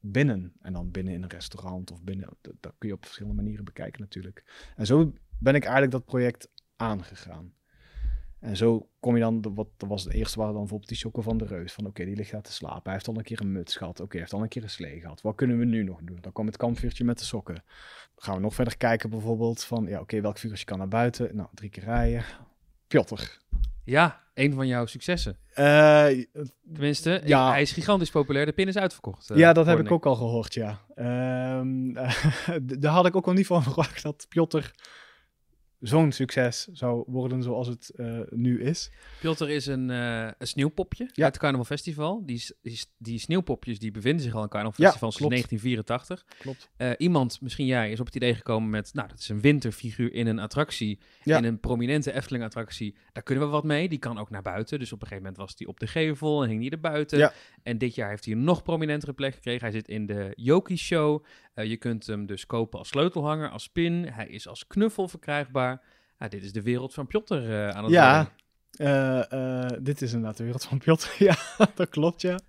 binnen? 0.00 0.52
En 0.60 0.72
dan 0.72 0.90
binnen 0.90 1.12
in 1.12 1.22
een 1.22 1.28
restaurant 1.28 1.90
of 1.90 2.02
binnen, 2.02 2.28
dat, 2.40 2.74
kun 2.78 2.88
je 2.88 2.94
op 2.94 3.04
verschillende 3.04 3.42
manieren 3.42 3.64
bekijken 3.64 4.00
natuurlijk. 4.00 4.72
En 4.76 4.86
zo 4.86 5.12
ben 5.38 5.54
ik 5.54 5.62
eigenlijk 5.62 5.92
dat 5.92 6.04
project 6.04 6.48
aangegaan. 6.76 7.54
En 8.38 8.56
zo 8.56 8.88
kom 9.00 9.14
je 9.14 9.20
dan, 9.20 9.54
wat 9.54 9.68
dat 9.76 9.88
was 9.88 10.04
het 10.04 10.12
eerste 10.12 10.38
waren 10.38 10.52
dan 10.52 10.60
bijvoorbeeld 10.60 10.90
die 10.90 10.98
sokken 10.98 11.22
van 11.22 11.38
de 11.38 11.46
reus. 11.46 11.72
Van 11.72 11.86
oké, 11.86 12.04
die 12.04 12.16
ligt 12.16 12.30
daar 12.30 12.42
te 12.42 12.52
slapen. 12.52 12.82
Hij 12.84 12.92
heeft 12.92 13.08
al 13.08 13.16
een 13.16 13.22
keer 13.22 13.40
een 13.40 13.52
muts 13.52 13.76
gehad. 13.76 14.00
Oké, 14.00 14.10
hij 14.10 14.20
heeft 14.20 14.32
al 14.32 14.42
een 14.42 14.48
keer 14.48 14.62
een 14.62 14.70
slee 14.70 15.00
gehad. 15.00 15.20
Wat 15.20 15.34
kunnen 15.34 15.58
we 15.58 15.64
nu 15.64 15.82
nog 15.82 16.00
doen? 16.02 16.18
Dan 16.20 16.32
kwam 16.32 16.46
het 16.46 16.56
kampvuurtje 16.56 17.04
met 17.04 17.18
de 17.18 17.24
sokken. 17.24 17.64
Gaan 18.16 18.34
we 18.34 18.40
nog 18.40 18.54
verder 18.54 18.76
kijken 18.76 19.10
bijvoorbeeld 19.10 19.64
van, 19.64 19.86
ja 19.86 20.00
oké, 20.00 20.20
welk 20.20 20.38
figuurtje 20.38 20.64
kan 20.64 20.78
naar 20.78 20.88
buiten? 20.88 21.36
Nou, 21.36 21.48
drie 21.54 21.70
keer 21.70 21.84
rijden. 21.84 22.24
Piotr. 22.86 23.42
Ja, 23.84 24.20
een 24.34 24.54
van 24.54 24.66
jouw 24.66 24.86
successen. 24.86 25.36
Eh, 25.52 26.06
Tenminste, 26.72 27.20
Ja. 27.24 27.50
hij 27.50 27.62
is 27.62 27.72
gigantisch 27.72 28.10
populair. 28.10 28.46
De 28.46 28.52
pin 28.52 28.68
is 28.68 28.76
uitverkocht. 28.76 29.30
eh, 29.30 29.36
ja, 29.36 29.52
dat 29.52 29.66
heb 29.66 29.78
ik 29.78 29.90
ook 29.90 30.06
al 30.06 30.14
gehoord, 30.14 30.54
ja. 30.54 30.80
Ehm, 30.94 31.92
daar 32.80 32.92
had 32.92 33.06
ik 33.06 33.16
ook 33.16 33.24
wel 33.24 33.34
niet 33.34 33.46
van 33.46 33.62
verwacht 33.72 34.02
dat 34.02 34.26
Piotr 34.28 34.70
zo'n 35.86 36.12
succes 36.12 36.68
zou 36.72 37.04
worden 37.06 37.42
zoals 37.42 37.68
het 37.68 37.90
eh, 37.96 38.20
nu 38.30 38.62
is. 38.62 38.90
Piotr 39.20 39.48
is 39.48 39.66
een, 39.66 39.90
eh, 39.90 40.28
een 40.38 40.46
sneeuwpopje 40.46 41.04
Ja. 41.04 41.24
uit 41.24 41.32
het 41.32 41.42
Carnaval 41.42 41.64
Festival. 41.64 42.22
Die, 42.26 42.42
die, 42.98 43.18
sneeuwpopjes 43.18 43.78
die 43.78 43.90
bevinden 43.90 44.22
zich 44.22 44.34
al 44.34 44.42
in 44.42 44.48
Carnaval 44.48 44.84
Ja, 44.84 44.86
Festival 44.86 45.12
sinds 45.12 45.26
klopt. 45.26 45.48
1984. 45.48 46.24
Klopt. 46.38 46.70
Eh, 46.76 46.90
iemand, 46.98 47.40
misschien 47.40 47.66
jij, 47.66 47.90
is 47.90 48.00
op 48.00 48.06
het 48.06 48.14
idee 48.14 48.34
gekomen 48.34 48.70
met... 48.70 48.94
Nou, 48.94 49.08
dat 49.08 49.18
is 49.18 49.28
een 49.28 49.40
winterfiguur 49.40 50.12
in 50.12 50.26
een 50.26 50.38
attractie. 50.38 50.98
Ja. 51.22 51.38
In 51.38 51.44
een 51.44 51.60
prominente 51.60 52.12
Efteling-attractie. 52.12 52.96
Daar 53.12 53.22
kunnen 53.22 53.44
we 53.44 53.50
wat 53.50 53.64
mee. 53.64 53.88
Die 53.88 53.98
kan 53.98 54.18
ook 54.18 54.30
naar 54.30 54.42
buiten. 54.42 54.78
Dus 54.78 54.92
op 54.92 55.00
een 55.02 55.06
gegeven 55.06 55.22
moment 55.22 55.42
was 55.42 55.56
die 55.56 55.68
op 55.68 55.80
de 55.80 55.86
gevel 55.86 56.42
en 56.42 56.48
hing 56.48 56.60
die 56.60 56.70
er 56.70 56.80
buiten. 56.80 57.18
Ja. 57.18 57.32
En 57.62 57.78
dit 57.78 57.94
jaar 57.94 58.08
heeft 58.08 58.24
hij 58.24 58.34
een 58.34 58.44
nog 58.44 58.62
prominentere 58.62 59.12
plek 59.12 59.34
gekregen. 59.34 59.60
Hij 59.60 59.72
zit 59.72 59.88
in 59.88 60.06
de 60.06 60.32
Yoki 60.34 60.76
Show. 60.76 61.24
Je 61.54 61.76
kunt 61.76 62.06
hem 62.06 62.26
dus 62.26 62.46
kopen 62.46 62.78
als 62.78 62.88
sleutelhanger, 62.88 63.50
als 63.50 63.68
pin. 63.68 64.04
Hij 64.08 64.26
is 64.26 64.48
als 64.48 64.66
knuffel 64.66 65.08
verkrijgbaar. 65.08 65.73
Ja, 66.18 66.28
dit 66.28 66.44
is 66.44 66.52
de 66.52 66.62
wereld 66.62 66.94
van 66.94 67.06
Piotr 67.06 67.34
eh, 67.34 67.68
aan 67.68 67.84
het 67.84 67.92
Ja, 67.92 68.32
eh, 68.70 69.32
eh, 69.64 69.70
dit 69.82 70.02
is 70.02 70.12
inderdaad 70.12 70.36
de 70.36 70.44
wereld 70.44 70.64
van 70.64 70.78
Piotr. 70.78 71.14
ja, 71.24 71.36
dat 71.74 71.88
klopt, 71.88 72.20
ja. 72.20 72.30
Maar 72.30 72.40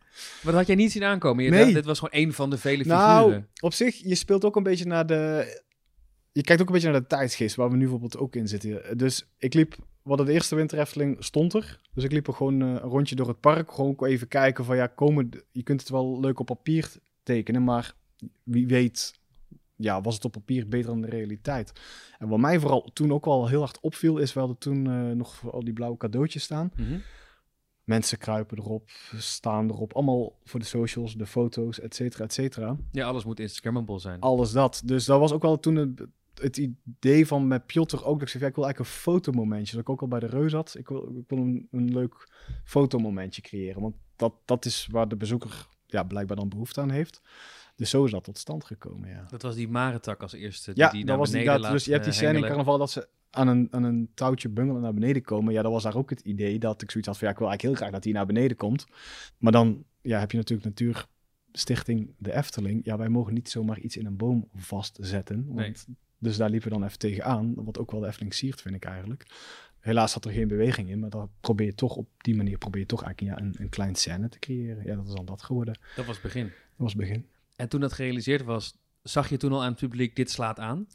dat 0.44 0.54
had 0.54 0.68
jij 0.68 0.76
niet 0.76 0.92
zien 0.92 1.04
aankomen. 1.04 1.44
Je 1.44 1.50
Nee. 1.50 1.60
dacht, 1.62 1.74
dit 1.74 1.86
was 1.86 2.00
gewoon 2.00 2.14
één 2.14 2.34
van 2.34 2.50
de 2.50 2.58
vele 2.58 2.84
Nou, 2.86 3.24
figuren. 3.24 3.48
op 3.60 3.74
zich, 3.74 3.96
je 3.96 4.16
speelt 4.16 4.46
ook 4.46 4.56
een 4.56 4.64
beetje 4.64 4.86
naar 4.86 5.06
de... 5.06 5.64
Je 6.32 6.42
kijkt 6.42 6.62
ook 6.62 6.68
een 6.68 6.74
beetje 6.74 6.92
naar 6.92 7.02
de 7.02 7.08
tijdsgeest, 7.08 7.56
waar 7.56 7.70
we 7.70 7.76
nu 7.76 7.82
bijvoorbeeld 7.82 8.18
ook 8.18 8.36
in 8.36 8.48
zitten. 8.48 8.98
Dus 8.98 9.26
ik 9.38 9.54
liep... 9.54 9.76
Wat 10.02 10.18
de 10.26 10.32
eerste 10.32 10.56
winterefteling 10.56 11.24
stond 11.24 11.54
er. 11.54 11.80
Dus 11.94 12.04
ik 12.04 12.12
liep 12.12 12.28
er 12.28 12.34
gewoon 12.34 12.60
een 12.60 12.78
rondje 12.80 13.16
door 13.16 13.28
het 13.28 13.40
park. 13.40 13.72
Gewoon 13.72 13.96
even 14.06 14.28
kijken 14.28 14.66
van 14.66 14.76
ja, 14.76 14.88
komen... 14.88 15.30
Je 15.52 15.64
kunt 15.64 15.80
het 15.80 15.90
wel 15.90 16.20
leuk 16.20 16.40
op 16.40 16.46
papier 16.46 16.92
tekenen, 17.24 17.64
maar 17.64 17.94
wie 18.44 18.68
weet... 18.68 19.14
Ja, 19.78 20.02
was 20.02 20.16
het 20.16 20.26
op 20.26 20.32
papier 20.32 20.68
beter 20.68 20.90
dan 20.90 21.02
de 21.02 21.10
realiteit? 21.10 21.72
En 22.18 22.28
wat 22.28 22.40
mij 22.40 22.60
vooral 22.60 22.90
toen 22.94 23.14
ook 23.14 23.26
wel 23.26 23.48
heel 23.48 23.60
hard 23.60 23.80
opviel, 23.80 24.18
is 24.18 24.34
wel 24.34 24.48
dat 24.48 24.60
toen 24.60 24.88
eh, 24.88 25.12
nog 25.12 25.36
voor 25.36 25.52
al 25.52 25.64
die 25.64 25.74
blauwe 25.74 25.98
cadeautjes 25.98 26.44
staan. 26.44 26.72
Mhm. 26.76 26.98
Mensen 27.84 28.18
kruipen 28.18 28.58
erop, 28.58 28.90
staan 29.18 29.70
erop. 29.70 29.94
Allemaal 29.94 30.40
voor 30.44 30.60
de 30.60 30.66
socials, 30.66 31.14
de 31.16 31.26
foto's, 31.26 31.80
et 31.80 31.96
cetera, 31.96 32.24
et 32.24 32.34
cetera 32.34 32.78
Ja, 32.92 33.08
alles 33.08 33.26
moet 33.26 33.40
Instagrammable 33.40 34.00
zijn. 34.00 34.20
alles 34.20 34.52
dat. 34.52 34.82
Dus 34.86 35.06
dat 35.06 35.20
was 35.20 35.32
ook 35.32 35.42
wel 35.42 35.60
toen 35.60 35.76
het, 35.76 36.02
het 36.34 36.58
idee 36.58 37.28
van 37.28 37.48
met 37.48 37.66
Piotr 37.66 37.96
ook. 37.96 38.14
Dat 38.14 38.22
ik 38.22 38.28
zei, 38.28 38.44
ja, 38.44 38.50
ik 38.50 38.56
wil 38.56 38.66
eigenlijk 38.66 38.94
een 38.96 39.02
fotomomentje. 39.02 39.72
Dat 39.72 39.82
ik 39.82 39.90
ook 39.90 40.02
al 40.02 40.08
bij 40.08 40.20
de 40.20 40.26
Reus 40.26 40.54
had. 40.54 40.76
Ik 40.78 40.88
wil, 40.88 41.16
ik 41.18 41.30
wil 41.30 41.38
een, 41.38 41.68
een 41.72 41.94
leuk 41.94 42.28
fotomomentje 42.64 43.42
creëren. 43.42 43.82
Want 43.82 43.96
dat, 44.16 44.34
dat 44.46 44.66
is 44.66 44.88
waar 44.92 45.08
de 45.08 45.16
bezoeker 45.16 45.68
ja, 45.86 46.04
blijkbaar 46.04 46.38
dan 46.38 46.50
behoefte 46.50 46.82
aan 46.82 46.90
heeft. 46.90 47.22
Dus 47.76 47.90
zo 47.90 48.06
is 48.06 48.12
dat 48.12 48.24
tot 48.24 48.38
stand 48.38 48.66
gekomen, 48.66 49.10
ja. 49.10 49.26
Dat 49.30 49.42
was 49.42 49.56
die 49.56 49.68
maretak 49.68 50.22
als 50.22 50.34
eerste. 50.34 50.74
Die 50.74 50.84
Ja, 50.84 50.90
die 50.90 51.06
dat 51.06 51.18
was 51.18 51.32
die, 51.32 51.46
dat, 51.46 51.62
dus 51.62 51.86
je 51.86 51.92
hebt 51.92 52.04
die 52.04 52.14
eh, 52.14 52.20
scène 52.20 52.34
in 52.34 52.36
hengelen. 52.36 52.56
carnaval 52.56 52.78
dat 52.78 52.92
ze 52.92 53.08
aan 53.30 53.48
een, 53.48 53.68
aan 53.72 53.84
een 53.84 54.10
touwtje 54.14 54.50
bungelen 54.50 54.82
naar 54.82 54.94
beneden 54.94 55.22
komen. 55.22 55.54
Ja, 55.54 55.62
dat 55.62 55.72
was 55.72 55.84
daar 55.84 55.96
ook 55.96 56.10
het 56.10 56.20
idee 56.22 56.60
dat 56.60 56.82
ik 56.82 56.92
zoiets 56.92 57.10
had 57.10 57.18
van 57.18 57.28
ja, 57.28 57.34
ik 57.34 57.40
wil 57.40 57.48
eigenlijk 57.50 57.78
heel 57.78 57.88
graag 57.88 57.96
dat 57.96 58.04
hij 58.04 58.14
naar 58.14 58.34
beneden 58.34 58.58
komt. 58.58 58.86
Maar 59.38 59.52
dan 59.52 59.84
ja, 60.02 60.20
heb 60.20 60.32
je 60.32 60.38
natuurlijk 60.38 60.68
Natuurstichting 60.68 62.14
de 62.18 62.34
Efteling. 62.34 62.86
Ja, 62.86 62.98
wij 62.98 63.10
mogen 63.10 63.34
niet 63.34 63.50
zomaar 63.50 63.80
iets 63.80 63.98
in 63.98 64.06
een 64.06 64.18
boom 64.18 64.50
vastzetten. 64.56 65.46
Want, 65.48 65.88
Dus 66.18 66.38
daar 66.38 66.50
liepen 66.50 66.70
we 66.70 66.76
dan 66.76 66.86
even 66.86 67.00
tegenaan. 67.00 67.54
Wat 67.56 67.80
ook 67.80 67.92
wel 67.92 68.00
de 68.00 68.08
Efteling 68.08 68.34
siert, 68.34 68.62
vind 68.62 68.76
ik 68.76 68.86
eigenlijk. 68.86 69.26
Helaas 69.80 70.12
zat 70.12 70.26
er 70.26 70.32
geen 70.32 70.48
beweging 70.48 70.90
in, 70.90 71.00
maar 71.00 71.10
dan 71.10 71.30
probeer 71.40 71.66
je 71.66 71.76
toch 71.76 71.96
op 71.96 72.08
die 72.18 72.36
manier 72.36 72.58
probeer 72.58 72.82
je 72.82 72.88
toch 72.88 73.04
eigenlijk 73.04 73.38
ja, 73.38 73.46
een, 73.46 73.56
een 73.58 73.70
klein 73.70 73.96
scène 73.96 74.30
te 74.30 74.40
creëren. 74.40 74.86
Ja, 74.86 74.96
dat 74.96 75.08
is 75.08 75.14
dan 75.14 75.26
dat 75.26 75.42
geworden. 75.42 75.80
Dat 75.96 76.06
was 76.06 76.16
het 76.16 76.24
begin. 76.24 76.44
Dat 76.46 76.54
was 76.78 76.92
het 76.94 77.02
begin. 77.02 77.26
En 77.56 77.70
toen 77.70 77.80
dat 77.80 77.94
gerealiseerd 77.94 78.44
was, 78.44 78.78
zag 79.02 79.30
je 79.30 79.38
toen 79.38 79.52
al 79.52 79.62
aan 79.64 79.70
het 79.72 79.80
publiek, 79.80 80.16
dit 80.16 80.32
slaat 80.32 80.60
aan. 80.60 80.88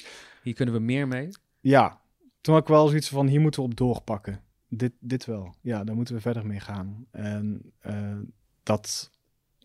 Hier 0.42 0.54
kunnen 0.54 0.74
we 0.74 0.80
meer 0.80 1.08
mee. 1.08 1.28
Ja, 1.60 2.00
toen 2.40 2.54
had 2.54 2.62
ik 2.62 2.68
wel 2.68 2.88
zoiets 2.88 3.08
van, 3.08 3.26
hier 3.26 3.40
moeten 3.40 3.62
we 3.62 3.68
op 3.68 3.76
doorpakken. 3.76 4.40
Dit, 4.68 4.92
dit 5.00 5.24
wel. 5.24 5.54
Ja, 5.60 5.84
daar 5.84 5.94
moeten 5.96 6.14
we 6.14 6.20
verder 6.20 6.46
mee 6.46 6.60
gaan. 6.60 7.06
En 7.10 7.72
eh, 7.78 8.18
dat 8.62 9.10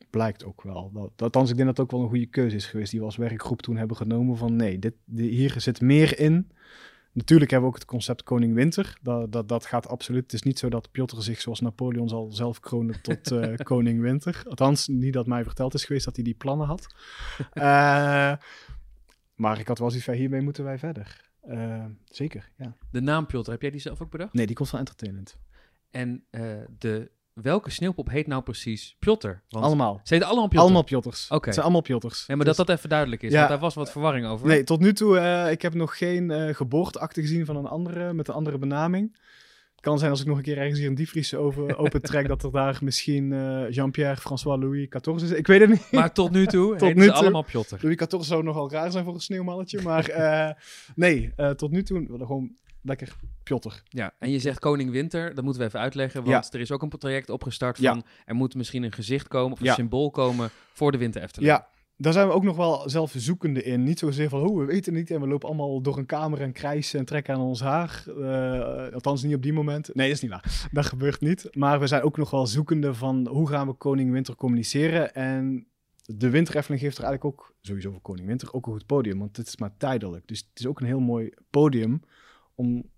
blijkt 0.09 0.43
ook 0.43 0.61
wel. 0.61 0.91
Dat, 0.93 1.21
althans, 1.21 1.49
ik 1.49 1.55
denk 1.55 1.67
dat 1.67 1.77
het 1.77 1.85
ook 1.85 1.91
wel 1.91 2.01
een 2.01 2.09
goede 2.09 2.25
keuze 2.25 2.55
is 2.55 2.65
geweest 2.65 2.91
die 2.91 2.99
we 2.99 3.05
als 3.05 3.15
werkgroep 3.15 3.61
toen 3.61 3.77
hebben 3.77 3.97
genomen 3.97 4.37
van 4.37 4.55
nee, 4.55 4.79
dit, 4.79 4.93
di- 5.05 5.29
hier 5.29 5.55
zit 5.57 5.81
meer 5.81 6.19
in. 6.19 6.51
Natuurlijk 7.15 7.51
hebben 7.51 7.69
we 7.69 7.75
ook 7.75 7.81
het 7.81 7.91
concept 7.91 8.23
Koning 8.23 8.53
Winter. 8.53 8.97
Dat, 9.01 9.31
dat, 9.31 9.47
dat 9.47 9.65
gaat 9.65 9.87
absoluut. 9.87 10.23
Het 10.23 10.33
is 10.33 10.41
niet 10.41 10.59
zo 10.59 10.69
dat 10.69 10.91
Piotr 10.91 11.21
zich 11.21 11.41
zoals 11.41 11.59
Napoleon 11.59 12.09
zal 12.09 12.31
zelf 12.31 12.59
kronen 12.59 13.01
tot 13.01 13.31
eh, 13.31 13.55
Koning 13.55 14.01
Winter. 14.01 14.43
Althans, 14.47 14.87
niet 14.87 15.13
dat 15.13 15.27
mij 15.27 15.43
verteld 15.43 15.73
is 15.73 15.85
geweest 15.85 16.05
dat 16.05 16.15
hij 16.15 16.23
die 16.23 16.33
plannen 16.33 16.67
had. 16.67 16.87
Eh, 17.51 18.33
maar 19.35 19.59
ik 19.59 19.67
had 19.67 19.79
wel 19.79 19.89
zoiets 19.89 20.05
van, 20.05 20.15
hiermee 20.15 20.41
moeten 20.41 20.63
wij 20.63 20.79
verder. 20.79 21.31
Eh, 21.41 21.85
zeker, 22.05 22.51
ja. 22.57 22.75
De 22.91 23.01
naam 23.01 23.25
Piotr, 23.25 23.51
heb 23.51 23.61
jij 23.61 23.71
die 23.71 23.81
zelf 23.81 24.01
ook 24.01 24.11
bedacht? 24.11 24.33
Nee, 24.33 24.45
die 24.45 24.55
komt 24.55 24.69
van 24.69 24.79
Entertainment. 24.79 25.37
En 25.91 26.25
de, 26.77 27.11
welke 27.41 27.69
sneeuwpop 27.71 28.09
heet 28.09 28.27
nou 28.27 28.41
precies 28.43 28.95
Piotr? 28.99 29.27
Want 29.49 29.65
allemaal. 29.65 29.99
Ze 30.03 30.13
heten 30.13 30.27
allemaal 30.29 30.47
Piotr? 30.47 30.63
Allemaal 30.63 30.83
Pjotters. 30.83 31.27
Oké. 31.29 31.43
Het 31.45 31.53
zijn 31.53 31.65
allemaal 31.65 31.81
Pjotters. 31.81 32.23
Ja, 32.27 32.35
maar 32.35 32.45
Dus- 32.45 32.55
dat 32.57 32.67
dat 32.67 32.77
even 32.77 32.89
duidelijk 32.89 33.23
is, 33.23 33.31
Ja. 33.31 33.37
want 33.37 33.49
daar 33.49 33.59
was 33.59 33.73
wat 33.73 33.91
verwarring 33.91 34.25
over. 34.27 34.47
Nee, 34.47 34.63
tot 34.63 34.79
nu 34.79 34.93
toe, 34.93 35.17
eh, 35.17 35.51
ik 35.51 35.61
heb 35.61 35.73
nog 35.73 35.97
geen 35.97 36.31
eh 36.31 36.53
geboorteakte 36.55 37.21
gezien 37.21 37.45
van 37.45 37.55
een 37.55 37.65
andere, 37.65 38.13
met 38.13 38.27
een 38.27 38.33
andere 38.33 38.57
benaming. 38.57 39.17
Het 39.75 39.83
kan 39.93 39.99
zijn 39.99 40.11
als 40.11 40.21
ik 40.21 40.27
nog 40.27 40.37
een 40.37 40.43
keer 40.43 40.57
ergens 40.57 40.79
hier 40.79 40.87
een 40.87 40.95
diepvries 40.95 41.33
over 41.35 41.77
open 41.77 42.01
trek, 42.01 42.27
dat 42.27 42.43
er 42.43 42.51
daar 42.51 42.77
misschien 42.81 43.33
eh, 43.33 43.69
Jean-Pierre, 43.69 44.17
François, 44.21 44.59
Louis, 44.61 44.87
14 44.89 45.15
is. 45.15 45.31
Ik 45.31 45.47
weet 45.47 45.59
het 45.59 45.69
niet. 45.69 45.91
Maar 45.91 46.13
tot 46.13 46.31
nu 46.31 46.45
toe 46.45 46.75
Tot 46.85 46.95
nu 46.95 47.03
toe. 47.05 47.13
allemaal 47.13 47.43
Piotr. 47.43 47.75
Louis 47.81 47.97
14 47.97 48.23
zou 48.23 48.43
nogal 48.43 48.71
raar 48.71 48.91
zijn 48.91 49.03
voor 49.03 49.13
een 49.13 49.19
sneeuwmannetje, 49.19 49.81
maar 49.81 50.57
nee, 50.95 51.33
tot 51.55 51.71
nu 51.71 51.83
toe 51.83 52.05
gewoon 52.17 52.51
lekker 52.85 53.15
Pjotter. 53.43 53.83
Ja, 53.89 54.13
en 54.19 54.29
je 54.31 54.39
zegt 54.39 54.59
Koning 54.59 54.91
Winter, 54.91 55.35
dat 55.35 55.43
moeten 55.43 55.61
we 55.61 55.67
even 55.67 55.79
uitleggen, 55.79 56.23
want 56.23 56.53
er 56.53 56.59
is 56.59 56.71
ook 56.71 56.81
een 56.81 56.89
traject 56.89 57.29
opgestart 57.29 57.77
Ja. 57.77 57.91
van 57.91 58.03
er 58.25 58.35
moet 58.35 58.55
misschien 58.55 58.83
een 58.83 58.91
gezicht 58.91 59.27
komen 59.27 59.51
of 59.51 59.59
een 59.59 59.65
Ja. 59.65 59.73
symbool 59.73 60.11
komen 60.11 60.49
voor 60.73 60.91
de 60.91 60.97
Winter 60.97 61.21
Efteling. 61.21 61.51
Ja, 61.51 61.67
daar 61.97 62.13
zijn 62.13 62.27
we 62.27 62.33
ook 62.33 62.43
nog 62.43 62.55
wel 62.55 62.89
zelf 62.89 63.13
zoekende 63.17 63.63
in. 63.63 63.83
Niet 63.83 63.99
zozeer 63.99 64.29
van, 64.29 64.41
oh, 64.41 64.57
we 64.57 64.65
weten 64.65 64.93
het 64.93 65.01
niet 65.01 65.11
en 65.11 65.21
we 65.21 65.27
lopen 65.27 65.47
allemaal 65.47 65.81
door 65.81 65.97
een 65.97 66.05
kamer 66.05 66.41
en 66.41 66.51
krijsen 66.51 66.99
en 66.99 67.05
trekken 67.05 67.33
aan 67.33 67.41
ons 67.41 67.61
haar. 67.61 68.03
Eh, 68.07 68.93
althans 68.93 69.23
niet 69.23 69.35
op 69.35 69.41
die 69.43 69.53
moment. 69.53 69.89
Nee, 69.93 70.07
dat 70.07 70.15
is 70.15 70.21
niet 70.21 70.31
waar. 70.31 70.67
Dat 70.71 70.85
gebeurt 70.85 71.21
niet. 71.21 71.47
Maar 71.55 71.79
we 71.79 71.87
zijn 71.87 72.01
ook 72.01 72.17
nog 72.17 72.29
wel 72.29 72.47
zoekende 72.47 72.93
van, 72.93 73.27
hoe 73.27 73.47
gaan 73.49 73.67
we 73.67 73.73
Koning 73.73 74.11
Winter 74.11 74.35
communiceren? 74.35 75.13
En 75.15 75.67
de 76.05 76.29
Winterefteling 76.29 76.81
geeft 76.83 76.97
er 76.97 77.03
eigenlijk 77.03 77.39
ook, 77.39 77.53
sowieso 77.61 77.91
voor 77.91 78.01
Koning 78.01 78.27
Winter, 78.27 78.53
ook 78.53 78.65
een 78.65 78.71
goed 78.73 78.85
podium. 78.85 79.19
Want 79.19 79.37
het 79.37 79.47
is 79.47 79.57
maar 79.57 79.77
tijdelijk. 79.77 80.27
Dus 80.27 80.39
het 80.49 80.59
is 80.59 80.67
ook 80.67 80.79
een 80.79 80.85
heel 80.85 80.99
mooi 80.99 81.29
podium 81.49 82.01
om 82.55 82.89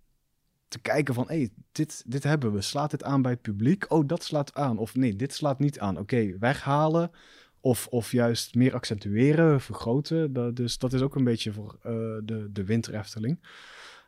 te 0.67 0.79
kijken 0.79 1.13
van, 1.13 1.27
hé, 1.27 1.35
hey, 1.35 1.49
dit, 1.71 2.03
dit 2.07 2.23
hebben 2.23 2.53
we. 2.53 2.61
Slaat 2.61 2.91
dit 2.91 3.03
aan 3.03 3.21
bij 3.21 3.31
het 3.31 3.41
publiek? 3.41 3.91
Oh, 3.91 4.07
dat 4.07 4.23
slaat 4.23 4.53
aan. 4.53 4.77
Of 4.77 4.95
nee, 4.95 5.15
dit 5.15 5.33
slaat 5.33 5.59
niet 5.59 5.79
aan. 5.79 5.97
Oké, 5.97 6.37
weghalen. 6.37 7.11
Of, 7.59 7.87
of 7.87 8.11
juist 8.11 8.55
meer 8.55 8.73
accentueren, 8.73 9.61
vergroten. 9.61 10.33
Dat, 10.33 10.55
dus 10.55 10.77
dat 10.77 10.93
is 10.93 11.01
ook 11.01 11.15
een 11.15 11.23
beetje 11.23 11.53
voor 11.53 11.77
eh, 11.81 11.91
de, 12.23 12.49
de 12.51 12.63
Winter 12.63 12.95
Efteling. 12.95 13.39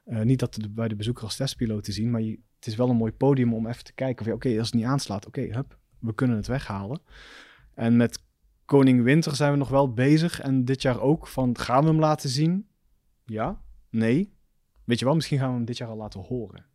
Eh, 0.05 0.21
niet 0.21 0.39
dat 0.39 0.57
bij 0.69 0.87
de 0.87 0.95
bezoeker 0.95 1.23
als 1.23 1.35
testpiloot 1.35 1.83
te 1.83 1.91
zien, 1.91 2.11
maar 2.11 2.21
je, 2.21 2.39
het 2.55 2.67
is 2.67 2.75
wel 2.75 2.89
een 2.89 2.95
mooi 2.95 3.11
podium 3.11 3.53
om 3.53 3.67
even 3.67 3.83
te 3.83 3.93
kijken. 3.93 4.33
Oké, 4.33 4.57
als 4.57 4.67
het 4.67 4.75
niet 4.75 4.85
aanslaat, 4.85 5.25
oké, 5.25 5.65
we 5.99 6.13
kunnen 6.15 6.37
het 6.37 6.47
weghalen. 6.47 7.01
En 7.73 7.97
met 7.97 8.23
Koning 8.65 9.03
Winter 9.03 9.35
zijn 9.35 9.51
we 9.51 9.57
nog 9.57 9.69
wel 9.69 9.93
bezig. 9.93 10.41
En 10.41 10.65
dit 10.65 10.81
jaar 10.81 11.01
ook. 11.01 11.27
Van, 11.27 11.57
gaan 11.57 11.83
we 11.83 11.89
hem 11.89 11.99
laten 11.99 12.29
zien? 12.29 12.67
Ja? 13.25 13.61
Nee? 13.89 14.33
Weet 14.89 14.99
je 14.99 15.05
wel, 15.05 15.15
misschien 15.15 15.39
gaan 15.39 15.49
we 15.49 15.55
hem 15.55 15.65
dit 15.65 15.77
jaar 15.77 15.89
al 15.89 15.97
laten 15.97 16.19
horen. 16.19 16.65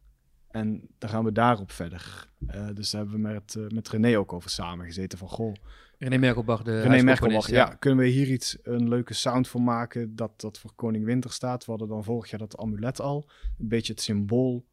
En 0.50 0.88
dan 0.98 1.10
gaan 1.10 1.24
we 1.24 1.32
daarop 1.32 1.70
verder. 1.72 2.28
Eh, 2.46 2.68
dus 2.74 2.90
daar 2.90 3.00
hebben 3.00 3.22
we 3.22 3.28
met, 3.28 3.54
eh, 3.54 3.68
met 3.68 3.88
René 3.88 4.18
ook 4.18 4.32
over 4.32 4.50
samengezeten. 4.50 5.18
Van, 5.18 5.28
goh, 5.28 5.54
René 5.98 6.16
Merkelbach, 6.18 6.62
de 6.62 6.80
René 6.80 7.02
Merkelbach, 7.02 7.48
ja. 7.50 7.64
Kunnen 7.64 8.04
we 8.04 8.10
hier 8.10 8.30
iets, 8.30 8.58
een 8.62 8.88
leuke 8.88 9.14
sound 9.14 9.48
voor 9.48 9.62
maken 9.62 10.16
dat, 10.16 10.40
dat 10.40 10.58
voor 10.58 10.72
Koning 10.74 11.04
Winter 11.04 11.32
staat? 11.32 11.64
We 11.64 11.70
hadden 11.70 11.88
dan 11.88 12.04
vorig 12.04 12.30
jaar 12.30 12.40
dat 12.40 12.56
amulet 12.56 13.00
al. 13.00 13.28
Een 13.58 13.68
beetje 13.68 13.92
het 13.92 14.02
symbool 14.02 14.64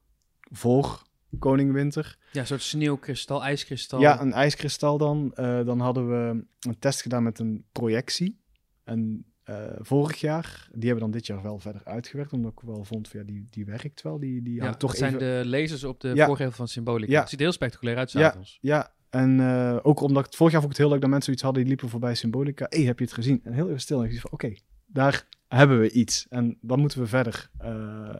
voor 0.52 1.04
Koning 1.40 1.74
Winter. 1.74 2.18
Ja, 2.32 2.40
een 2.40 2.48
soort 2.48 2.62
sneeuwkristal, 2.62 3.44
ijskristal. 3.44 4.00
Ja, 4.00 4.22
een 4.22 4.34
ijskristal 4.34 4.98
dan. 4.98 5.34
Eh, 5.34 5.66
dan 5.66 5.80
hadden 5.80 6.10
we 6.10 6.46
een 6.60 6.80
test 6.80 7.02
gedaan 7.02 7.24
met 7.24 7.40
een 7.40 7.66
projectie. 7.72 8.40
En 8.84 9.31
eh, 9.44 9.56
vorig 9.78 10.20
jaar, 10.20 10.68
die 10.72 10.84
hebben 10.90 11.00
dan 11.00 11.12
dit 11.12 11.26
jaar 11.26 11.42
wel 11.42 11.60
verder 11.60 11.82
uitgewerkt. 11.84 12.34
Omdat 12.34 12.52
ik 12.52 12.60
wel 12.60 12.84
vond, 12.84 13.08
van, 13.08 13.20
ja, 13.20 13.26
die, 13.26 13.48
die 13.50 13.66
werkt 13.66 14.02
wel. 14.02 14.20
Die, 14.20 14.42
die 14.42 14.54
Ja, 14.56 14.74
toch 14.74 14.90
dat 14.90 15.00
zijn 15.00 15.18
de 15.18 15.42
lasers 15.46 15.84
op 15.84 16.00
de 16.00 16.12
Ja. 16.16 16.26
voorgevel 16.26 16.52
van 16.52 16.68
Symbolica. 16.68 17.12
Ja. 17.12 17.20
Het 17.20 17.30
ziet 17.30 17.40
er 17.40 17.46
heel 17.46 17.54
spectaculair 17.54 17.98
uit 17.98 18.12
Ja. 18.12 18.20
s'avonds. 18.20 18.58
Ja, 18.62 18.94
en 19.10 19.40
eh, 19.40 19.78
ook 19.82 20.00
omdat 20.02 20.26
het 20.26 20.36
vorig 20.36 20.52
jaar 20.52 20.62
vond 20.62 20.74
ik 20.74 20.78
het 20.80 20.88
heel 20.88 20.90
leuk 20.96 21.02
dat 21.02 21.10
mensen 21.10 21.34
iets 21.34 21.42
hadden 21.42 21.62
die 21.62 21.70
liepen 21.72 21.90
voorbij 21.90 22.16
Symbolica. 22.16 22.66
Hé, 22.70 22.84
heb 22.84 23.00
je 23.00 23.06
het 23.06 23.14
gezien? 23.14 23.42
En 23.44 23.54
heel 23.54 23.68
even 23.68 23.82
stil. 23.82 24.00
En 24.00 24.06
ik 24.06 24.10
dacht 24.12 24.22
van, 24.22 24.32
oké, 24.32 24.54
daar 24.86 25.26
hebben 25.48 25.80
we 25.80 25.92
iets. 25.92 26.26
En 26.30 26.58
dan 26.62 26.80
moeten 26.80 27.00
we 27.00 27.08
verder, 27.08 27.50
eh, 27.58 28.16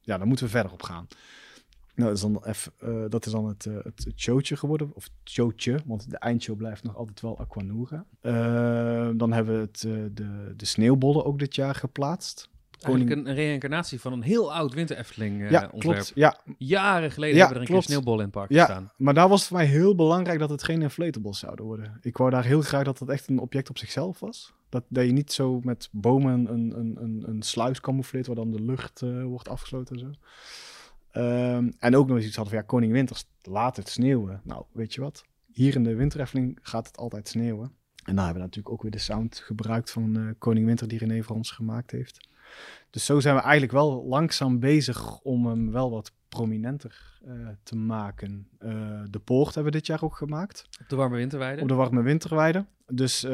ja, 0.00 0.18
dan 0.18 0.28
moeten 0.28 0.44
we 0.46 0.50
verder 0.50 0.72
op 0.72 0.82
gaan. 0.82 1.06
Nou, 1.94 2.08
dat 2.08 2.16
is 2.16 2.22
dan, 2.22 2.44
even, 2.44 2.72
eh, 2.78 3.04
dat 3.08 3.26
is 3.26 3.32
dan 3.32 3.46
het, 3.48 3.66
eh, 3.66 3.74
het, 3.74 4.04
het 4.04 4.20
showtje 4.20 4.56
geworden, 4.56 4.90
of 4.94 5.04
het 5.04 5.30
showtje, 5.32 5.78
want 5.86 6.10
de 6.10 6.18
eindshow 6.18 6.56
blijft 6.56 6.82
nog 6.82 6.96
altijd 6.96 7.20
wel 7.20 7.38
Aquanura. 7.38 8.04
Eh, 8.20 9.08
dan 9.14 9.32
hebben 9.32 9.54
we 9.54 9.60
het, 9.60 9.80
de, 10.16 10.52
de 10.56 10.64
sneeuwbollen 10.66 11.24
ook 11.24 11.38
dit 11.38 11.54
jaar 11.54 11.74
geplaatst. 11.74 12.50
Eigenlijk 12.80 13.16
een, 13.16 13.28
een 13.28 13.34
reïncarnatie 13.34 14.00
van 14.00 14.12
een 14.12 14.22
heel 14.22 14.52
oud 14.54 14.74
Winter 14.74 14.96
Efteling 14.96 15.50
ja, 15.50 15.62
ontwerp. 15.72 15.80
klopt. 15.80 16.12
Ja, 16.14 16.38
Jaren 16.58 17.10
geleden 17.10 17.36
Ja, 17.36 17.40
hebben 17.40 17.56
er 17.56 17.62
een 17.62 17.68
klopt. 17.68 17.86
keer 17.86 17.94
sneeuwbollen 17.94 18.18
in 18.18 18.24
het 18.24 18.34
park 18.34 18.50
Ja. 18.50 18.64
gestaan. 18.64 18.90
Maar 18.96 19.14
daar 19.14 19.28
was 19.28 19.38
het 19.38 19.48
voor 19.48 19.56
mij 19.56 19.66
heel 19.66 19.94
belangrijk 19.94 20.38
dat 20.38 20.50
het 20.50 20.62
geen 20.62 20.82
inflatables 20.82 21.38
zouden 21.38 21.64
worden. 21.64 21.98
Ik 22.00 22.16
wou 22.16 22.30
daar 22.30 22.44
heel 22.44 22.60
graag 22.60 22.84
dat 22.84 22.98
het 22.98 23.08
echt 23.08 23.28
een 23.28 23.38
object 23.38 23.70
op 23.70 23.78
zichzelf 23.78 24.20
was. 24.20 24.52
Dat, 24.68 24.84
dat 24.88 25.04
je 25.04 25.12
niet 25.12 25.32
zo 25.32 25.60
met 25.62 25.88
bomen 25.92 26.52
een, 26.52 26.78
een, 26.78 26.96
een, 27.02 27.22
een 27.26 27.42
sluis 27.42 27.80
camoufleert 27.80 28.26
waar 28.26 28.36
dan 28.36 28.50
de 28.50 28.62
lucht 28.62 29.00
wordt 29.24 29.48
afgesloten 29.48 29.94
en 29.96 30.00
zo. 30.00 30.10
Ehm, 31.12 31.70
en 31.78 31.96
ook 31.96 32.06
nog 32.06 32.16
eens 32.16 32.26
iets 32.26 32.36
hadden 32.36 32.54
van 32.54 32.62
ja, 32.62 32.68
Koning 32.68 32.92
Winters, 32.92 33.24
laat 33.42 33.76
het 33.76 33.88
sneeuwen. 33.88 34.40
Nou, 34.44 34.64
weet 34.72 34.94
je 34.94 35.00
wat? 35.00 35.24
Hier 35.52 35.74
in 35.74 35.84
de 35.84 35.94
Winterefteling 35.94 36.58
gaat 36.62 36.86
het 36.86 36.96
altijd 36.96 37.28
sneeuwen. 37.28 37.72
En 38.04 38.14
daar 38.14 38.24
hebben 38.24 38.42
we 38.42 38.48
natuurlijk 38.48 38.74
ook 38.74 38.82
weer 38.82 38.90
de 38.90 38.98
sound 38.98 39.36
gebruikt 39.36 39.90
van 39.90 40.16
eh, 40.16 40.22
Koning 40.38 40.66
Winter 40.66 40.88
die 40.88 40.98
René 40.98 41.22
voor 41.22 41.36
ons 41.36 41.50
gemaakt 41.50 41.90
heeft. 41.90 42.28
Dus 42.90 43.04
zo 43.04 43.20
zijn 43.20 43.34
we 43.34 43.40
eigenlijk 43.40 43.72
wel 43.72 44.04
langzaam 44.06 44.60
bezig 44.60 45.20
om 45.20 45.46
hem 45.46 45.72
wel 45.72 45.90
wat 45.90 46.12
prominenter 46.28 47.20
eh, 47.24 47.48
te 47.62 47.76
maken. 47.76 48.48
Eh, 48.58 49.02
de 49.10 49.18
poort 49.18 49.54
hebben 49.54 49.72
we 49.72 49.78
dit 49.78 49.86
jaar 49.86 50.02
ook 50.02 50.16
gemaakt. 50.16 50.66
Op 50.80 50.88
de 50.88 50.96
warme 50.96 51.16
winterweide. 51.16 51.62
Op 51.62 51.68
de 51.68 51.74
warme 51.74 52.02
winterweide. 52.02 52.66
Dus 52.86 53.26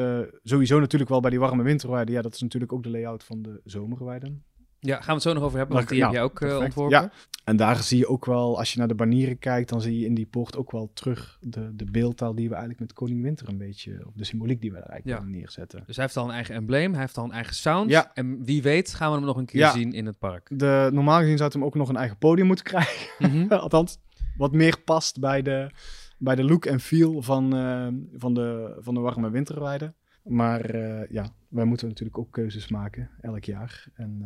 sowieso 0.43 0.79
natuurlijk 0.79 1.09
wel 1.09 1.19
bij 1.19 1.29
die 1.29 1.39
warme 1.39 1.63
winterweide. 1.63 2.11
Ja, 2.11 2.21
dat 2.21 2.33
is 2.33 2.41
natuurlijk 2.41 2.73
ook 2.73 2.83
de 2.83 2.89
layout 2.89 3.23
van 3.23 3.41
de 3.41 3.61
zomerweiden. 3.63 4.43
Ja, 4.79 4.95
gaan 4.95 5.05
we 5.05 5.13
het 5.13 5.21
zo 5.21 5.33
nog 5.33 5.43
over 5.43 5.57
hebben, 5.57 5.75
want 5.75 5.89
die 5.89 5.99
nou, 5.99 6.11
heb 6.11 6.21
jij 6.21 6.29
ook 6.29 6.41
eh, 6.41 6.47
perfect. 6.47 6.63
ontworpen. 6.65 7.01
Ja. 7.01 7.11
En 7.43 7.55
daar 7.55 7.83
zie 7.83 7.97
je 7.97 8.07
ook 8.07 8.25
wel, 8.25 8.57
als 8.57 8.73
je 8.73 8.79
naar 8.79 8.87
de 8.87 8.95
banieren 8.95 9.39
kijkt, 9.39 9.69
dan 9.69 9.81
zie 9.81 9.99
je 9.99 10.05
in 10.05 10.13
die 10.13 10.25
poort 10.25 10.57
ook 10.57 10.71
wel 10.71 10.91
terug 10.93 11.37
de, 11.41 11.75
de 11.75 11.85
beeldtaal 11.91 12.35
die 12.35 12.45
we 12.47 12.51
eigenlijk 12.53 12.79
met 12.79 12.93
Koning 12.93 13.21
Winter 13.21 13.47
een 13.49 13.57
beetje, 13.57 14.05
of 14.07 14.13
de 14.15 14.23
symboliek 14.23 14.61
die 14.61 14.71
we 14.71 14.77
daar 14.77 14.89
eigenlijk 14.89 15.23
Ja. 15.23 15.29
neerzetten. 15.29 15.83
Dus 15.85 15.95
hij 15.95 16.05
heeft 16.05 16.17
al 16.17 16.25
een 16.25 16.31
eigen 16.33 16.55
embleem, 16.55 16.91
hij 16.91 17.01
heeft 17.01 17.17
al 17.17 17.23
een 17.23 17.31
eigen 17.31 17.55
sound. 17.55 17.89
Ja. 17.89 18.11
En 18.13 18.43
wie 18.45 18.61
weet 18.61 18.93
gaan 18.93 19.09
we 19.11 19.17
hem 19.17 19.25
nog 19.25 19.37
een 19.37 19.45
keer 19.45 19.59
Ja. 19.59 19.71
zien 19.71 19.91
in 19.93 20.05
het 20.05 20.17
park. 20.19 20.49
De, 20.53 20.89
normaal 20.93 21.19
gezien 21.19 21.37
zou 21.37 21.43
het 21.43 21.53
hem 21.53 21.65
ook 21.65 21.75
nog 21.75 21.89
een 21.89 21.95
eigen 21.97 22.17
podium 22.17 22.47
moeten 22.47 22.65
krijgen. 22.65 23.07
Mhm. 23.29 23.53
Althans, 23.53 23.97
wat 24.37 24.51
meer 24.51 24.81
past 24.85 25.19
bij 25.19 25.41
de, 25.41 25.71
bij 26.17 26.35
de 26.35 26.43
look 26.43 26.65
en 26.65 26.79
feel 26.79 27.21
van, 27.21 27.55
eh, 27.55 27.87
van, 28.19 28.33
de, 28.33 28.77
van 28.79 28.93
de 28.93 28.99
warme 28.99 29.29
winterweide. 29.29 29.93
Maar 30.23 30.61
eh, 30.65 31.09
ja, 31.09 31.29
wij 31.47 31.65
moeten 31.65 31.87
natuurlijk 31.87 32.17
ook 32.17 32.31
keuzes 32.31 32.67
maken 32.67 33.09
elk 33.21 33.43
jaar. 33.43 33.87
En, 33.93 34.23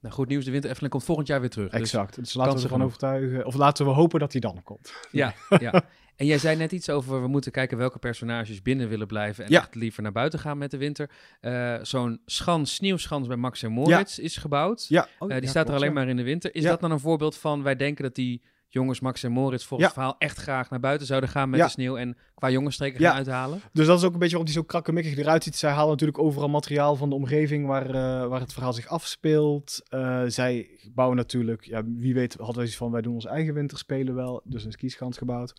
Nou, 0.00 0.14
goed 0.14 0.28
nieuws, 0.28 0.44
de 0.44 0.50
Winter 0.50 0.68
Efteling 0.68 0.92
komt 0.92 1.04
volgend 1.04 1.28
jaar 1.28 1.40
weer 1.40 1.50
terug. 1.50 1.70
Dus- 1.70 1.80
exact. 1.80 2.14
Dus 2.14 2.34
laten 2.34 2.42
we 2.42 2.48
kansen 2.48 2.70
ervan 2.70 2.86
overtuigen. 2.86 3.46
Of 3.46 3.54
laten 3.54 3.86
we 3.86 3.92
hopen 3.92 4.20
dat 4.20 4.32
hij 4.32 4.40
dan 4.40 4.62
komt. 4.62 4.92
ja, 5.10 5.34
ja. 5.60 5.84
En 6.16 6.26
jij 6.26 6.38
zei 6.38 6.56
net 6.56 6.72
iets 6.72 6.90
over, 6.90 7.22
we 7.22 7.28
moeten 7.28 7.52
kijken 7.52 7.78
welke 7.78 7.98
personages 7.98 8.62
binnen 8.62 8.88
willen 8.88 9.06
blijven 9.06 9.44
en 9.44 9.50
Ja. 9.50 9.58
echt 9.60 9.74
liever 9.74 10.02
naar 10.02 10.12
buiten 10.12 10.38
gaan 10.38 10.58
met 10.58 10.70
de 10.70 10.76
winter. 10.76 11.10
Eh, 11.40 11.74
Zo'n 11.82 12.20
schans, 12.26 12.74
sneeuwschans 12.74 13.26
bij 13.26 13.36
Max 13.36 13.62
en 13.62 13.70
Moritz 13.72 14.18
is 14.18 14.36
gebouwd. 14.36 14.86
Ja, 14.88 15.08
Eh, 15.18 15.38
die 15.40 15.48
staat 15.48 15.68
er 15.68 15.74
alleen 15.74 15.92
maar 15.92 16.08
in 16.08 16.16
de 16.16 16.22
winter. 16.22 16.54
Is 16.54 16.62
dat 16.62 16.80
dan 16.80 16.90
een 16.90 17.00
voorbeeld 17.00 17.36
van, 17.36 17.62
wij 17.62 17.76
denken 17.76 18.04
dat 18.04 18.14
die 18.14 18.42
jongens 18.68 19.00
Max 19.00 19.22
en 19.22 19.32
Moritz 19.32 19.64
volgens 19.64 19.80
Ja. 19.80 19.94
het 19.94 20.04
verhaal 20.04 20.28
echt 20.28 20.38
graag 20.38 20.70
naar 20.70 20.80
buiten 20.80 21.06
zouden 21.06 21.28
gaan 21.30 21.50
met 21.50 21.58
Ja. 21.58 21.64
de 21.64 21.70
sneeuw 21.70 21.96
en 21.96 22.16
qua 22.34 22.50
jongensstreken 22.50 23.00
Ja. 23.00 23.06
gaan 23.08 23.16
uithalen? 23.16 23.60
Dus 23.72 23.86
dat 23.86 23.98
is 23.98 24.04
ook 24.04 24.12
een 24.12 24.18
beetje 24.18 24.36
waarom 24.36 24.52
hij 24.52 24.62
zo 24.62 24.66
krakkemikkig 24.68 25.16
eruit 25.16 25.42
ziet. 25.42 25.56
Zij 25.56 25.70
halen 25.70 25.90
natuurlijk 25.90 26.18
overal 26.18 26.48
materiaal 26.48 26.96
van 26.96 27.08
de 27.08 27.14
omgeving 27.14 27.66
waar, 27.66 27.86
eh, 27.86 28.28
waar 28.28 28.40
het 28.40 28.52
verhaal 28.52 28.72
zich 28.72 28.86
afspeelt. 28.86 29.82
Eh, 29.88 30.22
zij 30.26 30.68
bouwen 30.94 31.16
natuurlijk, 31.16 31.64
ja, 31.64 31.82
wie 31.84 32.14
weet 32.14 32.30
hadden 32.34 32.46
wij 32.46 32.54
zoiets 32.54 32.76
van, 32.76 32.90
wij 32.90 33.02
doen 33.02 33.14
ons 33.14 33.26
eigen 33.26 33.54
winterspelen 33.54 34.14
wel. 34.14 34.40
Dus 34.44 34.64
een 34.64 34.72
skischans 34.72 35.18
gebouwd. 35.18 35.52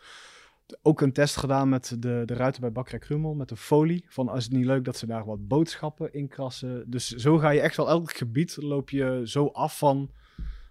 Ook 0.81 1.01
een 1.01 1.13
test 1.13 1.35
gedaan 1.37 1.69
met 1.69 1.95
de, 1.99 2.21
de 2.25 2.33
ruiten 2.33 2.61
bij 2.61 2.71
Bakkerij 2.71 2.99
Krummel, 2.99 3.33
met 3.33 3.49
de 3.49 3.55
folie. 3.55 4.05
Van 4.07 4.27
als 4.29 4.43
het 4.43 4.53
niet 4.53 4.65
leuk 4.65 4.85
dat 4.85 4.97
ze 4.97 5.05
daar 5.05 5.25
wat 5.25 5.47
boodschappen 5.47 6.13
in 6.13 6.27
krassen. 6.27 6.83
Dus 6.89 7.07
zo 7.07 7.37
ga 7.37 7.49
je 7.49 7.59
echt 7.61 7.75
wel 7.77 7.89
elk 7.89 8.11
gebied 8.13 8.57
loop 8.61 8.89
je 8.89 9.21
zo 9.25 9.45
af 9.47 9.77
van, 9.77 10.11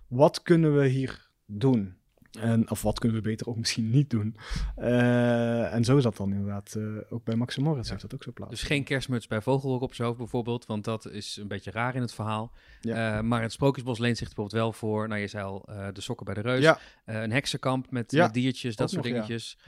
wat 0.08 0.42
kunnen 0.42 0.76
we 0.76 0.86
hier 0.88 1.28
doen? 1.46 1.96
En, 2.40 2.70
of 2.70 2.82
wat 2.82 2.98
kunnen 2.98 3.22
we 3.22 3.28
beter 3.28 3.46
ook 3.48 3.56
misschien 3.56 3.90
niet 3.90 4.10
doen? 4.10 4.36
Eh, 4.76 5.74
en 5.74 5.84
zo 5.84 5.96
is 5.96 6.02
dat 6.02 6.16
dan 6.16 6.32
inderdaad. 6.32 6.74
eh, 6.74 6.82
ook 7.10 7.24
bij 7.24 7.34
Max 7.34 7.56
Moritz 7.58 7.84
Ja. 7.84 7.90
heeft 7.90 8.02
dat 8.02 8.14
ook 8.14 8.22
zo 8.22 8.32
plaats. 8.32 8.50
Dus 8.50 8.62
geen 8.62 8.84
kerstmuts 8.84 9.26
bij 9.26 9.40
Vogelrok 9.40 9.82
op 9.82 9.94
zijn 9.94 10.06
hoofd 10.06 10.18
bijvoorbeeld, 10.20 10.66
want 10.66 10.84
dat 10.84 11.10
is 11.10 11.36
een 11.36 11.48
beetje 11.48 11.70
raar 11.70 11.94
in 11.94 12.00
het 12.00 12.14
verhaal. 12.14 12.52
Ja. 12.80 13.16
Eh, 13.16 13.22
maar 13.22 13.42
het 13.42 13.52
Sprookjesbos 13.52 13.98
leent 13.98 14.16
zich 14.16 14.26
bijvoorbeeld 14.26 14.62
wel 14.62 14.72
voor, 14.72 15.08
nou 15.08 15.20
je 15.20 15.26
zei 15.26 15.44
al, 15.44 15.68
de 15.92 16.00
sokken 16.00 16.26
bij 16.26 16.34
de 16.34 16.40
reus. 16.40 16.62
Ja. 16.62 16.78
Een 17.04 17.32
heksenkamp 17.32 17.90
met, 17.90 18.10
diertjes, 18.32 18.76
dat 18.76 18.86
ook 18.86 18.92
soort 18.92 19.04
nog, 19.04 19.12
dingetjes. 19.12 19.58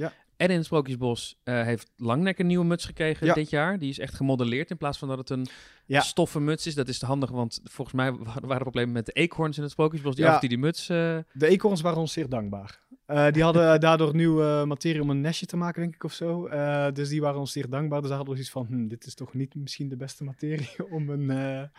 En 0.41 0.49
in 0.49 0.57
het 0.57 0.65
Sprookjesbos 0.65 1.37
eh, 1.43 1.63
heeft 1.63 1.91
Langnek 1.97 2.39
een 2.39 2.47
nieuwe 2.47 2.65
muts 2.65 2.85
gekregen 2.85 3.27
Ja. 3.27 3.35
dit 3.35 3.51
jaar. 3.51 3.79
Die 3.79 3.91
is 3.91 3.99
echt 3.99 4.15
gemodelleerd 4.15 4.71
in 4.71 4.77
plaats 4.77 4.99
van 4.99 5.09
dat 5.09 5.19
het 5.19 5.31
een 5.31 5.47
Ja. 5.87 6.01
stoffen 6.01 6.45
muts 6.45 6.67
is. 6.67 6.75
Dat 6.75 6.89
is 6.89 6.99
te 6.99 7.07
handig, 7.07 7.31
want 7.31 7.61
volgens 7.65 7.97
mij 7.97 8.13
wa- 8.13 8.25
waren 8.25 8.51
er 8.51 8.59
problemen 8.61 8.93
met 8.93 9.07
de 9.07 9.13
eekhoorns 9.13 9.57
in 9.57 9.63
het 9.63 9.73
Sprookjesbos. 9.73 10.15
Die 10.15 10.25
Ja. 10.25 10.33
af 10.35 10.41
toe 10.41 10.49
die 10.49 10.59
muts... 10.59 10.89
eh, 10.89 11.19
De 11.33 11.47
eekhoorns 11.47 11.81
waren 11.81 11.99
ons 11.99 12.13
zeer 12.13 12.29
dankbaar. 12.29 12.81
Eh, 13.07 13.31
die 13.33 13.43
hadden 13.43 13.81
daardoor 13.81 14.15
nieuwe 14.15 14.65
materie 14.67 15.03
om 15.03 15.11
een 15.11 15.21
nestje 15.21 15.47
te 15.47 15.57
maken, 15.57 15.83
denk 15.83 15.95
ik, 15.95 16.05
of 16.05 16.13
zo. 16.13 16.49
Dus 16.93 17.09
die 17.09 17.21
waren 17.21 17.41
ons 17.41 17.53
zeer 17.53 17.69
dankbaar. 17.69 18.01
Dus 18.01 18.09
daar 18.09 18.19
hadden 18.19 18.37
we 18.37 18.43
zoiets 18.45 18.69
van, 18.69 18.77
hm, 18.79 18.89
dit 18.89 19.07
is 19.07 19.15
toch 19.15 19.35
niet 19.35 19.55
misschien 19.55 19.89
de 19.89 19.97
beste 19.97 20.25
materie 20.25 20.71
om, 20.97 21.09
een, 21.11 21.71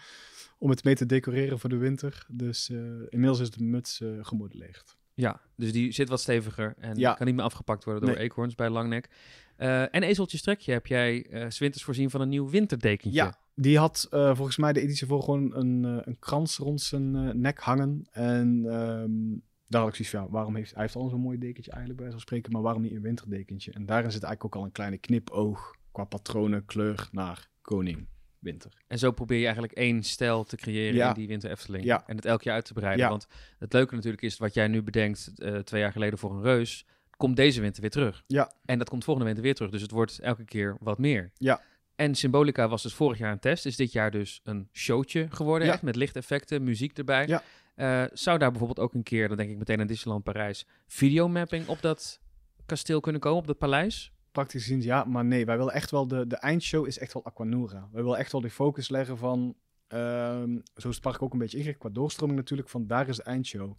om 0.57 0.69
het 0.69 0.83
mee 0.83 0.95
te 0.95 1.05
decoreren 1.05 1.59
voor 1.59 1.69
de 1.69 1.77
winter. 1.77 2.25
Dus 2.29 2.69
inmiddels 3.09 3.39
is 3.39 3.51
de 3.51 3.63
muts 3.63 4.01
gemodelleerd. 4.21 4.99
Ja, 5.13 5.41
dus 5.55 5.71
die 5.71 5.91
zit 5.91 6.09
wat 6.09 6.19
steviger 6.19 6.73
en 6.77 6.97
Ja. 6.97 7.13
kan 7.13 7.25
niet 7.25 7.35
meer 7.35 7.43
afgepakt 7.45 7.83
worden 7.83 8.03
door 8.05 8.15
Nee. 8.15 8.23
eekhoorns 8.23 8.55
bij 8.55 8.69
Langnek. 8.69 9.09
Eh, 9.55 9.81
en 9.81 10.03
Ezeltje 10.03 10.37
Strekje 10.37 10.71
heb 10.71 10.87
jij 10.87 11.25
eh 11.29 11.45
's 11.49 11.59
winters 11.59 11.83
voorzien 11.83 12.09
van 12.09 12.21
een 12.21 12.29
nieuw 12.29 12.49
winterdekentje. 12.49 13.19
Ja, 13.23 13.35
die 13.55 13.77
had 13.77 14.07
eh, 14.11 14.35
volgens 14.35 14.57
mij 14.57 14.73
de 14.73 14.81
editie 14.81 15.07
voor 15.07 15.23
gewoon 15.23 15.55
een, 15.55 15.85
eh, 15.85 15.97
een 16.01 16.19
krans 16.19 16.57
rond 16.57 16.81
zijn 16.81 17.15
eh, 17.15 17.33
nek 17.33 17.59
hangen. 17.59 18.07
En 18.11 18.63
ehm, 18.65 19.39
daar 19.67 19.81
had 19.81 19.89
ik 19.89 19.95
zoiets 19.95 20.09
van, 20.09 20.23
ja, 20.23 20.29
waarom 20.29 20.55
heeft 20.55 20.73
hij 20.73 20.81
heeft 20.81 20.95
al 20.95 21.09
zo'n 21.09 21.21
mooi 21.21 21.37
dekentje 21.37 21.71
eigenlijk 21.71 22.01
bij 22.01 22.11
zo'n 22.11 22.19
spreken, 22.19 22.51
maar 22.51 22.61
waarom 22.61 22.81
niet 22.81 22.91
een 22.91 23.01
winterdekentje? 23.01 23.71
En 23.71 23.85
daarin 23.85 24.11
zit 24.11 24.23
eigenlijk 24.23 24.55
ook 24.55 24.61
al 24.61 24.67
een 24.67 24.73
kleine 24.73 24.97
knipoog 24.97 25.75
qua 25.91 26.03
patronen, 26.03 26.65
kleur 26.65 27.07
naar 27.11 27.49
koning 27.61 28.07
winter. 28.41 28.71
En 28.87 28.99
zo 28.99 29.11
probeer 29.11 29.37
je 29.37 29.43
eigenlijk 29.43 29.73
één 29.73 30.03
stijl 30.03 30.43
te 30.43 30.55
creëren 30.55 30.95
Ja. 30.95 31.07
in 31.07 31.13
die 31.13 31.27
Winter 31.27 31.51
Efteling. 31.51 31.83
Ja. 31.83 32.03
En 32.07 32.15
het 32.15 32.25
elk 32.25 32.41
jaar 32.41 32.53
uit 32.55 32.65
te 32.65 32.73
breiden. 32.73 33.03
Ja. 33.03 33.09
Want 33.09 33.27
het 33.59 33.73
leuke 33.73 33.95
natuurlijk 33.95 34.23
is, 34.23 34.37
wat 34.37 34.53
jij 34.53 34.67
nu 34.67 34.81
bedenkt 34.81 35.31
eh, 35.35 35.57
twee 35.57 35.81
jaar 35.81 35.91
geleden 35.91 36.19
voor 36.19 36.31
een 36.33 36.41
reus, 36.41 36.85
komt 37.17 37.35
deze 37.35 37.61
winter 37.61 37.81
weer 37.81 37.89
terug. 37.91 38.23
Ja. 38.27 38.51
En 38.65 38.77
dat 38.77 38.89
komt 38.89 39.03
volgende 39.03 39.27
winter 39.27 39.45
weer 39.45 39.55
terug. 39.55 39.71
Dus 39.71 39.81
het 39.81 39.91
wordt 39.91 40.19
elke 40.19 40.45
keer 40.45 40.77
wat 40.79 40.97
meer. 40.97 41.31
Ja. 41.33 41.61
En 41.95 42.15
Symbolica 42.15 42.67
was 42.67 42.81
dus 42.83 42.93
vorig 42.93 43.17
jaar 43.17 43.31
een 43.31 43.39
test. 43.39 43.65
Is 43.65 43.75
dit 43.75 43.91
jaar 43.91 44.11
dus 44.11 44.39
een 44.43 44.69
showtje 44.73 45.27
geworden. 45.29 45.67
Ja. 45.67 45.73
Echt 45.73 45.81
met 45.81 45.95
lichteffecten, 45.95 46.63
muziek 46.63 46.97
erbij. 46.97 47.27
Ja. 47.27 47.43
Eh, 47.75 48.03
zou 48.13 48.37
daar 48.37 48.49
bijvoorbeeld 48.49 48.79
ook 48.79 48.93
een 48.93 49.03
keer, 49.03 49.27
dan 49.27 49.37
denk 49.37 49.49
ik 49.49 49.57
meteen 49.57 49.79
aan 49.79 49.87
Disneyland 49.87 50.23
Parijs, 50.23 50.65
videomapping 50.87 51.67
op 51.67 51.81
dat 51.81 52.19
kasteel 52.65 52.99
kunnen 52.99 53.21
komen, 53.21 53.39
op 53.39 53.47
dat 53.47 53.57
paleis? 53.57 54.11
Praktisch 54.31 54.63
gezien 54.63 54.81
ja, 54.81 55.03
maar 55.03 55.25
nee, 55.25 55.45
wij 55.45 55.57
willen 55.57 55.73
echt 55.73 55.91
wel, 55.91 56.07
de, 56.07 56.27
de 56.27 56.35
eindshow 56.35 56.87
is 56.87 56.97
echt 56.97 57.13
wel 57.13 57.25
Aquanura. 57.25 57.89
Wij 57.91 58.03
willen 58.03 58.17
echt 58.17 58.31
wel 58.31 58.41
die 58.41 58.49
focus 58.49 58.89
leggen 58.89 59.17
van, 59.17 59.55
ehm, 59.87 60.59
zo 60.75 60.87
is 60.87 60.95
het 60.95 61.01
park 61.01 61.21
ook 61.21 61.33
een 61.33 61.39
beetje 61.39 61.57
ingericht 61.57 61.79
qua 61.79 61.89
doorstroming 61.89 62.39
natuurlijk, 62.39 62.69
van 62.69 62.87
daar 62.87 63.07
is 63.07 63.17
de 63.17 63.23
eindshow. 63.23 63.73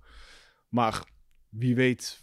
Maar 0.69 1.05
wie 1.49 1.75
weet 1.75 2.21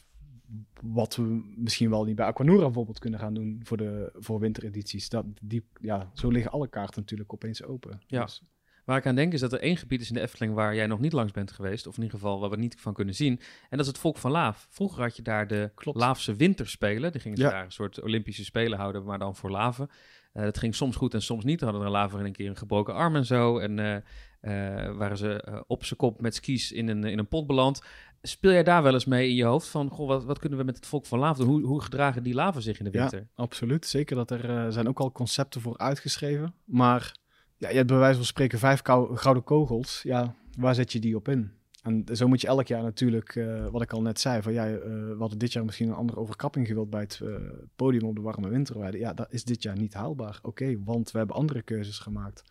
wat 0.81 1.15
we 1.15 1.53
misschien 1.55 1.89
wel 1.89 2.03
niet 2.03 2.15
bij 2.15 2.25
Aquanura 2.25 2.63
bijvoorbeeld 2.63 2.99
kunnen 2.99 3.19
gaan 3.19 3.33
doen 3.33 3.59
voor 3.63 3.77
de 3.77 4.09
voor 4.13 4.39
winteredities. 4.39 5.09
Dat, 5.09 5.25
die, 5.41 5.65
ja, 5.81 6.11
zo 6.13 6.29
liggen 6.29 6.51
alle 6.51 6.67
kaarten 6.67 6.99
natuurlijk 6.99 7.33
opeens 7.33 7.63
open. 7.63 8.01
Ja. 8.07 8.23
Dus, 8.23 8.43
Waar 8.89 8.97
ik 8.97 9.05
aan 9.05 9.15
denk 9.15 9.33
is 9.33 9.39
dat 9.39 9.53
er 9.53 9.59
één 9.59 9.77
gebied 9.77 10.01
is 10.01 10.07
in 10.07 10.13
de 10.13 10.21
Efteling 10.21 10.53
waar 10.53 10.75
jij 10.75 10.87
nog 10.87 10.99
niet 10.99 11.13
langs 11.13 11.31
bent 11.31 11.51
geweest. 11.51 11.87
Of 11.87 11.97
in 11.97 12.03
ieder 12.03 12.19
geval 12.19 12.39
waar 12.39 12.49
we 12.49 12.55
niet 12.55 12.75
van 12.79 12.93
kunnen 12.93 13.15
zien. 13.15 13.39
En 13.69 13.77
dat 13.77 13.79
is 13.79 13.87
het 13.87 13.97
Volk 13.97 14.17
van 14.17 14.31
Laaf. 14.31 14.67
Vroeger 14.69 15.01
had 15.01 15.15
je 15.15 15.21
daar 15.21 15.47
de 15.47 15.71
Klopt. 15.75 15.97
Laafse 15.97 16.35
Winterspelen. 16.35 17.11
Die 17.11 17.21
gingen 17.21 17.37
ze 17.37 17.43
Ja. 17.43 17.49
daar 17.49 17.63
een 17.65 17.71
soort 17.71 18.01
Olympische 18.01 18.43
Spelen 18.45 18.77
houden, 18.77 19.03
maar 19.03 19.19
dan 19.19 19.35
voor 19.35 19.51
laven. 19.51 19.89
Eh, 20.33 20.43
dat 20.43 20.57
ging 20.57 20.75
soms 20.75 20.95
goed 20.95 21.13
en 21.13 21.21
soms 21.21 21.43
niet. 21.43 21.59
Dan 21.59 21.69
hadden 21.69 21.87
er 21.87 21.93
een 21.93 21.99
laver 22.01 22.19
in 22.19 22.25
een 22.25 22.31
keer 22.31 22.49
een 22.49 22.55
gebroken 22.57 22.93
arm 22.93 23.15
en 23.15 23.25
zo. 23.25 23.57
En 23.57 23.79
eh, 23.79 23.95
eh, 23.95 24.95
waren 24.97 25.17
ze 25.17 25.63
op 25.67 25.85
zijn 25.85 25.99
kop 25.99 26.21
met 26.21 26.35
skis 26.35 26.71
in 26.71 26.87
een, 26.87 27.03
in 27.03 27.19
een 27.19 27.27
pot 27.27 27.47
beland. 27.47 27.81
Speel 28.21 28.51
jij 28.51 28.63
daar 28.63 28.83
wel 28.83 28.93
eens 28.93 29.05
mee 29.05 29.29
in 29.29 29.35
je 29.35 29.43
hoofd 29.43 29.67
van, 29.67 29.89
goh, 29.89 30.07
wat, 30.07 30.23
wat 30.23 30.39
kunnen 30.39 30.59
we 30.59 30.63
met 30.65 30.75
het 30.75 30.85
Volk 30.85 31.05
van 31.05 31.19
Laaf 31.19 31.37
doen? 31.37 31.47
Hoe, 31.47 31.61
hoe 31.65 31.81
gedragen 31.81 32.23
die 32.23 32.33
laven 32.33 32.61
zich 32.61 32.79
in 32.79 32.85
de 32.85 32.91
Ja. 32.91 32.99
winter? 32.99 33.27
absoluut, 33.35 33.85
zeker 33.85 34.15
dat 34.15 34.31
er 34.31 34.49
eh, 34.49 34.65
zijn 34.69 34.87
ook 34.87 34.99
al 34.99 35.11
concepten 35.11 35.61
voor 35.61 35.77
uitgeschreven. 35.77 36.53
Maar 36.65 37.15
ja, 37.59 37.69
je 37.69 37.75
hebt 37.75 37.87
bij 37.87 37.97
wijze 37.97 38.17
van 38.17 38.25
spreken 38.25 38.59
vijf 38.59 38.81
gouden 39.13 39.43
kogels. 39.43 40.01
Ja, 40.03 40.35
waar 40.57 40.75
zet 40.75 40.91
je 40.91 40.99
die 40.99 41.15
op 41.15 41.27
in? 41.27 41.51
En 41.83 42.05
zo 42.13 42.27
moet 42.27 42.41
je 42.41 42.47
elk 42.47 42.67
jaar 42.67 42.83
natuurlijk, 42.83 43.35
eh, 43.35 43.67
wat 43.67 43.81
ik 43.81 43.93
al 43.93 44.01
net 44.01 44.19
zei, 44.19 44.41
van 44.41 44.53
ja, 44.53 44.67
eh, 44.67 44.79
we 44.89 45.15
hadden 45.19 45.37
dit 45.37 45.53
jaar 45.53 45.65
misschien 45.65 45.87
een 45.87 45.93
andere 45.93 46.19
overkapping 46.19 46.67
gewild 46.67 46.89
bij 46.89 47.01
het 47.01 47.19
eh, 47.23 47.33
podium 47.75 48.03
op 48.03 48.15
de 48.15 48.21
warme 48.21 48.49
winterweide. 48.49 48.97
Ja, 48.97 49.13
dat 49.13 49.27
is 49.29 49.43
dit 49.43 49.63
jaar 49.63 49.77
niet 49.77 49.93
haalbaar. 49.93 50.39
Oké, 50.41 50.83
want 50.83 51.11
we 51.11 51.17
hebben 51.17 51.35
andere 51.35 51.61
keuzes 51.61 51.99
gemaakt. 51.99 52.43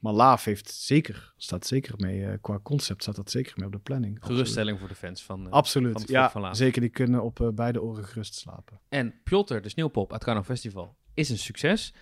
Maar 0.00 0.12
Laaf 0.12 0.44
heeft 0.44 0.70
zeker, 0.70 1.32
staat 1.36 1.66
zeker 1.66 1.94
mee, 1.96 2.38
qua 2.38 2.60
concept 2.62 3.02
staat 3.02 3.16
dat 3.16 3.30
zeker 3.30 3.52
mee 3.56 3.66
op 3.66 3.72
de 3.72 3.78
planning. 3.78 4.14
Absoluut. 4.14 4.36
Geruststelling 4.36 4.78
voor 4.78 4.88
de 4.88 4.94
fans 4.94 5.24
van, 5.24 5.42
van 5.42 5.52
Absoluut, 5.52 5.92
Volk 5.92 6.08
ja, 6.08 6.30
van 6.30 6.40
Laaf. 6.40 6.56
zeker. 6.56 6.80
Die 6.80 6.90
kunnen 6.90 7.22
op 7.22 7.52
beide 7.54 7.82
oren 7.82 8.04
gerust 8.04 8.34
slapen. 8.34 8.80
En 8.88 9.14
Piotr, 9.24 9.60
de 9.60 9.68
sneeuwpop 9.68 10.12
uit 10.12 10.24
Carnaval 10.24 10.54
Festival, 10.54 10.96
is 11.14 11.30
een 11.30 11.38
succes. 11.38 11.94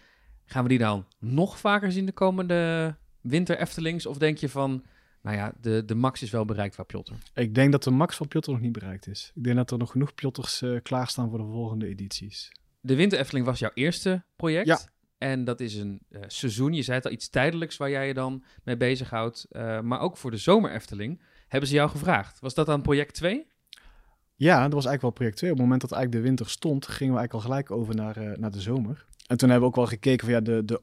Gaan 0.47 0.63
we 0.63 0.69
die 0.69 0.79
dan 0.79 1.07
nog 1.19 1.59
vaker 1.59 1.93
zien 1.93 2.07
de 2.07 2.13
komende 2.13 2.95
winter 3.21 3.59
Eftelings? 3.59 4.07
Of 4.07 4.19
denk 4.19 4.39
je 4.39 4.49
van, 4.49 4.83
nou 5.23 5.37
ja, 5.37 5.53
de, 5.61 5.85
de 5.85 5.95
max 5.95 6.23
is 6.23 6.31
wel 6.31 6.45
bereikt 6.45 6.75
qua 6.75 6.83
Piotr? 6.83 7.13
Ik 7.35 7.55
denk 7.55 7.73
dat 7.73 7.85
de 7.85 7.91
max 7.91 8.17
van 8.17 8.29
Piotr 8.29 8.51
nog 8.51 8.61
niet 8.61 8.73
bereikt 8.73 9.07
is. 9.07 9.33
Ik 9.35 9.45
denk 9.45 9.57
dat 9.57 9.71
er 9.71 9.79
nog 9.79 9.91
genoeg 9.91 10.15
Piotters 10.15 10.63
eh, 10.63 10.77
klaarstaan 10.83 11.29
voor 11.31 11.39
de 11.39 11.45
volgende 11.45 11.87
edities. 11.87 12.53
De 12.81 12.95
winter 12.95 13.19
Efteling 13.19 13.47
was 13.47 13.59
jouw 13.59 13.71
eerste 13.75 14.25
project. 14.37 14.67
Ja. 14.67 14.79
En 15.19 15.45
dat 15.45 15.61
is 15.61 15.75
een 15.75 16.01
eh, 16.11 16.21
seizoen, 16.27 16.73
je 16.73 16.83
zei 16.83 16.97
het 16.97 17.07
al, 17.07 17.13
iets 17.13 17.29
tijdelijks 17.29 17.77
waar 17.77 17.91
jij 17.91 18.07
je 18.07 18.15
dan 18.15 18.45
mee 18.65 18.77
bezighoudt. 18.77 19.47
Eh 19.51 19.81
maar 19.81 20.01
ook 20.01 20.17
voor 20.17 20.31
de 20.31 20.37
zomer 20.37 20.73
Efteling 20.73 21.23
hebben 21.49 21.69
ze 21.69 21.75
jou 21.75 21.91
gevraagd. 21.91 22.41
Was 22.41 22.55
dat 22.55 22.67
dan 22.67 22.83
project 22.83 23.15
2? 23.15 23.47
Ja, 24.37 24.63
dat 24.63 24.73
was 24.73 24.87
eigenlijk 24.87 25.03
wel 25.03 25.11
project 25.11 25.37
2. 25.37 25.51
Op 25.51 25.57
het 25.57 25.65
moment 25.65 25.83
dat 25.83 25.93
eigenlijk 25.93 26.23
de 26.23 26.29
winter 26.29 26.51
stond, 26.51 26.87
gingen 26.87 27.15
we 27.15 27.19
eigenlijk 27.19 27.33
al 27.33 27.51
gelijk 27.51 27.71
over 27.71 27.95
naar, 27.95 28.39
naar 28.41 28.51
de 28.51 28.61
zomer. 28.61 29.07
En 29.27 29.37
toen 29.37 29.51
hebben 29.51 29.69
we 29.69 29.75
ook 29.75 29.81
wel 29.81 29.87
gekeken 29.87 30.27
van 30.27 30.35
ja, 30.35 30.41
de, 30.41 30.65
de 30.65 30.83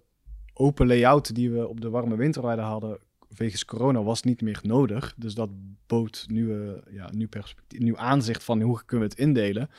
open 0.54 0.88
layout 0.88 1.36
die 1.36 1.52
we 1.52 1.68
op 1.68 1.82
de 1.82 1.90
warme 1.90 2.16
winterweide 2.16 2.62
hadden, 2.62 3.00
wegens 3.38 3.66
corona 3.66 4.04
was 4.04 4.24
niet 4.24 4.42
meer 4.42 4.60
nodig. 4.64 5.14
Dus 5.18 5.34
dat 5.34 5.50
bood 5.88 6.26
nieuwe, 6.28 6.84
ja, 6.90 7.10
nieuw, 7.12 7.28
perspectief, 7.28 7.80
nieuw 7.80 7.98
aanzicht 7.98 8.44
van 8.44 8.62
hoe 8.62 8.82
kunnen 8.86 9.08
we 9.08 9.14
het 9.14 9.24
indelen. 9.24 9.70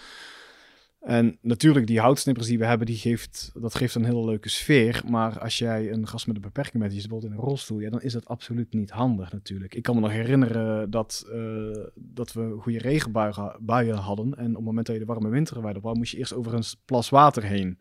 En 1.00 1.38
natuurlijk, 1.40 1.86
die 1.86 2.00
houtsnippers 2.00 2.46
die 2.46 2.58
we 2.58 2.64
hebben, 2.66 2.86
die 2.86 2.96
geeft, 2.96 3.50
dat 3.54 3.74
geeft 3.74 3.94
een 3.94 4.04
hele 4.04 4.24
leuke 4.24 4.48
sfeer. 4.48 5.02
Maar 5.06 5.38
als 5.38 5.58
jij 5.58 5.92
een 5.92 6.08
gast 6.08 6.26
met 6.26 6.36
een 6.36 6.42
beperking 6.42 6.78
bent, 6.78 6.90
die 6.90 7.00
zit 7.00 7.10
bijvoorbeeld 7.10 7.40
in 7.40 7.44
een 7.44 7.50
rolstoel, 7.50 7.80
ja, 7.80 7.90
dan 7.90 8.02
is 8.02 8.12
dat 8.12 8.26
absoluut 8.26 8.72
niet 8.72 8.90
handig 8.90 9.32
natuurlijk. 9.32 9.74
Ik 9.74 9.82
kan 9.82 9.94
me 9.94 10.00
nog 10.00 10.10
herinneren 10.10 10.90
dat, 10.90 11.24
uh, 11.32 11.76
dat 11.94 12.32
we 12.32 12.56
goede 12.58 12.78
regenbuien 12.78 13.94
hadden. 13.94 14.36
En 14.36 14.48
op 14.48 14.54
het 14.54 14.64
moment 14.64 14.86
dat 14.86 14.94
je 14.94 15.00
de 15.00 15.12
warme 15.12 15.28
winter 15.28 15.80
wou, 15.80 15.96
moest 15.96 16.12
je 16.12 16.18
eerst 16.18 16.34
over 16.34 16.54
een 16.54 16.64
plas 16.84 17.08
water 17.08 17.42
heen 17.42 17.78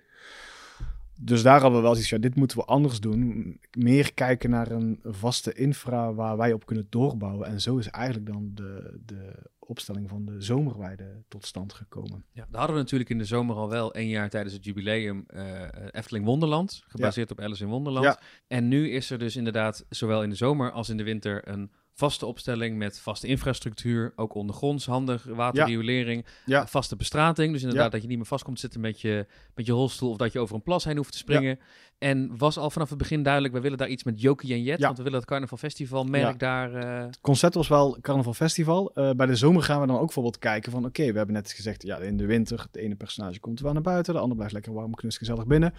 dus 1.23 1.41
daar 1.41 1.61
hadden 1.61 1.77
we 1.77 1.83
wel 1.83 1.91
zoiets 1.91 2.09
van, 2.09 2.21
dit 2.21 2.35
moeten 2.35 2.57
we 2.57 2.65
anders 2.65 2.99
doen. 2.99 3.59
Meer 3.77 4.13
kijken 4.13 4.49
naar 4.49 4.71
een 4.71 4.99
vaste 5.03 5.53
infra 5.53 6.13
waar 6.13 6.37
wij 6.37 6.53
op 6.53 6.65
kunnen 6.65 6.87
doorbouwen. 6.89 7.47
En 7.47 7.61
zo 7.61 7.77
is 7.77 7.87
eigenlijk 7.87 8.25
dan 8.25 8.51
de, 8.53 8.99
de 9.05 9.49
opstelling 9.59 10.09
van 10.09 10.25
de 10.25 10.41
zomerweide 10.41 11.23
tot 11.27 11.45
stand 11.45 11.73
gekomen. 11.73 12.25
Ja, 12.31 12.45
daar 12.49 12.59
hadden 12.59 12.75
we 12.75 12.81
natuurlijk 12.81 13.09
in 13.09 13.17
de 13.17 13.25
zomer 13.25 13.55
al 13.55 13.69
wel 13.69 13.93
één 13.93 14.07
jaar 14.07 14.29
tijdens 14.29 14.53
het 14.53 14.63
jubileum 14.63 15.25
uh, 15.33 15.61
Efteling 15.91 16.25
Wonderland, 16.25 16.83
gebaseerd 16.87 17.31
op 17.31 17.39
Alice 17.39 17.63
in 17.63 17.69
Wonderland. 17.69 18.05
Ja. 18.05 18.19
En 18.47 18.67
nu 18.67 18.89
is 18.89 19.09
er 19.09 19.19
dus 19.19 19.35
inderdaad 19.35 19.85
zowel 19.89 20.23
in 20.23 20.29
de 20.29 20.35
zomer 20.35 20.71
als 20.71 20.89
in 20.89 20.97
de 20.97 21.03
winter 21.03 21.47
een 21.47 21.71
vaste 21.93 22.25
opstelling 22.25 22.77
met 22.77 22.99
vaste 22.99 23.27
infrastructuur, 23.27 24.13
ook 24.15 24.33
ondergronds, 24.33 24.85
handig, 24.85 25.23
waterriolering, 25.23 26.25
ja. 26.45 26.67
vaste 26.67 26.95
bestrating. 26.95 27.53
Dus 27.53 27.61
inderdaad 27.61 27.91
dat 27.91 28.01
je 28.01 28.07
niet 28.07 28.17
meer 28.17 28.25
vast 28.25 28.43
komt 28.43 28.59
zitten 28.59 28.81
met 28.81 29.01
je, 29.01 29.25
met 29.55 29.65
je 29.65 29.71
rolstoel 29.71 30.09
of 30.09 30.17
dat 30.17 30.31
je 30.31 30.39
over 30.39 30.55
een 30.55 30.63
plas 30.63 30.83
heen 30.83 30.97
hoeft 30.97 31.11
te 31.11 31.17
springen. 31.17 31.59
En 31.97 32.37
was 32.37 32.57
al 32.57 32.69
vanaf 32.69 32.89
het 32.89 32.97
begin 32.97 33.23
duidelijk, 33.23 33.53
we 33.53 33.59
willen 33.59 33.77
daar 33.77 33.87
iets 33.87 34.03
met 34.03 34.21
Jokie 34.21 34.53
en 34.53 34.63
Jet, 34.63 34.81
want 34.81 34.97
we 34.97 35.03
willen 35.03 35.19
het 35.19 35.27
Carnaval 35.27 35.57
Festival 35.57 36.03
merk 36.03 36.39
daar... 36.39 36.73
Uh... 36.73 37.05
Het 37.05 37.21
concept 37.21 37.53
was 37.53 37.67
wel 37.67 37.97
Carnaval 38.01 38.33
Festival. 38.33 38.91
Uh, 38.95 39.11
bij 39.11 39.25
de 39.25 39.35
zomer 39.35 39.63
gaan 39.63 39.81
we 39.81 39.87
dan 39.87 39.95
ook 39.95 40.05
bijvoorbeeld 40.05 40.37
kijken 40.39 40.71
van, 40.71 40.85
oké, 40.85 41.11
we 41.11 41.17
hebben 41.17 41.35
net 41.35 41.51
gezegd, 41.51 41.83
ja, 41.83 41.97
in 41.97 42.17
de 42.17 42.25
winter, 42.25 42.59
het 42.59 42.75
ene 42.75 42.95
personage 42.95 43.39
komt 43.39 43.59
wel 43.59 43.73
naar 43.73 43.81
buiten, 43.81 44.13
de 44.13 44.19
ander 44.19 44.35
blijft 44.35 44.53
lekker 44.53 44.73
warm, 44.73 44.93
knus, 44.93 45.17
gezellig 45.17 45.45
binnen. 45.47 45.73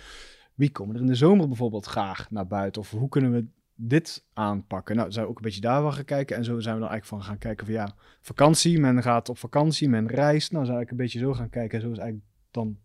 Wie 0.54 0.70
komen 0.70 0.94
er 0.94 1.00
in 1.00 1.06
de 1.06 1.14
zomer 1.14 1.48
bijvoorbeeld 1.48 1.86
graag 1.86 2.30
naar 2.30 2.46
buiten? 2.46 2.82
Of 2.82 2.90
hoe 2.90 3.08
kunnen 3.08 3.32
we 3.32 3.46
dit 3.84 4.24
aanpakken? 4.32 4.96
Nou, 4.96 5.12
zijn 5.12 5.24
we 5.24 5.30
ook 5.30 5.36
een 5.36 5.44
beetje 5.44 5.60
daar 5.60 5.82
wel 5.82 5.92
gaan 5.92 6.04
kijken. 6.04 6.36
En 6.36 6.44
zo 6.44 6.60
zijn 6.60 6.74
we 6.74 6.80
dan 6.80 6.90
eigenlijk 6.90 7.22
van 7.22 7.30
gaan 7.30 7.38
kijken 7.38 7.66
van 7.66 7.74
ja, 7.74 7.94
vakantie. 8.20 8.78
Men 8.78 9.02
gaat 9.02 9.28
op 9.28 9.38
vakantie, 9.38 9.88
men 9.88 10.08
reist. 10.08 10.52
Nou, 10.52 10.64
zijn 10.64 10.78
we 10.78 10.90
een 10.90 10.96
beetje 10.96 11.18
zo 11.18 11.34
gaan 11.34 11.50
kijken. 11.50 11.78
En 11.78 11.84
zo 11.84 11.90
is 11.90 11.98
eigenlijk 11.98 12.28
dan 12.50 12.78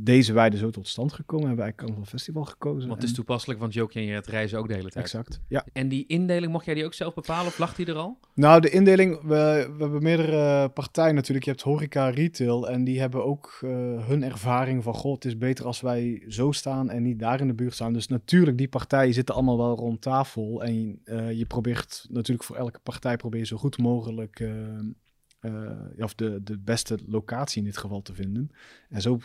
deze 0.00 0.32
weide 0.32 0.56
zo 0.56 0.70
tot 0.70 0.88
stand 0.88 1.12
gekomen. 1.12 1.46
Hebben 1.46 1.64
wij 1.64 1.74
Carnaval 1.74 2.04
Festival 2.04 2.44
gekozen. 2.44 2.88
Want 2.88 3.00
het 3.00 3.10
is 3.10 3.16
toepasselijk, 3.16 3.60
want 3.60 3.74
Jokie 3.74 4.00
en 4.00 4.06
je 4.06 4.14
het 4.14 4.26
reizen 4.26 4.58
ook 4.58 4.68
de 4.68 4.74
hele 4.74 4.90
tijd. 4.90 5.04
Exact, 5.04 5.40
ja. 5.48 5.66
En 5.72 5.88
die 5.88 6.06
indeling, 6.06 6.52
mocht 6.52 6.64
jij 6.64 6.74
die 6.74 6.84
ook 6.84 6.94
zelf 6.94 7.14
bepalen 7.14 7.46
of 7.46 7.58
lag 7.58 7.74
die 7.74 7.86
er 7.86 7.94
al? 7.94 8.18
Nou, 8.34 8.60
de 8.60 8.70
indeling, 8.70 9.20
we, 9.20 9.72
we 9.76 9.82
hebben 9.82 10.02
meerdere 10.02 10.68
partijen 10.68 11.14
natuurlijk. 11.14 11.44
Je 11.44 11.50
hebt 11.50 11.62
horeca, 11.62 12.08
retail 12.08 12.68
en 12.68 12.84
die 12.84 13.00
hebben 13.00 13.24
ook 13.24 13.60
uh, 13.64 13.70
hun 14.06 14.22
ervaring 14.22 14.82
van... 14.82 14.94
Goh, 14.94 15.14
het 15.14 15.24
is 15.24 15.38
beter 15.38 15.64
als 15.64 15.80
wij 15.80 16.24
zo 16.28 16.52
staan 16.52 16.90
en 16.90 17.02
niet 17.02 17.18
daar 17.18 17.40
in 17.40 17.46
de 17.46 17.54
buurt 17.54 17.74
staan. 17.74 17.92
Dus 17.92 18.08
natuurlijk, 18.08 18.58
die 18.58 18.68
partijen 18.68 19.14
zitten 19.14 19.34
allemaal 19.34 19.58
wel 19.58 19.76
rond 19.76 20.00
tafel. 20.00 20.62
En 20.62 21.00
uh, 21.04 21.32
je 21.32 21.46
probeert 21.46 22.06
natuurlijk 22.10 22.46
voor 22.46 22.56
elke 22.56 22.80
partij 22.82 23.16
probeer 23.16 23.40
je 23.40 23.46
zo 23.46 23.56
goed 23.56 23.78
mogelijk... 23.78 24.40
Uh, 24.40 24.50
of 25.98 26.14
de, 26.14 26.42
de 26.42 26.58
beste 26.58 26.98
locatie 27.06 27.58
in 27.58 27.64
dit 27.64 27.76
geval 27.76 28.02
te 28.02 28.14
vinden. 28.14 28.50
En 28.88 29.00
zo 29.00 29.18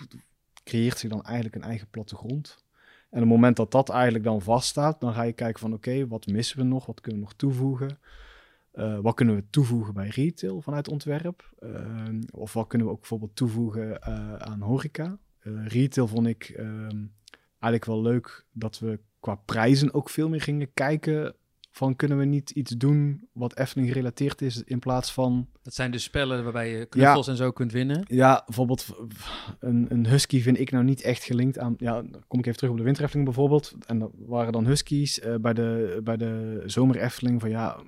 creëert 0.64 0.99
zich 0.99 1.09
dan 1.09 1.24
eigenlijk 1.24 1.55
een 1.55 1.64
eigen 1.64 1.88
plattegrond. 1.89 2.57
En 3.09 3.20
op 3.20 3.26
het 3.26 3.34
moment 3.34 3.55
dat 3.55 3.72
dat 3.72 3.89
eigenlijk 3.89 4.24
dan 4.24 4.41
vaststaat, 4.41 5.01
dan 5.01 5.14
ga 5.14 5.22
je 5.22 5.34
kijken 5.34 5.59
van 5.59 5.74
oké, 5.74 6.07
wat 6.07 6.28
missen 6.28 6.57
we 6.57 6.64
nog? 6.64 6.86
Wat 6.86 7.01
kunnen 7.01 7.22
we 7.22 7.26
nog 7.28 7.36
toevoegen? 7.36 7.97
Uh, 8.74 8.99
wat 8.99 9.16
kunnen 9.16 9.36
we 9.36 9.43
toevoegen 9.49 9.93
bij 9.93 10.07
retail 10.07 10.61
vanuit 10.61 10.88
ontwerp? 10.88 11.53
Uh, 11.59 12.20
of 12.32 12.53
wat 12.53 12.68
kunnen 12.68 12.88
we 12.88 12.93
ook 12.93 12.99
bijvoorbeeld 12.99 13.36
toevoegen 13.36 13.89
uh, 13.89 14.36
aan 14.36 14.61
horeca? 14.61 15.18
retail 15.66 16.07
vond 16.07 16.28
ik 16.28 16.43
ehm, 16.43 17.05
eigenlijk 17.59 17.86
wel 17.86 18.01
leuk 18.01 18.45
dat 18.51 18.80
we 18.80 18.99
qua 19.20 19.36
prijzen 19.36 19.93
ook 19.93 20.09
veel 20.09 20.30
meer 20.30 20.41
gingen 20.41 20.74
kijken 20.74 21.36
van 21.74 21.95
kunnen 21.95 22.17
we 22.17 22.26
niet 22.26 22.49
iets 22.49 22.71
doen 22.71 23.28
wat 23.32 23.57
Efteling 23.57 23.88
gerelateerd 23.88 24.41
is 24.41 24.63
in 24.63 24.80
plaats 24.80 25.13
van... 25.13 25.47
Dat 25.61 25.74
zijn 25.74 25.91
de 25.91 25.97
spellen 25.97 26.43
waarbij 26.43 26.78
je 26.78 26.86
knuffels 26.86 27.28
en 27.28 27.36
zo 27.36 27.51
kunt 27.51 27.71
winnen? 27.71 28.03
Ja, 28.07 28.43
bijvoorbeeld 28.45 28.95
een, 29.59 29.86
een 29.89 30.07
husky 30.07 30.41
vind 30.41 30.59
ik 30.59 30.71
nou 30.71 30.84
niet 30.84 31.01
echt 31.01 31.24
gelinkt 31.24 31.59
aan... 31.59 31.76
Ja, 31.78 32.01
dan 32.01 32.24
kom 32.28 32.39
ik 32.39 32.45
even 32.45 32.57
terug 32.57 32.71
op 32.71 32.78
de 32.78 32.84
winter 32.84 33.03
Efteling 33.03 33.28
bijvoorbeeld. 33.28 33.76
En 33.86 33.99
dat 33.99 34.11
waren 34.26 34.51
dan 34.51 34.65
huskies 34.65 35.19
uh, 35.19 35.36
bij, 35.36 35.53
de, 35.53 35.99
bij 36.03 36.17
de 36.17 36.63
zomer 36.65 36.97
Efteling 36.97 37.41
van 37.41 37.49
ja... 37.49 37.80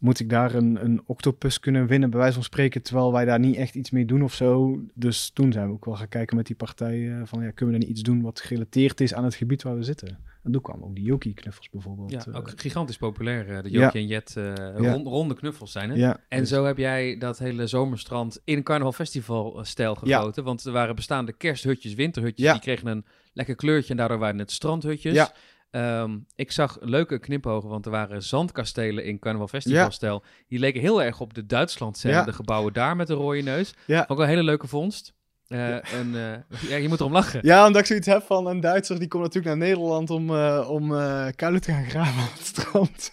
Moet 0.00 0.20
ik 0.20 0.30
daar 0.30 0.54
een, 0.54 0.84
een 0.84 1.02
octopus 1.06 1.60
kunnen 1.60 1.86
winnen, 1.86 2.10
bij 2.10 2.18
wijze 2.18 2.34
van 2.34 2.42
spreken, 2.42 2.82
terwijl 2.82 3.12
wij 3.12 3.24
daar 3.24 3.38
niet 3.38 3.56
echt 3.56 3.74
iets 3.74 3.90
mee 3.90 4.04
doen 4.04 4.22
of 4.22 4.34
zo. 4.34 4.80
Dus 4.94 5.30
toen 5.30 5.52
zijn 5.52 5.66
we 5.66 5.72
ook 5.72 5.84
wel 5.84 5.96
gaan 5.96 6.08
kijken 6.08 6.36
met 6.36 6.46
die 6.46 6.56
partij 6.56 7.22
van 7.24 7.42
ja, 7.42 7.50
kunnen 7.50 7.74
we 7.74 7.80
dan 7.80 7.88
niet 7.88 7.98
iets 7.98 8.02
doen 8.02 8.22
wat 8.22 8.40
gerelateerd 8.40 9.00
is 9.00 9.14
aan 9.14 9.24
het 9.24 9.34
gebied 9.34 9.62
waar 9.62 9.76
we 9.76 9.82
zitten. 9.82 10.18
En 10.42 10.52
toen 10.52 10.62
kwamen 10.62 10.84
ook 10.84 10.94
die 10.94 11.04
Yoki-knuffels 11.04 11.70
bijvoorbeeld. 11.70 12.10
Ja, 12.10 12.24
ook 12.32 12.48
uh, 12.48 12.52
gigantisch 12.56 12.96
populair. 12.96 13.48
Uh, 13.48 13.62
de 13.62 13.70
Yoki 13.70 13.98
en 13.98 14.06
Jet 14.06 14.34
uh, 14.38 14.54
rond, 14.76 15.06
ronde 15.06 15.34
knuffels 15.34 15.72
zijn 15.72 15.90
het. 15.90 15.98
Ja, 15.98 16.20
en 16.28 16.38
dus. 16.38 16.48
zo 16.48 16.64
heb 16.64 16.76
jij 16.76 17.18
dat 17.18 17.38
hele 17.38 17.66
zomerstrand 17.66 18.40
in 18.44 18.56
een 18.56 18.62
carnaval 18.62 18.92
festival 18.92 19.58
stijl 19.64 19.94
gegoten. 19.94 20.44
Want 20.44 20.64
er 20.64 20.72
waren 20.72 20.94
bestaande 20.94 21.32
kersthutjes, 21.32 21.94
winterhutjes. 21.94 22.52
Die 22.52 22.60
kregen 22.60 22.86
een 22.86 23.04
lekker 23.32 23.54
kleurtje 23.54 23.90
en 23.90 23.96
daardoor 23.96 24.18
waren 24.18 24.38
het 24.38 24.50
strandhutjes. 24.50 25.30
Um, 25.70 26.26
ik 26.34 26.52
zag 26.52 26.78
leuke 26.80 27.18
knipogen, 27.18 27.68
want 27.68 27.84
er 27.84 27.90
waren 27.90 28.22
zandkastelen 28.22 29.04
in 29.04 29.18
Carnaval 29.18 29.48
Festivalstijl. 29.48 30.22
Die 30.48 30.58
leken 30.58 30.80
heel 30.80 31.02
erg 31.02 31.20
op 31.20 31.34
de 31.34 31.46
Duitsland 31.46 31.98
zijn, 31.98 32.24
de 32.24 32.32
gebouwen 32.32 32.72
daar 32.72 32.96
met 32.96 33.06
de 33.06 33.14
rode 33.14 33.42
neus. 33.42 33.74
Ook 34.06 34.18
een 34.18 34.26
hele 34.26 34.42
leuke 34.42 34.66
vondst. 34.66 35.14
Uh, 35.52 35.92
en 35.92 36.06
uh, 36.06 36.70
ja, 36.70 36.76
je 36.76 36.88
moet 36.88 37.00
erom 37.00 37.12
lachen. 37.12 37.40
Ja, 37.42 37.66
omdat 37.66 37.80
ik 37.80 37.86
zoiets 37.86 38.06
heb 38.06 38.22
van 38.22 38.46
een 38.46 38.60
Duitser 38.60 38.98
die 38.98 39.08
komt 39.08 39.22
natuurlijk 39.22 39.56
naar 39.56 39.68
Nederland 39.68 40.10
om, 40.10 40.30
uh, 40.30 40.68
om 40.70 40.88
kuilen 41.34 41.60
te 41.60 41.72
gaan 41.72 41.84
graven 41.84 42.20
aan 42.22 42.28
het 42.32 42.46
strand. 42.46 43.12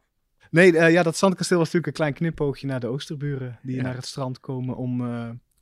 nee, 0.50 0.72
ja, 0.72 1.02
dat 1.02 1.16
zandkasteel 1.16 1.58
was 1.58 1.66
natuurlijk 1.66 1.86
een 1.86 2.02
klein 2.02 2.14
knipoogje 2.14 2.66
naar 2.66 2.80
de 2.80 2.86
Oosterburen 2.86 3.58
die 3.62 3.76
ja. 3.76 3.82
naar 3.82 3.94
het 3.94 4.06
strand 4.06 4.40
komen 4.40 4.76
om 4.76 4.98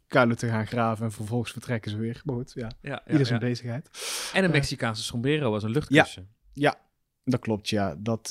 kuilen 0.07 0.37
te 0.37 0.49
gaan 0.49 0.67
graven 0.67 1.05
en 1.05 1.13
vervolgens 1.13 1.53
vertrekken 1.53 1.91
ze 1.91 1.97
weer. 1.97 2.21
Maar 2.25 2.35
goed, 2.35 2.53
ja, 2.55 2.71
ja, 2.81 2.91
ja 2.91 3.13
ieder 3.13 3.27
zijn 3.27 3.41
bezigheid. 3.41 3.91
En 4.33 4.45
een 4.45 4.51
Mexicaanse 4.51 5.03
sombrero 5.03 5.51
was 5.51 5.63
een 5.63 5.71
luchtkussen. 5.71 6.29
Ja, 6.53 6.53
ja, 6.53 6.79
dat 7.25 7.41
klopt, 7.41 7.69
ja. 7.69 7.97
Dat, 7.99 8.29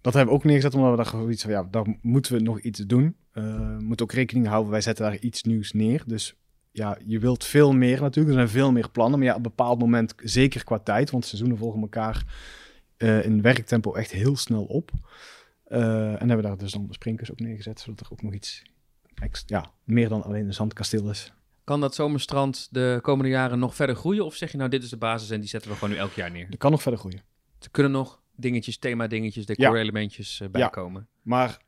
dat 0.00 0.14
hebben 0.14 0.26
we 0.26 0.30
ook 0.30 0.44
neergezet 0.44 0.74
omdat 0.74 0.90
we 0.90 0.96
dachten, 0.96 1.30
iets 1.30 1.42
van, 1.42 1.50
ja, 1.50 1.62
daar 1.70 1.98
moeten 2.00 2.32
we 2.32 2.40
nog 2.40 2.60
iets 2.60 2.78
doen. 2.78 3.16
we 3.32 3.76
moeten 3.78 4.06
ook 4.06 4.12
rekening 4.12 4.46
houden, 4.46 4.70
wij 4.70 4.80
zetten 4.80 5.04
daar 5.04 5.18
iets 5.18 5.42
nieuws 5.42 5.72
neer, 5.72 6.02
dus 6.06 6.36
ja, 6.70 6.98
je 7.06 7.18
wilt 7.18 7.44
veel 7.44 7.72
meer 7.72 8.00
natuurlijk. 8.00 8.36
Er 8.36 8.40
zijn 8.40 8.58
veel 8.58 8.72
meer 8.72 8.90
plannen. 8.90 9.18
Maar 9.18 9.28
ja, 9.28 9.34
op 9.34 9.44
een 9.44 9.54
bepaald 9.56 9.78
moment, 9.78 10.14
zeker 10.16 10.64
qua 10.64 10.78
tijd, 10.78 11.10
want 11.10 11.24
seizoenen 11.24 11.58
volgen 11.58 11.80
elkaar 11.80 12.24
uh, 12.98 13.24
in 13.24 13.42
werktempo 13.42 13.94
echt 13.94 14.10
heel 14.10 14.36
snel 14.36 14.64
op. 14.64 14.90
Uh, 15.68 16.22
en 16.22 16.28
hebben 16.28 16.42
daar 16.42 16.58
dus 16.58 16.72
dan 16.72 16.86
de 16.86 16.92
sprinkers 16.92 17.30
ook 17.30 17.40
neergezet, 17.40 17.80
zodat 17.80 18.00
er 18.00 18.12
ook 18.12 18.22
nog 18.22 18.34
iets 18.34 18.62
ja, 19.46 19.70
meer 19.84 20.08
dan 20.08 20.22
alleen 20.22 20.46
een 20.46 20.54
zandkasteel 20.54 21.10
is. 21.10 21.32
Kan 21.64 21.80
dat 21.80 21.94
zomerstrand 21.94 22.68
de 22.70 22.98
komende 23.02 23.30
jaren 23.30 23.58
nog 23.58 23.74
verder 23.74 23.96
groeien? 23.96 24.24
Of 24.24 24.34
zeg 24.34 24.50
je 24.50 24.56
nou, 24.56 24.70
dit 24.70 24.82
is 24.82 24.90
de 24.90 24.96
basis 24.96 25.30
en 25.30 25.40
die 25.40 25.48
zetten 25.48 25.70
we 25.70 25.76
gewoon 25.76 25.94
nu 25.94 26.00
elk 26.00 26.12
jaar 26.12 26.30
neer? 26.30 26.46
Het 26.46 26.58
kan 26.58 26.70
nog 26.70 26.82
verder 26.82 27.00
groeien. 27.00 27.22
Er 27.60 27.70
kunnen 27.70 27.92
nog 27.92 28.20
dingetjes, 28.36 28.78
thema-dingetjes, 28.78 29.46
decor-elementjes 29.46 30.40
uh, 30.40 30.48
bijkomen. 30.48 31.08
Ja, 31.10 31.18
maar 31.22 31.58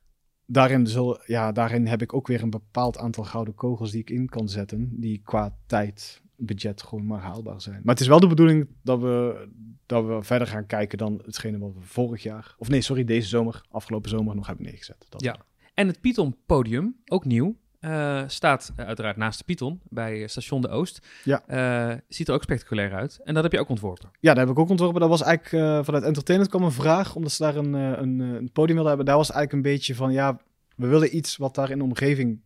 daarin, 0.51 0.87
zul, 0.87 1.21
ja, 1.27 1.53
daarin 1.53 1.87
heb 1.87 2.03
ik 2.03 2.15
ook 2.15 2.27
weer 2.27 2.43
een 2.43 2.51
bepaald 2.51 2.99
aantal 2.99 3.25
gouden 3.25 3.55
kogels 3.55 3.91
die 3.91 4.01
ik 4.01 4.11
in 4.11 4.29
kan 4.29 4.49
zetten, 4.49 5.01
die 5.01 5.21
qua 5.25 5.57
tijd, 5.67 6.23
budget 6.37 6.83
gewoon 6.83 7.07
maar 7.07 7.21
haalbaar 7.21 7.61
zijn. 7.61 7.81
Maar 7.83 7.95
het 7.95 8.01
is 8.01 8.09
wel 8.09 8.21
de 8.21 8.27
bedoeling 8.27 8.69
dat 8.83 9.01
we, 9.01 9.49
dat 9.87 10.07
we 10.07 10.23
verder 10.23 10.47
gaan 10.47 10.67
kijken 10.67 10.99
dan 10.99 11.23
hetgene 11.25 11.59
wat 11.59 11.75
we 11.75 11.81
vorig 11.81 12.23
jaar, 12.23 12.55
of 12.59 12.69
nee, 12.69 12.81
sorry, 12.81 13.05
deze 13.05 13.29
zomer, 13.29 13.65
afgelopen 13.71 14.11
zomer 14.11 14.35
nog 14.35 14.47
hebben 14.47 14.65
neergezet. 14.65 15.07
Dat 15.09 15.23
ja. 15.23 15.37
En 15.75 15.87
het 15.87 16.01
Python 16.01 16.37
podium, 16.47 16.97
ook 17.07 17.25
nieuw, 17.25 17.57
uh, 17.81 18.23
staat 18.27 18.73
uh, 18.77 18.87
uiteraard 18.87 19.17
naast 19.17 19.39
de 19.39 19.45
Python 19.45 19.81
bij 19.89 20.27
station 20.27 20.61
De 20.61 20.69
Oost. 20.69 21.07
Ja. 21.25 21.43
Uh, 21.49 21.99
ziet 22.09 22.29
er 22.29 22.35
ook 22.35 22.43
spectaculair 22.43 22.95
uit. 22.95 23.21
En 23.25 23.35
dat 23.35 23.43
heb 23.43 23.53
je 23.53 23.61
ook 23.61 23.69
ontworpen. 23.69 24.11
Ja, 24.21 24.35
dat 24.35 24.43
heb 24.47 24.53
ik 24.53 24.59
ook 24.59 24.69
ontworpen. 24.69 25.01
Dat 25.01 25.09
was 25.09 25.23
eigenlijk 25.23 25.85
vanuit 25.85 26.05
Entertainment 26.05 26.51
kwam 26.51 26.65
een 26.65 26.73
vraag, 26.73 27.15
omdat 27.15 27.33
ze 27.33 27.43
daar 27.43 27.57
een, 27.57 27.73
een, 27.73 28.21
een 28.21 28.53
podium 28.53 28.75
wilden 28.75 28.89
hebben. 28.89 29.07
Daar 29.07 29.17
was 29.17 29.31
eigenlijk 29.31 29.53
een 29.53 29.73
beetje 29.73 29.95
van, 29.95 30.13
ja, 30.13 30.41
we 30.77 30.87
willen 30.87 31.17
iets 31.17 31.37
wat 31.37 31.55
daar 31.55 31.71
in 31.71 31.79
de 31.79 31.85
omgeving 31.85 32.41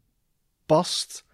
past, 0.66 1.24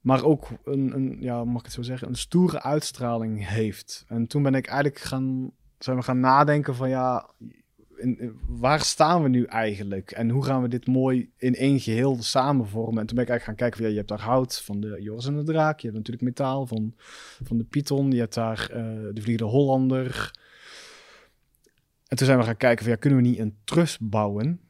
maar 0.00 0.24
ook 0.24 0.48
een, 0.64 0.94
een 0.94 1.16
ja, 1.20 1.44
mag 1.44 1.58
ik 1.58 1.64
het 1.64 1.74
zo 1.74 1.82
zeggen, 1.82 2.08
een 2.08 2.16
stoere 2.16 2.62
uitstraling 2.62 3.48
heeft. 3.48 4.04
En 4.08 4.26
toen 4.26 4.42
ben 4.42 4.54
ik 4.54 4.66
eigenlijk 4.66 4.98
gaan, 4.98 5.50
zijn 5.78 5.96
we 5.96 6.02
gaan 6.02 6.20
nadenken 6.20 6.74
van, 6.74 6.88
ja, 6.88 7.30
waar 8.46 8.80
staan 8.80 9.22
we 9.22 9.28
nu 9.28 9.44
eigenlijk? 9.44 10.10
En 10.10 10.30
hoe 10.30 10.44
gaan 10.44 10.62
we 10.62 10.68
dit 10.68 10.86
mooi 10.86 11.30
in 11.36 11.54
één 11.54 11.80
geheel 11.80 12.22
samen 12.22 12.68
vormen? 12.68 13.00
En 13.00 13.06
toen 13.06 13.16
ben 13.16 13.24
ik 13.24 13.30
eigenlijk 13.30 13.44
gaan 13.44 13.68
kijken, 13.68 13.82
ja, 13.82 13.90
je 13.90 13.96
hebt 13.96 14.08
daar 14.08 14.20
hout 14.20 14.60
van 14.60 14.80
de 14.80 14.96
Joris 15.00 15.26
en 15.26 15.36
de 15.36 15.42
Draak. 15.42 15.80
Je 15.80 15.86
hebt 15.86 15.98
natuurlijk 15.98 16.26
metaal 16.26 16.66
van, 16.66 16.94
van 17.42 17.58
de 17.58 17.64
Python. 17.64 18.10
Je 18.10 18.18
hebt 18.18 18.34
daar 18.34 18.70
uh, 18.70 18.76
de 19.12 19.20
Vliegende 19.20 19.52
Hollander. 19.52 20.30
En 22.06 22.16
toen 22.16 22.26
zijn 22.26 22.38
we 22.38 22.44
gaan 22.44 22.56
kijken 22.56 22.88
ja, 22.88 22.96
kunnen 22.96 23.22
we 23.22 23.28
niet 23.28 23.38
een 23.38 23.56
trus 23.64 23.98
bouwen, 23.98 24.60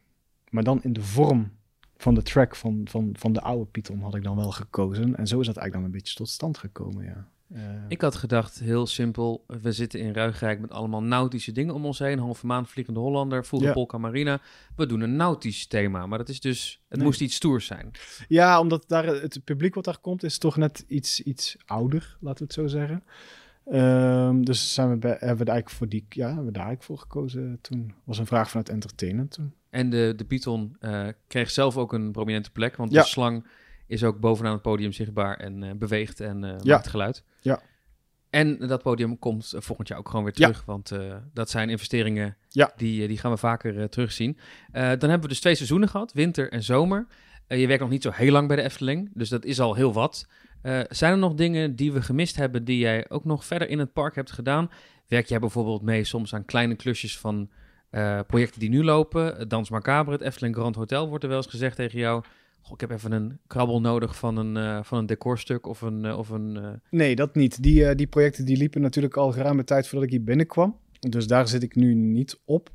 maar 0.50 0.64
dan 0.64 0.82
in 0.82 0.92
de 0.92 1.02
vorm 1.02 1.52
van 1.96 2.14
de 2.14 2.22
track 2.22 2.56
van, 2.56 2.80
van, 2.84 3.14
van 3.18 3.32
de 3.32 3.40
oude 3.40 3.70
Python 3.70 4.00
had 4.00 4.14
ik 4.14 4.22
dan 4.22 4.36
wel 4.36 4.50
gekozen. 4.50 5.16
En 5.16 5.26
zo 5.26 5.40
is 5.40 5.46
dat 5.46 5.56
eigenlijk 5.56 5.72
dan 5.72 5.84
een 5.84 5.90
beetje 5.90 6.14
tot 6.14 6.28
stand 6.28 6.58
gekomen, 6.58 7.04
ja. 7.04 7.28
Eh, 7.54 7.62
Ik 7.88 8.00
had 8.00 8.14
gedacht, 8.14 8.58
heel 8.58 8.86
simpel, 8.86 9.44
we 9.46 9.72
zitten 9.72 10.00
in 10.00 10.12
Ruigrijk 10.12 10.60
met 10.60 10.70
allemaal 10.70 11.02
nautische 11.02 11.52
dingen 11.52 11.74
om 11.74 11.84
ons 11.84 11.98
heen. 11.98 12.18
Halve 12.18 12.46
maan, 12.46 12.66
Vliegende 12.66 13.00
Hollander, 13.00 13.44
vroeger 13.44 13.68
Ja. 13.68 13.74
Polka 13.74 13.98
Marina. 13.98 14.40
We 14.76 14.86
doen 14.86 15.00
een 15.00 15.16
nautisch 15.16 15.66
thema, 15.66 16.06
maar 16.06 16.18
dat 16.18 16.28
is 16.28 16.40
dus, 16.40 16.80
het 16.88 16.98
Nee. 16.98 17.06
moest 17.06 17.20
iets 17.20 17.34
stoers 17.34 17.66
zijn. 17.66 17.90
Ja, 18.28 18.60
omdat 18.60 18.84
daar 18.88 19.06
het 19.06 19.40
publiek 19.44 19.74
wat 19.74 19.84
daar 19.84 19.98
komt 19.98 20.22
is 20.22 20.38
toch 20.38 20.56
net 20.56 20.84
iets, 20.88 21.20
iets 21.22 21.56
ouder, 21.66 22.16
laten 22.20 22.38
we 22.38 22.44
het 22.44 22.52
zo 22.52 22.66
zeggen. 22.66 23.04
Ehm, 23.64 24.42
dus 24.42 24.74
zijn 24.74 24.90
we 24.90 24.96
bij, 24.96 25.10
hebben 25.10 25.44
we 25.46 25.50
eigenlijk 25.52 25.70
voor 25.70 25.88
die, 25.88 26.06
ja, 26.08 26.26
hebben 26.26 26.44
we 26.44 26.52
daar 26.52 26.66
eigenlijk 26.66 26.82
voor 26.82 26.98
gekozen 26.98 27.58
toen. 27.60 27.94
Was 28.04 28.18
een 28.18 28.26
vraag 28.26 28.48
vanuit 28.48 28.68
entertainment 28.68 29.30
toen. 29.30 29.52
En 29.70 29.90
de, 29.90 30.12
de 30.16 30.24
Python 30.24 30.76
eh, 30.80 31.08
kreeg 31.26 31.50
zelf 31.50 31.76
ook 31.76 31.92
een 31.92 32.12
prominente 32.12 32.50
plek, 32.50 32.76
want 32.76 32.92
Ja. 32.92 33.02
de 33.02 33.08
slang 33.08 33.46
is 33.86 34.04
ook 34.04 34.20
bovenaan 34.20 34.52
het 34.52 34.62
podium 34.62 34.92
zichtbaar 34.92 35.36
en 35.36 35.62
eh, 35.62 35.70
beweegt 35.74 36.20
en 36.20 36.44
eh, 36.44 36.50
Ja. 36.62 36.74
maakt 36.74 36.86
geluid. 36.88 37.24
Ja. 37.40 37.60
En 38.30 38.58
dat 38.58 38.82
podium 38.82 39.18
komt 39.18 39.52
eh, 39.52 39.60
volgend 39.60 39.88
jaar 39.88 39.98
ook 39.98 40.08
gewoon 40.08 40.24
weer 40.24 40.32
Ja. 40.36 40.46
terug, 40.46 40.64
want 40.64 40.92
dat 41.32 41.50
zijn 41.50 41.70
investeringen 41.70 42.36
Ja. 42.48 42.72
die, 42.76 43.08
die 43.08 43.18
gaan 43.18 43.30
we 43.30 43.36
vaker 43.36 43.88
terugzien. 43.88 44.38
Dan 44.72 44.82
hebben 44.82 45.20
we 45.20 45.28
dus 45.28 45.40
twee 45.40 45.54
seizoenen 45.54 45.88
gehad, 45.88 46.12
winter 46.12 46.52
en 46.52 46.62
zomer. 46.62 47.06
Je 47.48 47.66
werkt 47.66 47.82
nog 47.82 47.90
niet 47.90 48.02
zo 48.02 48.10
heel 48.10 48.32
lang 48.32 48.46
bij 48.48 48.56
de 48.56 48.62
Efteling, 48.62 49.10
dus 49.14 49.28
dat 49.28 49.44
is 49.44 49.60
al 49.60 49.74
heel 49.74 49.92
wat. 49.92 50.28
Zijn 50.88 51.12
er 51.12 51.18
nog 51.18 51.34
dingen 51.34 51.76
die 51.76 51.92
we 51.92 52.02
gemist 52.02 52.36
hebben 52.36 52.64
die 52.64 52.78
jij 52.78 53.04
ook 53.08 53.24
nog 53.24 53.44
verder 53.44 53.68
in 53.68 53.78
het 53.78 53.92
park 53.92 54.14
hebt 54.14 54.32
gedaan? 54.32 54.70
Werk 55.08 55.26
jij 55.26 55.38
bijvoorbeeld 55.38 55.82
mee 55.82 56.04
soms 56.04 56.34
aan 56.34 56.44
kleine 56.44 56.74
klusjes 56.74 57.18
van 57.18 57.50
projecten 58.26 58.60
die 58.60 58.68
nu 58.68 58.84
lopen? 58.84 59.48
Dans 59.48 59.70
Macabre, 59.70 60.12
het 60.12 60.20
Efteling 60.20 60.54
Grand 60.54 60.74
Hotel 60.76 61.08
wordt 61.08 61.22
er 61.24 61.30
wel 61.30 61.38
eens 61.38 61.46
gezegd 61.46 61.76
tegen 61.76 61.98
jou. 61.98 62.24
Goh, 62.66 62.74
ik 62.74 62.80
heb 62.80 62.90
even 62.90 63.12
een 63.12 63.38
krabbel 63.46 63.80
nodig 63.80 64.16
van 64.16 64.36
een, 64.36 64.56
eh, 64.56 64.82
van 64.82 64.98
een 64.98 65.06
decorstuk 65.06 65.66
of 65.66 65.80
een... 65.80 66.04
eh, 66.04 66.18
of 66.18 66.28
een 66.28 66.56
eh, 66.56 66.72
Nee, 66.90 67.16
dat 67.16 67.34
niet. 67.34 67.62
Die, 67.62 67.94
die 67.94 68.06
projecten 68.06 68.44
die 68.44 68.56
liepen 68.56 68.80
natuurlijk 68.80 69.16
al 69.16 69.32
geruime 69.32 69.64
tijd 69.64 69.88
voordat 69.88 70.06
ik 70.06 70.10
hier 70.10 70.24
binnenkwam. 70.24 70.78
Dus 71.00 71.26
daar 71.26 71.48
zit 71.48 71.62
ik 71.62 71.74
nu 71.74 71.94
niet 71.94 72.40
op. 72.44 72.70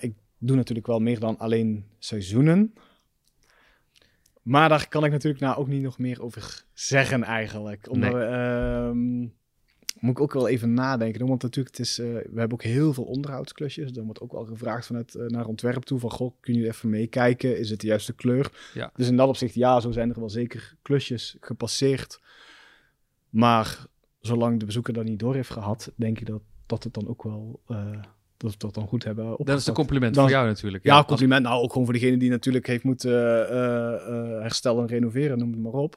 Ik 0.00 0.14
doe 0.38 0.56
natuurlijk 0.56 0.86
wel 0.86 0.98
meer 0.98 1.20
dan 1.20 1.38
alleen 1.38 1.84
seizoenen. 1.98 2.74
Maar 4.42 4.68
daar 4.68 4.88
kan 4.88 5.04
ik 5.04 5.10
natuurlijk 5.10 5.42
nou 5.42 5.56
ook 5.56 5.68
niet 5.68 5.82
nog 5.82 5.98
meer 5.98 6.22
over 6.22 6.64
zeggen 6.72 7.22
eigenlijk. 7.22 7.90
Omdat 7.90 8.12
Nee. 8.12 9.32
Moet 10.02 10.10
ik 10.16 10.20
ook 10.20 10.32
wel 10.32 10.48
even 10.48 10.74
nadenken. 10.74 11.26
Want 11.26 11.42
natuurlijk, 11.42 11.76
het 11.76 11.86
is, 11.86 11.98
eh, 11.98 12.06
we 12.06 12.38
hebben 12.38 12.52
ook 12.52 12.62
heel 12.62 12.92
veel 12.92 13.04
onderhoudsklusjes. 13.04 13.92
Dan 13.92 14.04
wordt 14.04 14.20
ook 14.20 14.32
wel 14.32 14.44
gevraagd 14.44 14.86
vanuit 14.86 15.14
eh, 15.14 15.26
naar 15.26 15.46
ontwerp 15.46 15.82
toe 15.82 15.98
van... 15.98 16.10
Goh, 16.10 16.32
kun 16.40 16.54
je 16.54 16.66
even 16.66 16.90
meekijken? 16.90 17.58
Is 17.58 17.70
het 17.70 17.80
de 17.80 17.86
juiste 17.86 18.12
kleur? 18.12 18.52
Ja. 18.74 18.90
Dus 18.94 19.08
in 19.08 19.16
dat 19.16 19.28
opzicht, 19.28 19.54
ja, 19.54 19.80
zo 19.80 19.90
zijn 19.90 20.10
er 20.10 20.18
wel 20.20 20.30
zeker 20.30 20.74
klusjes 20.82 21.36
gepasseerd. 21.40 22.20
Maar 23.30 23.86
zolang 24.20 24.58
de 24.60 24.64
bezoeker 24.66 24.92
dat 24.92 25.04
niet 25.04 25.18
door 25.18 25.34
heeft 25.34 25.50
gehad, 25.50 25.92
denk 25.96 26.20
ik 26.20 26.26
dat, 26.26 26.42
dat 26.66 26.84
het 26.84 26.94
dan 26.94 27.08
ook 27.08 27.22
wel... 27.22 27.60
eh, 27.68 27.90
dat 28.36 28.50
we 28.50 28.58
dat 28.58 28.74
dan 28.74 28.86
goed 28.86 29.04
hebben 29.04 29.24
dat 29.24 29.32
is 29.34 29.38
opgepakt. 29.40 29.66
een 29.66 29.74
compliment 29.74 30.14
Dan- 30.14 30.24
voor 30.24 30.32
jou 30.32 30.46
natuurlijk. 30.46 30.84
Ja, 30.84 31.04
compliment. 31.04 31.42
Nou, 31.42 31.62
ook 31.62 31.68
gewoon 31.72 31.84
voor 31.84 31.94
degene 31.94 32.16
die 32.16 32.30
natuurlijk 32.30 32.66
heeft 32.66 32.84
moeten 32.84 33.12
herstellen 34.42 34.80
en 34.82 34.88
renoveren, 34.88 35.38
noem 35.38 35.50
het 35.52 35.60
maar 35.60 35.72
op. 35.72 35.96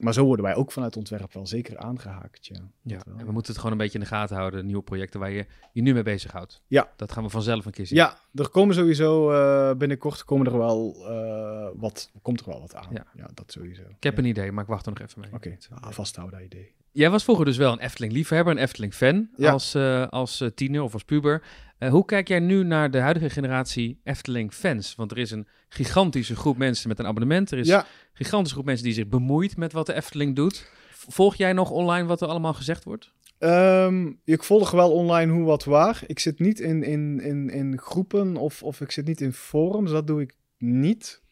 Maar 0.00 0.12
zo 0.12 0.24
worden 0.24 0.44
wij 0.44 0.54
ook 0.54 0.72
vanuit 0.72 0.96
ontwerp 0.96 1.32
wel 1.32 1.46
zeker 1.46 1.78
aangehaakt, 1.78 2.46
ja. 2.46 2.60
Ja, 2.82 3.00
en 3.18 3.26
we 3.26 3.32
moeten 3.32 3.52
het 3.52 3.56
gewoon 3.56 3.72
een 3.72 3.78
beetje 3.78 3.98
in 3.98 4.04
de 4.04 4.10
gaten 4.10 4.36
houden, 4.36 4.66
nieuwe 4.66 4.82
projecten 4.82 5.20
waar 5.20 5.30
je 5.30 5.46
je 5.72 5.82
nu 5.82 5.92
mee 5.92 6.02
bezighoudt. 6.02 6.62
Ja. 6.66 6.92
Dat 6.96 7.12
gaan 7.12 7.22
we 7.22 7.30
vanzelf 7.30 7.64
een 7.64 7.72
keer 7.72 7.86
zien. 7.86 7.98
Ja, 7.98 8.18
er 8.34 8.48
komen 8.48 8.74
sowieso 8.74 9.30
eh, 9.30 9.76
binnenkort 9.76 10.24
komen 10.24 10.46
er 10.46 10.58
wel 10.58 10.96
eh, 11.08 11.68
wat, 11.80 12.10
komt 12.22 12.40
er 12.40 12.46
wel 12.46 12.60
wat 12.60 12.74
aan. 12.74 12.88
Ja. 12.92 13.06
Ja, 13.14 13.28
dat 13.34 13.52
sowieso. 13.52 13.82
Ik 13.82 14.02
heb 14.02 14.18
een 14.18 14.24
idee, 14.24 14.52
maar 14.52 14.64
ik 14.64 14.70
wacht 14.70 14.86
er 14.86 14.92
nog 14.92 15.00
even 15.00 15.20
mee. 15.20 15.32
Oké, 15.32 15.56
ah, 15.80 15.90
vasthouden 15.90 16.38
dat 16.38 16.46
idee. 16.46 16.72
Jij 16.92 17.10
was 17.10 17.24
vroeger 17.24 17.44
dus 17.44 17.56
wel 17.56 17.72
een 17.72 17.78
Efteling-liefhebber, 17.78 18.52
een 18.52 18.62
Efteling-fan 18.62 19.28
als, 19.38 19.74
eh, 19.74 20.08
als 20.08 20.44
tiener 20.54 20.82
of 20.82 20.92
als 20.92 21.04
puber. 21.04 21.42
Eh, 21.80 21.90
hoe 21.90 22.04
kijk 22.04 22.28
jij 22.28 22.38
nu 22.38 22.64
naar 22.64 22.90
de 22.90 22.98
huidige 22.98 23.30
generatie 23.30 24.00
Efteling-fans? 24.04 24.94
Want 24.94 25.10
er 25.10 25.18
is 25.18 25.30
een 25.30 25.46
gigantische 25.68 26.36
groep 26.36 26.56
mensen 26.56 26.88
met 26.88 26.98
een 26.98 27.06
abonnement. 27.06 27.50
Er 27.50 27.58
is 27.58 27.66
Ja, 27.66 27.78
een 27.78 27.86
gigantische 28.12 28.54
groep 28.54 28.66
mensen 28.66 28.84
die 28.84 28.94
zich 28.94 29.08
bemoeit 29.08 29.56
met 29.56 29.72
wat 29.72 29.86
de 29.86 29.94
Efteling 29.94 30.36
doet. 30.36 30.70
Volg 30.90 31.34
jij 31.34 31.52
nog 31.52 31.70
online 31.70 32.06
wat 32.06 32.20
er 32.20 32.28
allemaal 32.28 32.54
gezegd 32.54 32.84
wordt? 32.84 33.12
Ehm, 33.38 34.12
ik 34.24 34.42
volg 34.42 34.70
wel 34.70 34.92
online 34.92 35.32
hoe 35.32 35.44
wat 35.44 35.64
waar. 35.64 36.02
Ik 36.06 36.18
zit 36.18 36.38
niet 36.38 36.60
in, 36.60 36.82
in, 36.82 37.20
in, 37.20 37.50
in 37.50 37.78
groepen 37.78 38.36
of, 38.36 38.62
of 38.62 38.80
ik 38.80 38.90
zit 38.90 39.06
niet 39.06 39.20
in 39.20 39.32
forums. 39.32 39.90
Dat 39.90 40.06
doe 40.06 40.20
ik 40.20 40.36
niet. 40.58 41.22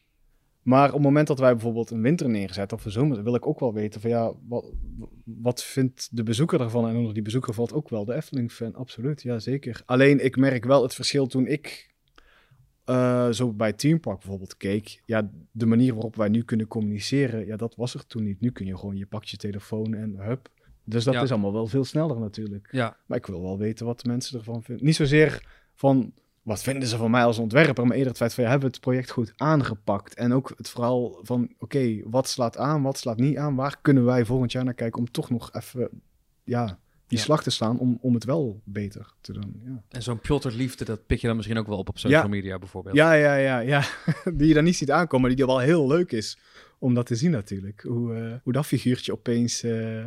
Maar 0.68 0.86
op 0.88 0.94
het 0.94 1.02
moment 1.02 1.26
dat 1.26 1.38
wij 1.38 1.52
bijvoorbeeld 1.52 1.90
een 1.90 2.02
winter 2.02 2.28
neerzetten 2.28 2.76
of 2.78 2.84
een 2.84 2.90
zomer, 2.90 3.22
wil 3.22 3.34
ik 3.34 3.46
ook 3.46 3.60
wel 3.60 3.72
weten 3.72 4.00
van 4.00 4.10
ja, 4.10 4.32
wat, 4.48 4.72
wat 5.24 5.62
vindt 5.64 6.08
de 6.16 6.22
bezoeker 6.22 6.58
daarvan? 6.58 6.88
En 6.88 6.96
onder 6.96 7.14
die 7.14 7.22
bezoeker 7.22 7.54
valt 7.54 7.72
ook 7.72 7.88
wel 7.88 8.04
de 8.04 8.14
Efteling-fan, 8.14 8.74
absoluut, 8.74 9.22
ja 9.22 9.38
zeker. 9.38 9.82
Alleen 9.86 10.24
ik 10.24 10.36
merk 10.36 10.64
wel 10.64 10.82
het 10.82 10.94
verschil 10.94 11.26
toen 11.26 11.46
ik 11.46 11.94
eh, 12.84 13.30
zo 13.30 13.52
bij 13.52 13.72
Team 13.72 14.00
Park 14.00 14.18
bijvoorbeeld 14.18 14.56
keek. 14.56 15.02
Ja, 15.06 15.30
de 15.50 15.66
manier 15.66 15.92
waarop 15.92 16.16
wij 16.16 16.28
nu 16.28 16.42
kunnen 16.42 16.66
communiceren, 16.66 17.46
ja, 17.46 17.56
dat 17.56 17.74
was 17.76 17.94
er 17.94 18.06
toen 18.06 18.24
niet. 18.24 18.40
Nu 18.40 18.50
kun 18.50 18.66
je 18.66 18.76
gewoon, 18.78 18.96
je 18.96 19.06
pakt 19.06 19.28
je 19.28 19.36
telefoon 19.36 19.94
en 19.94 20.14
hup. 20.18 20.48
Dus 20.84 21.04
dat 21.04 21.14
Ja. 21.14 21.22
is 21.22 21.30
allemaal 21.30 21.52
wel 21.52 21.66
veel 21.66 21.84
sneller 21.84 22.18
natuurlijk. 22.20 22.68
Ja, 22.70 22.96
Maar 23.06 23.18
ik 23.18 23.26
wil 23.26 23.42
wel 23.42 23.58
weten 23.58 23.86
wat 23.86 24.00
de 24.00 24.08
mensen 24.08 24.38
ervan 24.38 24.62
vinden. 24.62 24.84
Niet 24.84 24.96
zozeer 24.96 25.46
van 25.74 26.12
wat 26.48 26.62
vinden 26.62 26.88
ze 26.88 26.96
van 26.96 27.10
mij 27.10 27.24
als 27.24 27.38
ontwerper, 27.38 27.84
maar 27.86 27.92
eerder 27.92 28.08
het 28.08 28.16
feit 28.20 28.34
van 28.34 28.44
ja, 28.44 28.50
hebben 28.50 28.68
we 28.68 28.74
het 28.74 28.84
project 28.84 29.10
goed 29.10 29.32
aangepakt. 29.36 30.14
En 30.14 30.32
ook 30.32 30.52
het 30.56 30.68
verhaal 30.70 31.18
van 31.22 31.52
oké, 31.58 32.00
wat 32.04 32.28
slaat 32.28 32.56
aan, 32.56 32.82
wat 32.82 32.98
slaat 32.98 33.16
niet 33.18 33.36
aan, 33.36 33.54
waar 33.54 33.76
kunnen 33.82 34.04
wij 34.04 34.24
volgend 34.24 34.52
jaar 34.52 34.64
naar 34.64 34.74
kijken 34.74 34.98
om 35.00 35.10
toch 35.10 35.30
nog 35.30 35.52
even 35.52 35.88
ja, 36.44 36.78
die 37.06 37.18
Ja. 37.18 37.24
slag 37.24 37.42
te 37.42 37.50
slaan 37.50 37.78
om, 37.78 37.98
om 38.00 38.14
het 38.14 38.24
wel 38.24 38.60
beter 38.64 39.14
te 39.20 39.32
doen. 39.32 39.60
Ja. 39.64 39.82
en 39.88 40.02
zo'n 40.02 40.20
Piotr 40.20 40.48
Liefde, 40.48 40.84
dat 40.84 41.06
pik 41.06 41.20
je 41.20 41.26
dan 41.26 41.36
misschien 41.36 41.58
ook 41.58 41.66
wel 41.66 41.78
op 41.78 41.88
op 41.88 41.98
social 41.98 42.22
Ja. 42.22 42.28
media 42.28 42.58
bijvoorbeeld. 42.58 42.96
ja, 42.96 43.12
ja, 43.12 43.34
ja, 43.34 43.58
ja. 43.58 43.82
die 44.34 44.48
je 44.48 44.54
dan 44.54 44.64
niet 44.64 44.76
ziet 44.76 44.90
aankomen, 44.90 45.26
maar 45.26 45.36
die 45.36 45.46
wel 45.46 45.58
heel 45.58 45.86
leuk 45.86 46.12
is 46.12 46.38
om 46.78 46.94
dat 46.94 47.06
te 47.06 47.14
zien 47.14 47.30
natuurlijk. 47.30 47.80
Hoe, 47.88 48.14
eh, 48.14 48.34
hoe 48.42 48.52
dat 48.52 48.66
figuurtje 48.66 49.12
opeens 49.12 49.62
eh, 49.62 50.04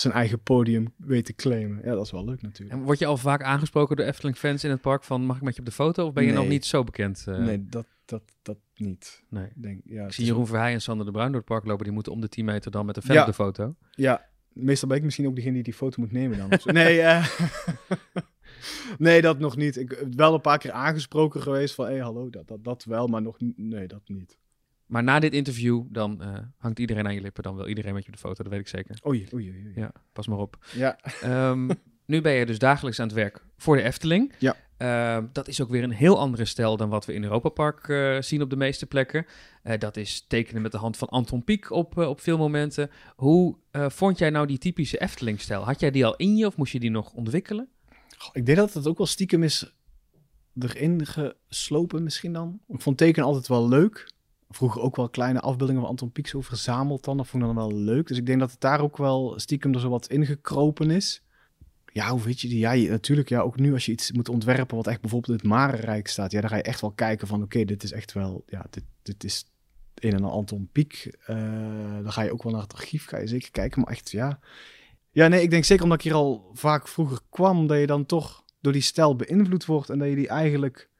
zijn 0.00 0.14
eigen 0.14 0.40
podium 0.42 0.92
weet 0.96 1.24
te 1.24 1.34
claimen. 1.34 1.80
Ja, 1.84 1.94
dat 1.94 2.04
is 2.04 2.10
wel 2.10 2.24
leuk 2.24 2.42
natuurlijk. 2.42 2.78
En 2.78 2.84
word 2.84 2.98
je 2.98 3.06
al 3.06 3.16
vaak 3.16 3.42
aangesproken 3.42 3.96
door 3.96 4.06
Efteling-fans 4.06 4.64
in 4.64 4.70
het 4.70 4.80
park 4.80 5.04
van 5.04 5.22
mag 5.22 5.36
ik 5.36 5.42
met 5.42 5.54
je 5.54 5.60
op 5.60 5.66
de 5.66 5.72
foto? 5.72 6.06
Of 6.06 6.12
ben 6.12 6.24
je 6.24 6.32
nog 6.32 6.48
niet 6.48 6.66
zo 6.66 6.84
bekend? 6.84 7.24
eh? 7.28 7.38
Nee, 7.38 7.64
dat, 7.68 7.86
dat, 8.04 8.22
dat 8.42 8.58
niet. 8.76 9.22
nee. 9.28 9.44
Ik 9.44 9.52
Denk, 9.62 9.80
ja, 9.84 10.04
Ik 10.04 10.12
zie 10.12 10.22
is- 10.24 10.28
Jeroen 10.30 10.46
Verheij 10.46 10.72
en 10.72 10.80
Sander 10.80 11.06
de 11.06 11.12
Bruin 11.12 11.28
door 11.28 11.40
het 11.40 11.48
park 11.48 11.64
lopen. 11.64 11.84
Die 11.84 11.92
moeten 11.92 12.12
om 12.12 12.20
de 12.20 12.28
10 12.28 12.44
meter 12.44 12.70
dan 12.70 12.86
met 12.86 12.96
een 12.96 13.02
fan 13.02 13.14
Ja. 13.14 13.20
op 13.20 13.26
de 13.26 13.32
foto. 13.34 13.74
Ja, 13.90 14.26
meestal 14.52 14.88
ben 14.88 14.96
ik 14.96 15.02
misschien 15.04 15.26
ook 15.26 15.36
degene 15.36 15.54
die 15.54 15.62
die 15.62 15.74
foto 15.74 16.00
moet 16.00 16.12
nemen 16.12 16.38
dan. 16.38 16.58
nee, 16.74 17.00
eh, 17.00 17.26
nee, 18.98 19.20
dat 19.22 19.38
nog 19.38 19.56
niet. 19.56 19.76
Ik 19.76 19.88
ben 19.88 20.16
wel 20.16 20.34
een 20.34 20.40
paar 20.40 20.58
keer 20.58 20.72
aangesproken 20.72 21.42
geweest 21.42 21.74
van, 21.74 21.84
hé, 21.86 21.92
hey, 21.92 22.00
hallo, 22.02 22.30
dat, 22.30 22.48
dat, 22.48 22.64
dat 22.64 22.84
wel, 22.84 23.06
maar 23.06 23.22
nog. 23.22 23.36
Nee, 23.56 23.86
dat 23.86 24.02
niet. 24.04 24.38
Maar 24.88 25.02
na 25.02 25.18
dit 25.18 25.32
interview, 25.32 25.82
dan 25.88 26.22
eh, 26.22 26.38
hangt 26.56 26.78
iedereen 26.78 27.06
aan 27.06 27.14
je 27.14 27.20
lippen. 27.20 27.42
Dan 27.42 27.56
wil 27.56 27.68
iedereen 27.68 27.94
met 27.94 28.02
je 28.02 28.08
op 28.08 28.14
de 28.14 28.20
foto, 28.20 28.42
dat 28.42 28.52
weet 28.52 28.60
ik 28.60 28.68
zeker. 28.68 28.98
Oei, 29.06 29.28
oei, 29.34 29.50
oei. 29.50 29.64
oei. 29.64 29.72
Ja, 29.74 29.92
pas 30.12 30.26
maar 30.26 30.38
op. 30.38 30.64
Ja, 30.74 30.98
Ehm, 31.20 31.70
nu 32.06 32.20
ben 32.20 32.32
je 32.32 32.46
dus 32.46 32.58
dagelijks 32.58 33.00
aan 33.00 33.06
het 33.06 33.16
werk 33.16 33.44
voor 33.56 33.76
de 33.76 33.82
Efteling. 33.82 34.32
Ja. 34.38 34.56
Ehm, 34.76 35.26
dat 35.32 35.48
is 35.48 35.60
ook 35.60 35.68
weer 35.68 35.82
een 35.82 35.90
heel 35.90 36.18
andere 36.18 36.44
stijl 36.44 36.76
dan 36.76 36.88
wat 36.88 37.04
we 37.04 37.12
in 37.12 37.22
Europa 37.22 37.48
Park 37.48 37.88
eh, 37.88 38.20
zien 38.20 38.42
op 38.42 38.50
de 38.50 38.56
meeste 38.56 38.86
plekken. 38.86 39.26
Eh, 39.62 39.78
dat 39.78 39.96
is 39.96 40.24
tekenen 40.28 40.62
met 40.62 40.72
de 40.72 40.78
hand 40.78 40.96
van 40.96 41.08
Anton 41.08 41.44
Pieck 41.44 41.70
op, 41.70 41.96
op 41.96 42.20
veel 42.20 42.38
momenten. 42.38 42.90
Hoe 43.16 43.56
vond 43.72 44.18
jij 44.18 44.30
nou 44.30 44.46
die 44.46 44.58
typische 44.58 45.00
Efteling-stijl? 45.00 45.64
Had 45.64 45.80
jij 45.80 45.90
die 45.90 46.06
al 46.06 46.16
in 46.16 46.36
je 46.36 46.46
of 46.46 46.56
moest 46.56 46.72
je 46.72 46.80
die 46.80 46.90
nog 46.90 47.12
ontwikkelen? 47.12 47.68
Goh, 48.18 48.30
ik 48.32 48.46
denk 48.46 48.58
dat 48.58 48.74
het 48.74 48.86
ook 48.86 48.98
wel 48.98 49.06
stiekem 49.06 49.42
is 49.42 49.72
erin 50.58 51.06
geslopen 51.06 52.02
misschien 52.02 52.32
dan. 52.32 52.60
Ik 52.68 52.80
vond 52.80 52.98
tekenen 52.98 53.26
altijd 53.26 53.48
wel 53.48 53.68
leuk. 53.68 54.16
Vroeger 54.48 54.80
ook 54.80 54.96
wel 54.96 55.08
kleine 55.08 55.40
afbeeldingen 55.40 55.80
van 55.80 55.90
Anton 55.90 56.12
Pieck 56.12 56.26
zo 56.26 56.40
verzameld 56.40 57.04
dan. 57.04 57.16
Dat 57.16 57.26
vond 57.26 57.42
ik 57.42 57.48
dan 57.48 57.68
wel 57.68 57.74
leuk. 57.78 58.06
Dus 58.06 58.16
ik 58.18 58.26
denk 58.26 58.40
dat 58.40 58.50
het 58.50 58.60
daar 58.60 58.80
ook 58.80 58.96
wel 58.96 59.38
stiekem 59.38 59.74
er 59.74 59.80
zo 59.80 59.88
wat 59.88 60.08
ingekropen 60.08 60.90
is. 60.90 61.22
Ja, 61.92 62.10
hoe 62.10 62.22
weet 62.22 62.40
je 62.40 62.48
die? 62.48 62.58
Ja, 62.58 62.72
je- 62.72 62.90
natuurlijk. 62.90 63.28
Ja, 63.28 63.40
ook 63.40 63.56
nu 63.58 63.72
als 63.72 63.86
je 63.86 63.92
iets 63.92 64.12
moet 64.12 64.28
ontwerpen 64.28 64.76
wat 64.76 64.86
echt 64.86 65.00
bijvoorbeeld 65.00 65.32
in 65.32 65.48
het 65.48 65.58
Marenrijk 65.58 66.08
staat. 66.08 66.30
Ja, 66.32 66.40
dan 66.40 66.50
ga 66.50 66.56
je 66.56 66.62
echt 66.62 66.80
wel 66.80 66.90
kijken 66.92 67.26
van 67.26 67.42
oké, 67.42 67.64
dit 67.64 67.82
is 67.82 67.92
echt 67.92 68.12
wel... 68.12 68.42
Ja, 68.46 68.66
dit, 68.70 68.84
dit 69.02 69.24
is 69.24 69.44
een 69.94 70.12
en 70.12 70.24
al 70.24 70.30
Anton 70.32 70.68
Pieck. 70.72 71.16
Eh, 71.26 71.36
dan 72.02 72.12
ga 72.12 72.22
je 72.22 72.32
ook 72.32 72.42
wel 72.42 72.52
naar 72.52 72.62
het 72.62 72.74
archief, 72.74 73.06
ga 73.06 73.18
je 73.18 73.26
zeker 73.26 73.50
kijken. 73.50 73.80
Maar 73.80 73.90
echt, 73.90 74.10
ja... 74.10 74.40
Ja, 75.10 75.28
nee, 75.28 75.42
ik 75.42 75.50
denk 75.50 75.64
zeker 75.64 75.82
omdat 75.82 75.98
ik 75.98 76.04
hier 76.04 76.14
al 76.14 76.50
vaak 76.52 76.88
vroeger 76.88 77.20
kwam... 77.30 77.66
dat 77.66 77.78
je 77.78 77.86
dan 77.86 78.06
toch 78.06 78.44
door 78.60 78.72
die 78.72 78.82
stijl 78.82 79.16
beïnvloed 79.16 79.64
wordt... 79.64 79.90
en 79.90 79.98
dat 79.98 80.08
je 80.08 80.14
die 80.14 80.28
eigenlijk 80.28 80.90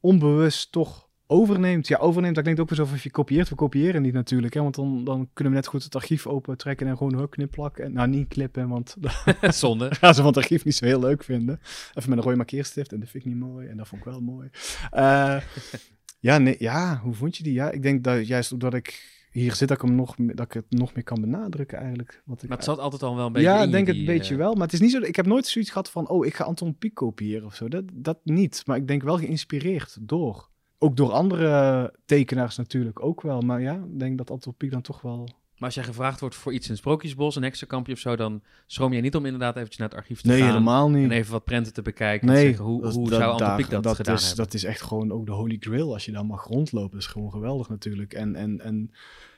onbewust 0.00 0.72
toch 0.72 1.08
overneemt. 1.32 1.88
Ja, 1.88 1.98
overneemt, 1.98 2.34
dat 2.34 2.42
klinkt 2.42 2.60
ook 2.60 2.68
weer 2.68 2.78
zo 2.78 2.84
van 2.84 2.98
je 3.02 3.10
kopieert. 3.10 3.48
We 3.48 3.54
kopiëren 3.54 4.02
niet 4.02 4.12
natuurlijk, 4.12 4.54
hè, 4.54 4.62
want 4.62 4.74
dan, 4.74 5.04
dan 5.04 5.28
kunnen 5.32 5.52
we 5.52 5.58
net 5.58 5.68
goed 5.68 5.84
het 5.84 5.94
archief 5.94 6.26
open 6.26 6.56
trekken 6.56 6.86
en 6.86 6.96
gewoon 6.96 7.28
knip 7.28 7.50
plakken. 7.50 7.92
Nou, 7.92 8.08
niet 8.08 8.28
klippen, 8.28 8.68
want 8.68 8.96
Zonde. 9.40 9.94
gaan 10.00 10.14
ze 10.14 10.20
van 10.20 10.30
het 10.30 10.36
archief 10.36 10.64
niet 10.64 10.74
zo 10.74 10.84
heel 10.84 11.00
leuk 11.00 11.24
vinden. 11.24 11.60
Even 11.94 12.08
met 12.08 12.18
een 12.18 12.24
rode 12.24 12.36
markeerstift 12.36 12.92
en 12.92 13.00
dat 13.00 13.08
vind 13.08 13.24
ik 13.24 13.30
niet 13.30 13.40
mooi 13.40 13.68
en 13.68 13.76
dat 13.76 13.88
vond 13.88 14.04
ik 14.04 14.10
wel 14.10 14.20
mooi. 14.20 14.48
Eh, 14.90 15.36
ja, 16.28 16.38
nee, 16.38 16.56
ja, 16.58 17.00
hoe 17.02 17.14
vond 17.14 17.36
je 17.36 17.42
die? 17.42 17.52
Ja, 17.52 17.70
ik 17.70 17.82
denk 17.82 18.04
dat 18.04 18.26
juist 18.26 18.52
omdat 18.52 18.74
ik 18.74 19.10
hier 19.30 19.54
zit, 19.54 19.68
dat 19.68 19.76
ik, 19.76 19.82
hem 19.82 19.94
nog, 19.94 20.14
dat 20.16 20.46
ik 20.46 20.52
het 20.52 20.64
nog 20.68 20.94
meer 20.94 21.04
kan 21.04 21.20
benadrukken 21.20 21.78
eigenlijk. 21.78 22.22
Wat 22.24 22.42
ik 22.42 22.48
Maar 22.48 22.56
het 22.56 22.66
zat 22.66 22.78
altijd 22.78 23.02
al 23.02 23.16
wel 23.16 23.26
een 23.26 23.32
beetje 23.32 23.48
ja, 23.48 23.62
ik 23.62 23.70
denk 23.70 23.86
het 23.86 23.96
een 23.96 24.04
beetje 24.04 24.34
eh, 24.34 24.40
wel. 24.40 24.52
Maar 24.54 24.62
het 24.62 24.72
is 24.72 24.80
niet 24.80 24.90
zo. 24.90 25.00
Ik 25.00 25.16
heb 25.16 25.26
nooit 25.26 25.46
zoiets 25.46 25.70
gehad 25.70 25.90
van. 25.90 26.08
Oh, 26.08 26.26
ik 26.26 26.34
ga 26.34 26.44
Anton 26.44 26.76
Pieck 26.76 26.94
kopiëren 26.94 27.46
of 27.46 27.54
zo. 27.54 27.68
Dat, 27.68 27.84
dat 27.92 28.18
niet. 28.24 28.62
Maar 28.66 28.76
ik 28.76 28.88
denk 28.88 29.02
wel 29.02 29.18
geïnspireerd 29.18 29.96
door. 30.00 30.50
Ook 30.82 30.96
door 30.96 31.10
andere 31.12 31.92
tekenaars 32.04 32.56
natuurlijk 32.56 33.04
ook 33.04 33.20
wel. 33.22 33.40
Maar 33.40 33.60
ja, 33.60 33.74
ik 33.74 33.98
denk 33.98 34.18
dat 34.18 34.30
Anton 34.30 34.54
Pieck 34.56 34.70
dan 34.70 34.82
toch 34.82 35.00
wel. 35.00 35.28
Maar 35.56 35.70
als 35.70 35.74
jij 35.74 35.84
gevraagd 35.84 36.20
wordt 36.20 36.34
voor 36.34 36.52
iets 36.52 36.68
in 36.68 36.76
Sprookjesbos, 36.76 37.36
een 37.36 37.42
heksenkampje 37.42 37.92
of 37.92 37.98
zo, 37.98 38.16
dan 38.16 38.42
schroom 38.66 38.92
je 38.92 39.00
niet 39.00 39.14
om 39.16 39.24
inderdaad 39.24 39.54
eventjes 39.56 39.78
naar 39.78 39.88
het 39.88 39.96
archief 39.98 40.20
te 40.20 40.28
Nee, 40.28 40.38
gaan. 40.38 40.48
helemaal 40.48 40.90
niet. 40.90 41.04
En 41.04 41.10
even 41.10 41.32
wat 41.32 41.44
prenten 41.44 41.72
te 41.72 41.82
bekijken 41.82 42.28
en 42.28 42.34
te 42.34 42.40
Nee, 42.40 42.46
zeggen, 42.48 42.64
hoe, 42.64 42.82
dat- 42.82 42.94
hoe 42.94 43.08
dat- 43.08 43.18
zou 43.18 43.32
Anton 43.32 43.56
Pieck 43.56 43.70
dat, 43.70 43.82
dat 43.82 43.96
gedaan 43.96 44.14
is, 44.14 44.26
hebben? 44.26 44.44
Dat 44.44 44.54
is 44.54 44.64
echt 44.64 44.82
gewoon 44.82 45.12
ook 45.12 45.26
de 45.26 45.32
holy 45.32 45.56
grail 45.60 45.92
als 45.92 46.04
je 46.04 46.12
daar 46.12 46.26
mag 46.26 46.44
rondlopen. 46.46 46.98
Is 46.98 47.06
gewoon 47.06 47.30
geweldig 47.30 47.68
natuurlijk. 47.68 48.12
En, 48.14 48.34
en, 48.34 48.60
en, 48.60 48.90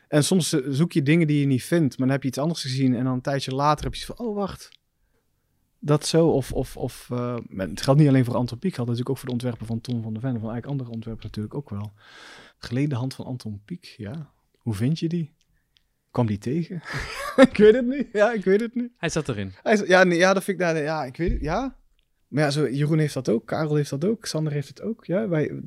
en 0.09 0.25
soms 0.25 0.49
zoek 0.49 0.93
je 0.93 1.03
dingen 1.03 1.27
die 1.27 1.41
je 1.41 1.47
niet 1.47 1.65
vindt, 1.65 1.99
maar 1.99 2.07
dan 2.07 2.17
heb 2.17 2.23
je 2.23 2.29
iets 2.29 2.39
anders 2.39 2.61
gezien 2.63 2.95
en 2.95 3.05
dan 3.05 3.13
een 3.13 3.21
tijdje 3.21 3.55
later 3.55 3.85
heb 3.85 3.95
je 3.95 4.05
van, 4.05 4.19
oh 4.19 4.35
wacht, 4.35 4.69
dat 5.85 6.07
zo. 6.07 6.28
Of, 6.28 6.53
of, 6.53 6.76
of 6.76 7.09
eh, 7.11 7.37
het 7.57 7.82
geldt 7.82 8.01
niet 8.01 8.09
alleen 8.09 8.24
voor 8.24 8.35
Anton 8.35 8.59
Pieck, 8.59 8.70
het 8.70 8.74
geldt 8.74 8.91
natuurlijk 8.91 9.11
ook 9.11 9.18
voor 9.18 9.26
de 9.26 9.32
ontwerpen 9.32 9.66
van 9.66 9.80
Tom 9.80 10.03
van 10.03 10.12
der 10.12 10.22
Ven, 10.22 10.30
van 10.30 10.51
eigenlijk 10.51 10.66
andere 10.66 10.91
ontwerpen 10.91 11.24
natuurlijk 11.24 11.55
ook 11.55 11.70
wel. 11.70 11.93
Geleden 12.59 12.99
hand 12.99 13.14
van 13.14 13.24
Anton 13.24 13.62
Pieck, 13.64 13.85
ja. 13.85 14.32
Hoe 14.59 14.74
vind 14.74 14.99
je 14.99 15.09
die? 15.09 15.32
Kwam 16.11 16.26
die 16.26 16.39
tegen? 16.39 16.82
ik 17.51 17.57
weet 17.57 17.74
het 17.74 17.87
niet. 17.87 18.09
Ja, 18.12 18.32
ik 18.32 18.45
weet 18.45 18.61
het 18.61 18.74
niet. 18.74 18.93
Hij 18.97 19.09
zat 19.09 19.28
erin. 19.28 19.53
Hij 19.62 19.87
ja, 19.87 20.05
nee, 20.05 20.18
ja, 20.18 20.35
dat 20.35 20.45
vind 20.45 20.61
ik, 20.61 20.66
nou, 20.66 20.78
ja, 20.78 21.05
ik 21.05 21.16
weet 21.16 21.32
het, 21.32 21.41
ja. 21.41 21.76
Maar 22.28 22.43
ja, 22.43 22.51
zo, 22.51 22.68
Jeroen 22.68 22.99
heeft 22.99 23.14
dat 23.14 23.28
ook, 23.28 23.47
Karel 23.47 23.74
heeft 23.74 23.91
dat 23.91 24.05
ook, 24.05 24.26
Sander 24.26 24.53
heeft 24.53 24.68
het 24.68 24.82
ook. 24.82 25.05
Ja, 25.05 25.28
wij, 25.28 25.62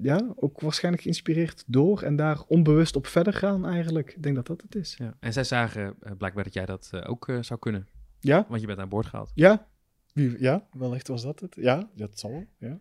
ja, 0.00 0.32
ook 0.36 0.60
waarschijnlijk 0.60 1.02
geïnspireerd 1.02 1.64
door 1.66 2.02
en 2.02 2.16
daar 2.16 2.42
onbewust 2.46 2.96
op 2.96 3.06
verder 3.06 3.32
gaan 3.32 3.66
eigenlijk. 3.66 4.12
Ik 4.16 4.22
denk 4.22 4.34
dat 4.34 4.46
dat 4.46 4.62
het 4.62 4.74
is. 4.74 4.94
Ja. 4.98 5.16
En 5.20 5.32
zij 5.32 5.44
zagen 5.44 5.94
eh, 6.00 6.12
blijkbaar 6.18 6.44
dat 6.44 6.54
jij 6.54 6.66
dat 6.66 6.88
eh, 6.92 7.10
ook 7.10 7.32
zou 7.40 7.58
kunnen, 7.58 7.88
Ja, 8.24 8.46
want 8.48 8.60
je 8.60 8.66
bent 8.66 8.78
aan 8.78 8.88
boord 8.88 9.06
gehaald. 9.06 9.30
ja. 9.34 9.66
Wie, 10.12 10.36
ja, 10.40 10.66
wellicht 10.72 11.08
was 11.08 11.22
dat 11.22 11.40
het. 11.40 11.56
Ja, 11.60 11.90
dat 11.96 12.18
zal 12.18 12.30
wel, 12.30 12.46
ja. 12.58 12.78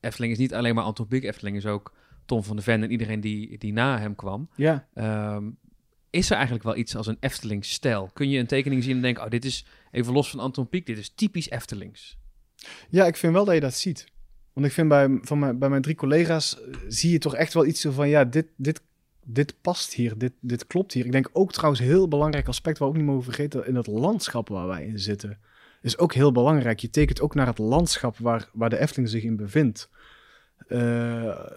Efteling 0.00 0.32
is 0.32 0.38
niet 0.38 0.54
alleen 0.54 0.74
maar 0.74 0.84
Anton 0.84 1.06
Pieck, 1.06 1.22
Efteling 1.24 1.56
is 1.56 1.66
ook 1.66 1.94
Tom 2.26 2.42
van 2.44 2.56
de 2.56 2.62
Ven 2.62 2.82
en 2.82 2.90
iedereen 2.90 3.20
die, 3.20 3.58
die 3.58 3.72
na 3.72 3.98
hem 3.98 4.14
kwam. 4.14 4.48
Ja, 4.56 4.88
Ehm, 4.94 5.50
is 6.10 6.28
er 6.30 6.34
eigenlijk 6.34 6.64
wel 6.64 6.76
iets 6.76 6.96
als 6.96 7.06
een 7.06 7.16
Efteling-stijl? 7.20 8.10
Kun 8.12 8.30
je 8.30 8.38
een 8.38 8.46
tekening 8.46 8.82
zien 8.82 8.96
en 8.96 9.02
denken, 9.02 9.24
oh, 9.24 9.30
dit 9.30 9.44
is 9.44 9.66
even 9.90 10.12
los 10.12 10.30
van 10.30 10.40
Anton 10.40 10.68
Pieck, 10.68 10.86
dit 10.86 10.98
is 10.98 11.10
typisch 11.14 11.50
Eftelings. 11.50 12.18
ja, 12.90 13.06
ik 13.06 13.16
vind 13.16 13.32
wel 13.32 13.44
dat 13.44 13.54
je 13.54 13.60
dat 13.60 13.74
ziet. 13.74 14.06
Want 14.52 14.66
ik 14.66 14.72
vind 14.72 14.88
bij, 14.88 15.18
van 15.22 15.38
mijn, 15.38 15.58
bij 15.58 15.68
mijn 15.68 15.82
drie 15.82 15.94
collega's 15.94 16.60
eh, 16.60 16.74
zie 16.88 17.10
je 17.12 17.18
toch 17.18 17.34
echt 17.34 17.54
wel 17.54 17.66
iets 17.66 17.80
zo 17.80 17.90
van, 17.90 18.08
ja, 18.08 18.24
dit, 18.24 18.46
dit, 18.56 18.80
dit 19.30 19.54
past 19.60 19.94
hier, 19.94 20.18
dit, 20.18 20.32
dit 20.40 20.66
klopt 20.66 20.92
hier. 20.92 21.04
Ik 21.04 21.12
denk 21.12 21.30
ook 21.32 21.52
trouwens 21.52 21.80
een 21.80 21.88
heel 21.88 22.08
belangrijk 22.08 22.48
aspect, 22.48 22.78
waar 22.78 22.88
we 22.88 22.94
ook 22.94 23.00
niet 23.00 23.10
mogen 23.10 23.24
vergeten, 23.24 23.66
in 23.66 23.74
het 23.74 23.86
landschap 23.86 24.48
waar 24.48 24.66
wij 24.66 24.86
in 24.86 24.98
zitten, 24.98 25.38
is 25.82 25.98
ook 25.98 26.14
heel 26.14 26.32
belangrijk. 26.32 26.78
Je 26.78 26.90
tekent 26.90 27.20
ook 27.20 27.34
naar 27.34 27.46
het 27.46 27.58
landschap 27.58 28.18
waar, 28.18 28.48
waar 28.52 28.70
de 28.70 28.78
Efteling 28.78 29.08
zich 29.08 29.22
in 29.22 29.36
bevindt. 29.36 29.90
Eh, 30.68 31.50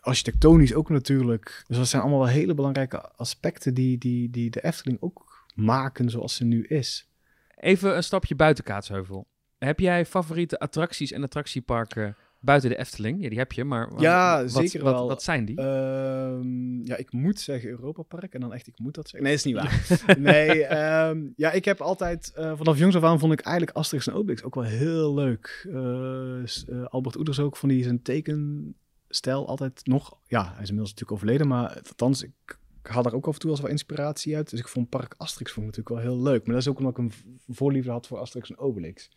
architectonisch 0.00 0.74
ook 0.74 0.88
natuurlijk. 0.88 1.64
Dus 1.66 1.76
dat 1.76 1.88
zijn 1.88 2.02
allemaal 2.02 2.20
wel 2.20 2.28
hele 2.28 2.54
belangrijke 2.54 3.00
aspecten 3.00 3.74
die, 3.74 3.98
die, 3.98 4.30
die 4.30 4.50
de 4.50 4.64
Efteling 4.64 4.98
ook 5.00 5.44
maken 5.54 6.10
zoals 6.10 6.34
ze 6.34 6.44
nu 6.44 6.64
is. 6.64 7.08
Even 7.56 7.96
een 7.96 8.04
stapje 8.04 8.34
buiten 8.34 8.64
Kaatsheuvel. 8.64 9.26
Heb 9.58 9.80
jij 9.80 10.06
favoriete 10.06 10.58
attracties 10.58 11.12
en 11.12 11.22
attractieparken 11.22 12.16
buiten 12.46 12.70
de 12.70 12.76
Efteling? 12.76 13.22
Ja, 13.22 13.28
die 13.28 13.38
heb 13.38 13.52
je, 13.52 13.64
maar 13.64 13.90
Ja, 13.98 14.42
wat, 14.42 14.50
zeker 14.50 14.82
wat, 14.82 14.94
wel. 14.94 15.08
Wat 15.08 15.22
zijn 15.22 15.44
die? 15.44 15.56
Ehm, 15.56 16.84
ja, 16.84 16.96
ik 16.96 17.12
moet 17.12 17.40
zeggen 17.40 17.70
Europa 17.70 18.02
Park. 18.02 18.34
En 18.34 18.40
dan 18.40 18.52
echt, 18.52 18.66
ik 18.66 18.78
moet 18.78 18.94
dat 18.94 19.08
zeggen. 19.08 19.22
Nee, 19.28 19.34
is 19.34 19.44
niet 19.44 19.54
waar. 19.60 20.16
nee, 20.18 20.64
ehm, 20.64 21.26
ja, 21.36 21.52
ik 21.52 21.64
heb 21.64 21.80
altijd, 21.80 22.32
eh, 22.34 22.56
vanaf 22.56 22.78
jongs 22.78 22.96
af 22.96 23.02
aan 23.02 23.18
vond 23.18 23.32
ik 23.32 23.40
eigenlijk 23.40 23.76
Asterix 23.76 24.06
en 24.06 24.14
Obelix 24.14 24.42
ook 24.42 24.54
wel 24.54 24.64
heel 24.64 25.14
leuk. 25.14 25.66
Eh, 25.72 26.42
eh, 26.42 26.84
Albert 26.84 27.16
Oeders 27.16 27.40
ook, 27.40 27.56
van 27.56 27.68
die 27.68 27.82
zijn 27.82 28.02
tekenstijl 28.02 29.48
altijd 29.48 29.86
nog. 29.86 30.18
Ja, 30.26 30.42
hij 30.42 30.62
is 30.62 30.68
inmiddels 30.68 30.90
natuurlijk 30.90 31.12
overleden, 31.12 31.48
maar 31.48 31.82
althans, 31.88 32.22
ik, 32.22 32.58
ik 32.82 32.90
haal 32.90 33.02
daar 33.02 33.14
ook 33.14 33.26
af 33.26 33.34
en 33.34 33.40
toe 33.40 33.50
als 33.50 33.60
wel 33.60 33.70
inspiratie 33.70 34.36
uit. 34.36 34.50
Dus 34.50 34.60
ik 34.60 34.68
vond 34.68 34.88
Park 34.88 35.14
Asterix 35.16 35.52
vond 35.52 35.66
ik 35.66 35.76
natuurlijk 35.76 36.04
wel 36.04 36.14
heel 36.14 36.22
leuk. 36.22 36.44
Maar 36.46 36.54
dat 36.54 36.64
is 36.64 36.68
ook 36.70 36.78
omdat 36.78 36.98
ik 36.98 36.98
een 36.98 37.12
voorliefde 37.48 37.90
had 37.90 38.06
voor 38.06 38.18
Asterix 38.18 38.50
en 38.50 38.58
Obelix. 38.58 39.10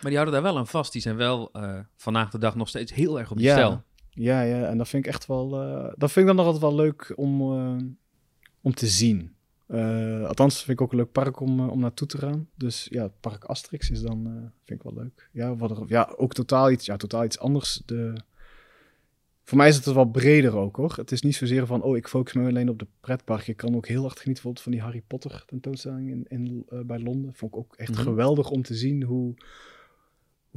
Maar 0.00 0.10
die 0.10 0.14
houden 0.20 0.32
daar 0.34 0.42
wel 0.52 0.58
aan 0.58 0.66
vast. 0.66 0.92
Die 0.92 1.02
zijn 1.02 1.16
wel 1.16 1.52
eh, 1.52 1.78
vandaag 1.96 2.30
de 2.30 2.38
dag 2.38 2.54
nog 2.56 2.68
steeds 2.68 2.92
heel 2.94 3.18
erg 3.18 3.30
op 3.30 3.36
die 3.36 3.46
Ja. 3.46 3.52
stijl. 3.52 3.82
Ja, 4.10 4.40
ja, 4.42 4.66
en 4.66 4.78
dat 4.78 4.88
vind 4.88 5.06
ik 5.06 5.12
echt 5.12 5.26
wel. 5.26 5.62
eh, 5.62 5.92
dat 5.96 6.12
vind 6.12 6.16
ik 6.16 6.26
dan 6.26 6.36
nog 6.36 6.44
altijd 6.44 6.62
wel 6.62 6.74
leuk 6.74 7.12
om, 7.16 7.40
eh, 7.40 7.76
om 8.62 8.74
te 8.74 8.86
zien. 8.86 9.36
Althans, 10.26 10.56
vind 10.64 10.78
ik 10.78 10.80
ook 10.80 10.92
een 10.92 10.98
leuk 10.98 11.12
park 11.12 11.40
om, 11.40 11.60
om 11.68 11.80
naartoe 11.80 12.06
te 12.08 12.18
gaan. 12.18 12.48
Dus 12.54 12.86
ja, 12.90 13.02
het 13.02 13.20
park 13.20 13.44
Asterix 13.44 13.90
is 13.90 14.00
dan, 14.02 14.50
vind 14.64 14.84
ik 14.84 14.90
wel 14.92 15.02
leuk. 15.02 15.28
Ja, 15.32 15.56
wat 15.56 15.70
er, 15.70 15.84
ja, 15.86 16.14
ook 16.16 16.32
totaal 16.32 16.70
iets, 16.70 16.86
ja, 16.86 16.96
totaal 16.96 17.24
iets 17.24 17.38
anders. 17.38 17.82
De, 17.86 18.12
voor 19.44 19.58
mij 19.58 19.68
is 19.68 19.76
het 19.76 19.84
wel 19.84 20.04
breder 20.04 20.56
ook 20.56 20.76
hoor. 20.76 20.92
Het 20.96 21.12
is 21.12 21.22
niet 21.22 21.34
zozeer 21.36 21.66
van, 21.66 21.82
oh, 21.82 21.96
ik 21.96 22.08
focus 22.08 22.32
me 22.32 22.46
alleen 22.48 22.68
op 22.68 22.78
de 22.78 22.86
pretpark. 23.00 23.46
Ik 23.48 23.56
kan 23.56 23.76
ook 23.76 23.86
heel 23.86 24.00
hard 24.02 24.18
genieten 24.20 24.32
bijvoorbeeld 24.44 24.62
van 24.64 24.72
die 24.72 24.80
Harry 24.80 25.02
Potter 25.06 25.42
tentoonstelling 25.46 26.10
in, 26.10 26.24
in, 26.28 26.66
bij 26.86 26.98
Londen. 27.00 27.34
Vond 27.34 27.52
ik 27.52 27.58
ook 27.58 27.74
echt 27.76 27.90
Mhm. 27.92 28.00
geweldig 28.02 28.50
om 28.50 28.62
te 28.62 28.74
zien 28.74 29.02
hoe, 29.02 29.34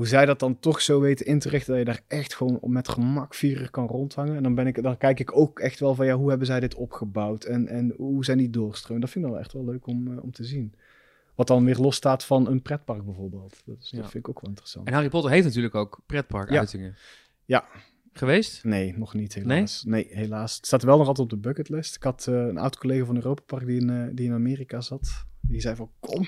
hoe 0.02 0.10
zij 0.10 0.26
dat 0.26 0.40
dan 0.40 0.60
toch 0.60 0.82
zo 0.82 1.00
weten 1.00 1.26
in 1.26 1.40
te 1.40 1.50
richten. 1.50 1.70
Dat 1.72 1.80
je 1.80 1.86
daar 1.86 2.02
echt 2.20 2.36
gewoon 2.36 2.60
met 2.62 2.90
gemak 2.90 3.34
vier 3.34 3.62
uur 3.62 3.70
kan 3.70 3.88
rondhangen. 3.88 4.36
En 4.36 4.44
dan, 4.44 4.56
ben 4.56 4.68
ik, 4.68 4.84
dan 4.84 4.98
kijk 4.98 5.20
ik 5.20 5.36
ook 5.38 5.60
echt 5.60 5.80
wel 5.80 5.96
van, 5.96 6.06
ja, 6.06 6.16
hoe 6.16 6.30
hebben 6.30 6.48
zij 6.48 6.60
dit 6.60 6.76
opgebouwd? 6.76 7.44
En, 7.44 7.68
en 7.68 7.94
hoe 7.98 8.26
zijn 8.26 8.38
die 8.38 8.50
doorstromen? 8.50 9.02
Dat 9.02 9.10
vind 9.10 9.26
ik 9.26 9.32
wel 9.32 9.40
echt 9.40 9.54
wel 9.54 9.66
leuk 9.66 9.88
om, 9.88 10.12
eh, 10.18 10.24
om 10.24 10.32
te 10.32 10.44
zien. 10.44 10.74
Wat 11.36 11.48
dan 11.48 11.66
weer 11.66 11.78
losstaat 11.78 12.26
van 12.26 12.48
een 12.48 12.62
pretpark 12.62 13.06
bijvoorbeeld. 13.06 13.62
Dat, 13.66 13.78
is, 13.82 13.90
Ja. 13.90 13.98
dat 14.02 14.12
vind 14.12 14.24
ik 14.24 14.30
ook 14.30 14.42
wel 14.42 14.50
interessant. 14.50 14.88
En 14.88 14.94
Harry 14.94 15.10
Potter 15.10 15.32
heeft 15.32 15.46
natuurlijk 15.46 15.76
ook 15.76 16.00
pretpark 16.06 16.50
Ja. 16.50 16.58
uitingen. 16.58 16.96
Ja. 17.46 17.66
Geweest? 18.14 18.64
Nee, 18.64 18.98
nog 18.98 19.14
niet 19.14 19.34
helaas. 19.34 19.84
Nee? 19.84 20.08
helaas. 20.10 20.56
Het 20.56 20.66
staat 20.66 20.84
wel 20.84 20.98
nog 20.98 21.08
altijd 21.08 21.32
op 21.32 21.42
de 21.42 21.48
bucketlist. 21.48 21.96
Ik 21.96 22.04
had 22.04 22.28
eh, 22.28 22.36
een 22.36 22.58
oud 22.58 22.78
collega 22.78 23.06
van 23.06 23.16
Europa 23.16 23.42
Park 23.46 23.66
die 23.66 23.80
in, 23.80 23.90
eh, 23.90 24.08
die 24.12 24.26
in 24.28 24.34
Amerika 24.34 24.82
zat. 24.82 25.26
Die 25.42 25.62
zei 25.62 25.76
van, 25.76 25.92
kom. 26.00 26.28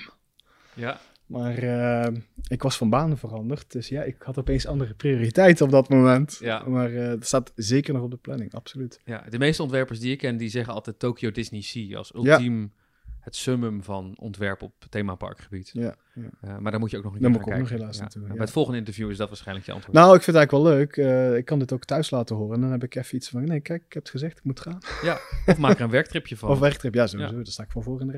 Ja. 0.74 1.00
Maar 1.26 1.58
eh, 1.58 2.14
ik 2.48 2.62
was 2.62 2.76
van 2.76 2.90
banen 2.90 3.18
veranderd. 3.18 3.72
Dus 3.72 3.88
ja, 3.88 4.02
ik 4.02 4.22
had 4.22 4.38
opeens 4.38 4.66
andere 4.66 4.94
prioriteiten 4.94 5.64
op 5.64 5.70
dat 5.70 5.88
moment. 5.88 6.38
Ja. 6.40 6.68
Maar 6.68 6.94
eh, 6.94 7.08
het 7.08 7.26
staat 7.26 7.52
zeker 7.54 7.94
nog 7.94 8.02
op 8.02 8.10
de 8.10 8.16
planning, 8.16 8.54
absoluut. 8.54 9.00
ja. 9.04 9.24
De 9.28 9.38
meeste 9.38 9.62
ontwerpers 9.62 10.00
die 10.00 10.12
ik 10.12 10.18
ken, 10.18 10.36
die 10.36 10.48
zeggen 10.48 10.74
altijd 10.74 10.98
Tokyo 10.98 11.30
Disney 11.30 11.60
Sea 11.60 11.96
als 11.96 12.14
ultiem 12.14 12.72
het 13.20 13.36
summum 13.36 13.82
van 13.82 14.14
ontwerp 14.18 14.62
op 14.62 14.72
themaparkgebied. 14.90 15.70
Ja, 15.72 15.94
ja. 16.14 16.22
Eh, 16.40 16.58
maar 16.58 16.70
daar 16.70 16.80
moet 16.80 16.90
je 16.90 16.96
ook 16.96 17.04
nog 17.04 17.12
een 17.12 17.18
keer 17.18 17.28
gaan 17.28 17.36
ook 17.40 17.46
nog 17.46 17.56
kijken. 17.56 17.76
helaas 17.76 17.98
Ja. 17.98 18.20
Bij 18.20 18.36
het 18.36 18.50
volgende 18.50 18.78
interview 18.78 19.10
is 19.10 19.16
dat 19.16 19.28
waarschijnlijk 19.28 19.66
je 19.66 19.72
antwoord. 19.72 19.96
Nou, 19.96 20.16
ik 20.16 20.22
vind 20.22 20.36
het 20.36 20.50
eigenlijk 20.50 20.96
wel 20.96 21.06
leuk. 21.06 21.36
Ik 21.38 21.44
kan 21.44 21.58
dit 21.58 21.72
ook 21.72 21.84
thuis 21.84 22.10
laten 22.10 22.36
horen. 22.36 22.54
En 22.54 22.60
dan 22.60 22.70
heb 22.70 22.82
ik 22.82 22.94
even 22.94 23.16
iets 23.16 23.28
van, 23.28 23.44
nee, 23.44 23.60
kijk, 23.60 23.82
ik 23.84 23.92
heb 23.92 24.02
het 24.02 24.12
gezegd, 24.12 24.38
ik 24.38 24.44
moet 24.44 24.60
gaan. 24.60 24.78
Ja. 25.02 25.18
Of 25.46 25.58
maak 25.58 25.76
er 25.76 25.84
een 25.84 25.90
werktripje 25.90 26.36
van. 26.38 26.48
Of 26.48 26.58
wegtrip, 26.58 26.94
ja, 26.94 27.06
sowieso. 27.06 27.34
Daar 27.34 27.46
sta 27.46 27.62
ik 27.62 27.70
van 27.70 27.82
voor 27.82 28.00
in 28.00 28.06
de 28.06 28.12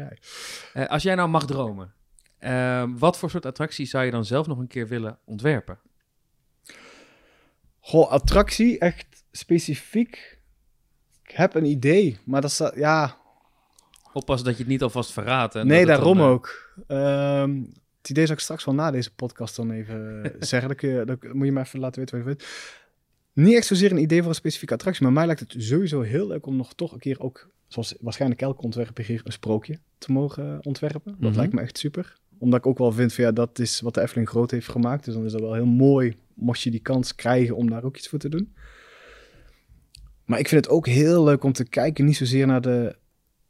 rij. 0.74 0.86
Als 0.86 1.02
jij 1.02 1.14
nou 1.14 1.28
mag 1.28 1.46
dromen, 1.46 1.94
eh, 2.46 2.84
wat 2.98 3.18
voor 3.18 3.30
soort 3.30 3.46
attractie 3.46 3.86
zou 3.86 4.04
je 4.04 4.10
dan 4.10 4.24
zelf 4.24 4.46
nog 4.46 4.58
een 4.58 4.66
keer 4.66 4.88
willen 4.88 5.18
ontwerpen? 5.24 5.78
Goh, 7.80 8.10
attractie, 8.10 8.78
echt 8.78 9.24
specifiek. 9.32 10.38
Ik 11.24 11.30
heb 11.30 11.54
een 11.54 11.64
idee, 11.64 12.18
maar 12.24 12.40
dat 12.40 12.50
staat, 12.50 12.74
ja, 12.74 13.16
Oppassen 14.12 14.46
dat 14.46 14.56
je 14.56 14.62
het 14.62 14.72
niet 14.72 14.82
alvast 14.82 15.12
verraadt. 15.12 15.54
nee, 15.54 15.78
dat 15.78 15.86
daarom 15.96 16.16
dan, 16.16 16.26
eh, 16.26 16.32
ook. 16.32 16.74
Ehm, 16.86 17.62
het 18.00 18.10
idee 18.10 18.24
zou 18.26 18.36
ik 18.38 18.44
straks 18.44 18.64
wel 18.64 18.74
na 18.74 18.90
deze 18.90 19.14
podcast 19.14 19.56
dan 19.56 19.70
even 19.70 20.22
eh, 20.24 20.30
zeggen. 20.50 20.68
Dan, 20.68 20.76
kun 20.76 20.88
je, 20.88 21.04
dan 21.04 21.18
moet 21.32 21.46
je 21.46 21.52
me 21.52 21.60
even 21.60 21.80
laten 21.80 22.00
weten 22.00 22.16
wat 22.18 22.26
je 22.26 22.32
weet. 22.32 22.48
Niet 23.32 23.56
echt 23.56 23.66
zozeer 23.66 23.90
een 23.90 23.98
idee 24.02 24.18
voor 24.20 24.28
een 24.28 24.34
specifieke 24.34 24.74
attractie, 24.74 25.02
maar 25.02 25.12
mij 25.12 25.26
lijkt 25.26 25.40
het 25.40 25.54
sowieso 25.58 26.00
heel 26.00 26.26
leuk 26.26 26.46
om 26.46 26.56
nog 26.56 26.74
toch 26.74 26.92
een 26.92 26.98
keer 26.98 27.20
ook, 27.20 27.48
zoals 27.68 27.94
waarschijnlijk 28.00 28.42
elke 28.42 28.62
ontwerper 28.62 29.04
hier, 29.04 29.20
een 29.24 29.32
sprookje 29.32 29.78
te 29.98 30.12
mogen 30.12 30.58
ontwerpen. 30.64 31.16
Dat 31.18 31.30
Mhm. 31.30 31.38
lijkt 31.38 31.52
me 31.52 31.60
echt 31.60 31.78
super. 31.78 32.16
Omdat 32.38 32.58
ik 32.58 32.66
ook 32.66 32.78
wel 32.78 32.92
vind 32.92 33.12
van 33.12 33.24
ja, 33.24 33.32
dat 33.32 33.58
is 33.58 33.80
wat 33.80 33.94
de 33.94 34.00
Efteling 34.00 34.28
groot 34.28 34.50
heeft 34.50 34.68
gemaakt. 34.68 35.04
Dus 35.04 35.14
dan 35.14 35.24
is 35.24 35.32
dat 35.32 35.40
wel 35.40 35.54
heel 35.54 35.66
mooi, 35.66 36.16
mocht 36.34 36.60
je 36.60 36.70
die 36.70 36.80
kans 36.80 37.14
krijgen 37.14 37.56
om 37.56 37.70
daar 37.70 37.84
ook 37.84 37.96
iets 37.96 38.08
voor 38.08 38.18
te 38.18 38.28
doen. 38.28 38.54
Maar 40.24 40.38
ik 40.38 40.48
vind 40.48 40.64
het 40.64 40.74
ook 40.74 40.86
heel 40.86 41.24
leuk 41.24 41.44
om 41.44 41.52
te 41.52 41.68
kijken, 41.68 42.04
niet 42.04 42.16
zozeer 42.16 42.46
naar 42.46 42.60
de, 42.60 42.96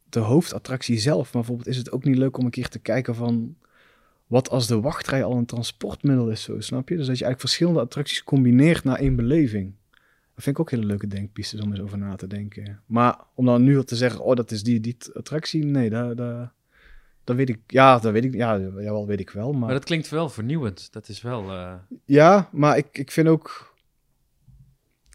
de 0.09 0.19
hoofdattractie 0.19 0.99
zelf, 0.99 1.23
maar 1.23 1.43
bijvoorbeeld 1.43 1.69
is 1.69 1.77
het 1.77 1.93
ook 1.93 2.05
niet 2.05 2.17
leuk 2.17 2.39
om 2.39 2.45
een 2.45 2.51
keer 2.51 2.69
te 2.69 2.79
kijken 2.79 3.15
van 3.15 3.57
wat 4.27 4.51
als 4.51 4.67
de 4.67 4.81
wachtrij 4.81 5.25
al 5.25 5.37
een 5.37 5.47
transportmiddel 5.47 6.31
is, 6.31 6.43
zo 6.43 6.61
snap 6.61 6.89
je? 6.89 6.97
Dus 6.97 7.07
dat 7.07 7.19
je 7.19 7.25
eigenlijk 7.25 7.41
verschillende 7.41 7.81
attracties 7.81 8.25
combineert 8.25 8.85
naar 8.85 8.99
één 8.99 9.17
beleving. 9.17 9.75
Dat 10.35 10.45
vind 10.45 10.57
ik 10.57 10.61
ook 10.61 10.71
hele 10.71 10.87
leuke 10.87 11.07
denkpistes 11.07 11.61
om 11.61 11.71
eens 11.71 11.81
over 11.81 11.99
na 11.99 12.17
te 12.17 12.27
denken. 12.27 12.81
Maar 12.87 13.19
om 13.35 13.45
dan 13.45 13.63
nu 13.63 13.77
al 13.77 13.85
te 13.85 13.97
zeggen, 13.97 14.25
oh, 14.25 14.37
dat 14.37 14.51
is 14.51 14.63
die, 14.63 14.81
die 14.81 14.97
attractie. 15.13 15.65
Nee, 15.65 15.91
dat, 15.91 16.17
dat, 16.17 16.51
dat 17.27 17.37
weet 17.37 17.49
ik. 17.49 17.59
Ja, 17.67 17.99
dat 17.99 18.13
weet 18.13 18.25
ik. 18.25 18.35
Ja, 18.35 18.59
jawel, 18.59 19.07
weet 19.07 19.21
ik 19.21 19.31
wel. 19.31 19.51
Maar, 19.53 19.61
Maar 19.61 19.73
dat 19.73 19.85
klinkt 19.85 20.09
wel 20.09 20.29
vernieuwend. 20.29 20.93
Dat 20.93 21.09
is 21.09 21.23
wel... 21.23 21.51
eh, 21.51 21.73
ja, 22.05 22.49
maar 22.53 22.77
ik, 22.77 22.87
ik 22.93 23.11
vind 23.11 23.29
ook. 23.29 23.75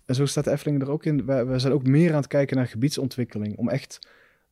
En 0.06 0.16
zo 0.16 0.26
staat 0.26 0.44
de 0.44 0.52
Efteling 0.52 0.82
er 0.82 0.92
ook 0.92 1.06
in. 1.06 1.26
We, 1.26 1.46
we 1.46 1.60
zijn 1.60 1.74
ook 1.74 1.88
meer 1.88 2.10
aan 2.10 2.16
het 2.18 2.28
kijken 2.28 2.58
naar 2.58 2.68
gebiedsontwikkeling. 2.68 3.58
Om 3.58 3.70
echt 3.70 4.00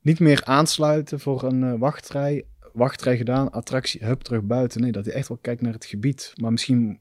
niet 0.01 0.20
meer 0.20 0.41
aansluiten 0.45 1.20
voor 1.20 1.43
een 1.43 1.64
eh, 1.64 1.74
wachtrij. 1.80 2.45
Wachtrij 2.74 3.18
gedaan, 3.18 3.51
attractie, 3.51 4.05
hup, 4.05 4.22
terug 4.22 4.41
buiten. 4.43 4.82
Nee, 4.82 4.91
dat 4.91 5.05
je 5.05 5.12
echt 5.12 5.28
wel 5.28 5.38
kijkt 5.41 5.62
naar 5.62 5.74
het 5.74 5.86
gebied. 5.86 6.34
Maar 6.41 6.51
misschien, 6.51 6.99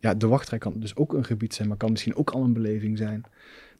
ja, 0.00 0.14
de 0.14 0.26
wachtrij 0.26 0.58
kan 0.58 0.80
dus 0.80 0.96
ook 0.96 1.12
een 1.12 1.24
gebied 1.24 1.54
zijn, 1.54 1.68
maar 1.68 1.76
kan 1.76 1.90
misschien 1.90 2.16
ook 2.16 2.30
al 2.30 2.42
een 2.42 2.52
beleving 2.52 2.98
zijn. 2.98 3.22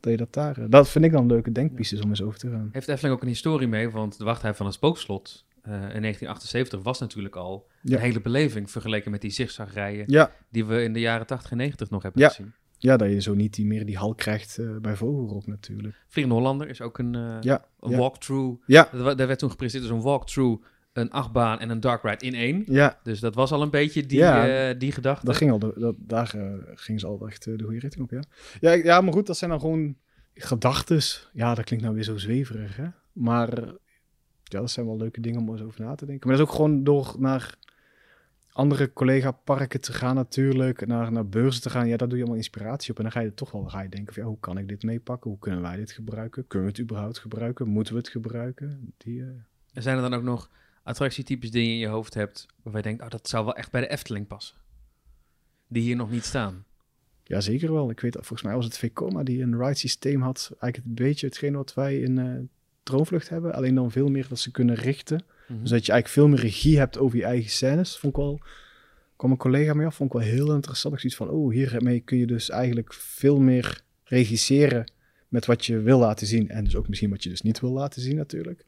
Dat 0.00 0.10
je 0.12 0.18
dat 0.18 0.32
daar. 0.32 0.58
eh, 0.58 0.64
Dat 0.68 0.88
vind 0.88 1.04
ik 1.04 1.12
dan 1.12 1.26
leuke 1.26 1.52
denkpieces 1.52 2.00
om 2.00 2.08
eens 2.08 2.22
over 2.22 2.38
te 2.38 2.50
gaan. 2.50 2.68
Heeft 2.72 2.86
de 2.86 2.92
Efteling 2.92 3.16
ook 3.16 3.22
een 3.22 3.28
historie 3.28 3.68
mee? 3.68 3.90
Want 3.90 4.18
de 4.18 4.24
wachtrij 4.24 4.54
van 4.54 4.66
het 4.66 4.74
Spookslot 4.74 5.44
eh, 5.66 5.72
in 5.72 6.00
1978 6.02 6.82
was 6.82 6.98
natuurlijk 7.00 7.36
al 7.36 7.68
Ja. 7.82 7.96
een 7.96 8.02
hele 8.02 8.20
beleving 8.20 8.70
vergeleken 8.70 9.10
met 9.10 9.20
die 9.20 9.30
zigzagrijen 9.30 10.04
Ja, 10.06 10.30
die 10.50 10.64
we 10.64 10.82
in 10.82 10.92
de 10.92 11.00
jaren 11.00 11.26
80 11.26 11.50
en 11.50 11.56
90 11.56 11.90
nog 11.90 12.02
hebben 12.02 12.22
Ja. 12.22 12.28
gezien. 12.28 12.54
ja, 12.78 12.96
dat 12.96 13.10
je 13.10 13.20
zo 13.20 13.34
niet 13.34 13.54
die, 13.54 13.66
meer 13.66 13.86
die 13.86 13.96
hal 13.96 14.14
krijgt 14.14 14.58
eh, 14.58 14.76
bij 14.80 14.96
Vogelrok 14.96 15.46
natuurlijk. 15.46 15.94
Vliegende 16.08 16.38
Hollander 16.38 16.68
is 16.68 16.80
ook 16.80 16.98
een, 16.98 17.14
eh, 17.14 17.36
Ja, 17.40 17.64
een 17.80 17.90
ja. 17.90 17.96
walkthrough. 17.96 18.62
Ja, 18.66 18.88
Daar 18.92 19.26
werd 19.26 19.38
toen 19.38 19.50
gepresenteerd 19.50 19.92
als 19.92 20.00
een 20.00 20.06
walkthrough, 20.10 20.64
een 20.92 21.10
achtbaan 21.10 21.58
en 21.60 21.70
een 21.70 21.80
dark 21.80 22.02
ride 22.02 22.24
in 22.26 22.34
één. 22.34 22.62
ja. 22.66 23.00
Dus 23.02 23.20
dat 23.20 23.34
was 23.34 23.52
al 23.52 23.62
een 23.62 23.70
beetje 23.70 24.06
die, 24.06 24.18
Ja. 24.18 24.74
die 24.74 24.92
gedachte. 24.92 25.26
Dat 25.26 25.36
ging 25.36 25.50
al, 25.50 25.58
de- 25.58 25.74
dat, 25.76 25.94
daar 25.98 26.34
ging 26.74 27.00
ze 27.00 27.06
al 27.06 27.26
echt 27.26 27.44
de 27.44 27.62
goede 27.64 27.78
richting 27.78 28.04
op, 28.04 28.10
ja. 28.10 28.22
ja. 28.60 28.72
Ja, 28.72 29.00
maar 29.00 29.12
goed, 29.12 29.26
dat 29.26 29.36
zijn 29.36 29.50
dan 29.50 29.60
gewoon 29.60 29.96
gedachtes. 30.34 31.30
Ja, 31.32 31.54
dat 31.54 31.64
klinkt 31.64 31.84
nou 31.84 31.96
weer 31.96 32.04
zo 32.04 32.16
zweverig, 32.16 32.76
hè. 32.76 32.86
Maar 33.12 33.74
ja, 34.52 34.60
dat 34.60 34.70
zijn 34.70 34.86
wel 34.86 34.96
leuke 34.96 35.20
dingen 35.20 35.40
om 35.40 35.50
eens 35.50 35.62
over 35.62 35.80
na 35.80 35.94
te 35.94 36.06
denken. 36.06 36.28
Maar 36.28 36.36
dat 36.36 36.46
is 36.46 36.52
ook 36.52 36.58
gewoon 36.58 36.84
door 36.84 37.14
naar 37.18 37.58
andere 38.56 38.92
collega-parken 38.92 39.80
te 39.80 39.92
gaan 39.92 40.14
natuurlijk, 40.14 40.86
naar, 40.86 41.12
naar 41.12 41.28
beurzen 41.28 41.62
te 41.62 41.70
gaan. 41.70 41.88
Ja, 41.88 41.96
daar 41.96 42.08
doe 42.08 42.16
je 42.16 42.22
allemaal 42.22 42.42
inspiratie 42.42 42.90
op. 42.90 42.96
En 42.96 43.02
dan 43.02 43.12
ga 43.12 43.20
je 43.20 43.34
toch 43.34 43.50
wel 43.50 43.64
ga 43.64 43.80
je 43.80 43.88
denken 43.88 44.14
van, 44.14 44.22
ja, 44.22 44.28
hoe 44.28 44.40
kan 44.40 44.58
ik 44.58 44.68
dit 44.68 44.82
meepakken? 44.82 45.30
Hoe 45.30 45.38
kunnen 45.38 45.62
wij 45.62 45.76
dit 45.76 45.90
gebruiken? 45.90 46.46
Kunnen 46.46 46.68
we 46.68 46.74
het 46.74 46.82
überhaupt 46.82 47.18
gebruiken? 47.18 47.68
Moeten 47.68 47.92
we 47.92 47.98
het 47.98 48.08
gebruiken? 48.08 48.92
Die, 48.96 49.22
eh, 49.22 49.28
En 49.72 49.82
zijn 49.82 49.96
er 49.96 50.02
dan 50.02 50.14
ook 50.14 50.22
nog 50.22 50.50
attractietypes 50.82 51.50
die 51.50 51.66
je 51.66 51.72
in 51.72 51.78
je 51.78 51.86
hoofd 51.86 52.14
hebt 52.14 52.46
waarvan 52.62 52.82
je 52.82 52.88
denkt, 52.88 53.02
oh, 53.02 53.10
dat 53.10 53.28
zou 53.28 53.44
wel 53.44 53.56
echt 53.56 53.70
bij 53.70 53.80
de 53.80 53.88
Efteling 53.88 54.26
passen? 54.26 54.56
Die 55.68 55.82
hier 55.82 55.96
nog 55.96 56.10
niet 56.10 56.24
staan. 56.24 56.64
Ja, 57.24 57.40
zeker 57.40 57.72
wel. 57.72 57.90
Ik 57.90 58.00
weet, 58.00 58.14
volgens 58.14 58.42
mij 58.42 58.54
was 58.54 58.64
het 58.64 58.78
Vekoma 58.78 59.22
die 59.22 59.42
een 59.42 59.58
ride 59.58 59.74
systeem 59.74 60.22
had. 60.22 60.50
Eigenlijk 60.58 60.76
een 60.76 61.04
beetje 61.04 61.26
hetgeen 61.26 61.54
wat 61.54 61.74
wij 61.74 62.00
in 62.00 62.18
eh 62.18 62.38
Droomvlucht 62.86 63.28
hebben. 63.28 63.54
Alleen 63.54 63.74
dan 63.74 63.90
veel 63.90 64.08
meer 64.08 64.26
dat 64.28 64.38
ze 64.38 64.50
kunnen 64.50 64.74
richten. 64.74 65.20
Mhm. 65.48 65.60
Dus 65.60 65.70
dat 65.70 65.86
je 65.86 65.92
eigenlijk 65.92 66.08
veel 66.08 66.28
meer 66.28 66.40
regie 66.52 66.78
hebt 66.78 66.98
over 66.98 67.18
je 67.18 67.24
eigen 67.24 67.50
scènes. 67.50 67.98
Vond 67.98 68.12
ik 68.16 68.18
wel, 68.22 68.40
kwam 69.16 69.30
een 69.30 69.36
collega 69.36 69.74
mee 69.74 69.86
af, 69.86 69.94
vond 69.94 70.14
ik 70.14 70.18
wel 70.20 70.28
heel 70.28 70.54
interessant. 70.54 70.94
Ik 70.94 71.00
zoiets 71.00 71.18
van, 71.18 71.28
oh, 71.30 71.52
hiermee 71.52 72.00
kun 72.00 72.18
je 72.18 72.26
dus 72.26 72.50
eigenlijk 72.50 72.92
veel 72.92 73.40
meer 73.40 73.80
regisseren 74.04 74.92
met 75.28 75.46
wat 75.46 75.66
je 75.66 75.78
wil 75.80 75.98
laten 75.98 76.26
zien. 76.26 76.48
En 76.48 76.64
dus 76.64 76.76
ook 76.76 76.88
misschien 76.88 77.10
wat 77.10 77.22
je 77.22 77.28
dus 77.28 77.42
niet 77.42 77.60
wil 77.60 77.70
laten 77.72 78.02
zien 78.02 78.16
natuurlijk. 78.16 78.64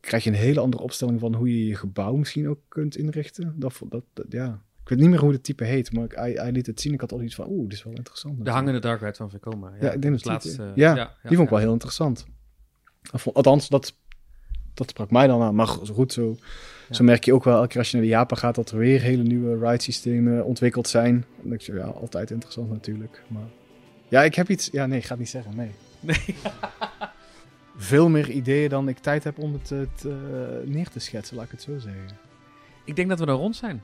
Krijg 0.00 0.24
je 0.24 0.30
een 0.30 0.36
hele 0.36 0.60
andere 0.60 0.82
opstelling 0.82 1.20
van 1.20 1.34
hoe 1.34 1.48
je 1.58 1.66
je 1.66 1.74
gebouw 1.74 2.14
misschien 2.16 2.48
ook 2.48 2.58
kunt 2.68 2.96
inrichten. 2.96 3.54
Dat, 3.56 3.80
dat, 3.88 4.04
dat- 4.12 4.26
ja. 4.28 4.62
Ik 4.82 4.88
weet 4.94 5.02
niet 5.02 5.12
meer 5.12 5.20
hoe 5.24 5.32
de 5.32 5.40
type 5.40 5.64
heet, 5.64 5.92
maar 5.92 6.04
ik, 6.04 6.12
hij, 6.12 6.32
hij 6.32 6.52
liet 6.52 6.66
het 6.66 6.80
zien. 6.80 6.92
Ik 6.92 7.00
had 7.00 7.12
al 7.12 7.22
iets 7.22 7.34
van, 7.34 7.48
oeh, 7.48 7.62
dit 7.68 7.72
is 7.72 7.84
wel 7.84 7.92
interessant. 7.92 8.44
De 8.44 8.50
hangende 8.50 8.78
dark 8.80 9.00
ride 9.00 9.14
van 9.14 9.30
Vekoma. 9.30 9.68
Ja, 9.68 9.84
Ja, 9.86 9.92
ik 9.92 10.02
denk 10.02 10.14
Dus 10.14 10.22
dat 10.22 10.42
die- 10.42 10.50
laatst, 10.58 10.76
eh, 10.76 10.76
ja, 10.82 10.96
ja, 10.96 11.14
Die 11.22 11.36
vond 11.36 11.40
ik 11.42 11.48
wel 11.54 11.58
heel 11.58 11.72
interessant. 11.72 12.26
Dat 13.00 13.34
Althans, 13.34 13.68
dat, 13.68 13.94
dat 14.74 14.88
sprak 14.88 15.10
mij 15.10 15.26
dan 15.26 15.42
aan. 15.42 15.54
Maar 15.54 15.66
go- 15.66 15.84
goed, 15.84 16.12
zo, 16.12 16.36
zo 16.90 17.04
merk 17.04 17.24
je 17.24 17.34
ook 17.34 17.44
wel 17.44 17.56
elke 17.56 17.68
keer 17.68 17.78
als 17.78 17.90
je 17.90 17.96
naar 17.96 18.06
de 18.06 18.12
Japan 18.12 18.38
gaat... 18.38 18.54
dat 18.54 18.70
er 18.70 18.78
weer 18.78 19.00
hele 19.00 19.22
nieuwe 19.22 19.68
ride 19.68 19.82
systemen 19.82 20.44
ontwikkeld 20.44 20.88
zijn. 20.88 21.24
En 21.42 21.48
denk 21.48 21.60
je, 21.60 21.72
ja, 21.72 21.84
altijd 21.84 22.30
interessant 22.30 22.70
natuurlijk. 22.70 23.22
Maar 23.28 23.48
ja, 24.08 24.22
ik 24.22 24.34
heb 24.34 24.48
iets... 24.48 24.68
Ja, 24.72 24.86
nee, 24.86 24.98
ik 24.98 25.04
ga 25.04 25.10
het 25.10 25.18
niet 25.18 25.28
zeggen, 25.28 25.56
nee. 25.56 25.70
Nee. 26.00 26.16
Veel 27.76 28.08
meer 28.08 28.30
ideeën 28.30 28.68
dan 28.68 28.88
ik 28.88 28.98
tijd 28.98 29.24
heb 29.24 29.38
om 29.38 29.52
het 29.52 29.66
te, 29.66 29.86
eh, 30.02 30.68
neer 30.68 30.88
te 30.88 30.98
schetsen, 30.98 31.36
laat 31.36 31.44
ik 31.44 31.50
het 31.50 31.62
zo 31.62 31.78
zeggen. 31.78 32.18
Ik 32.84 32.96
denk 32.96 33.08
dat 33.08 33.18
we 33.18 33.26
er 33.26 33.32
rond 33.32 33.56
zijn. 33.56 33.82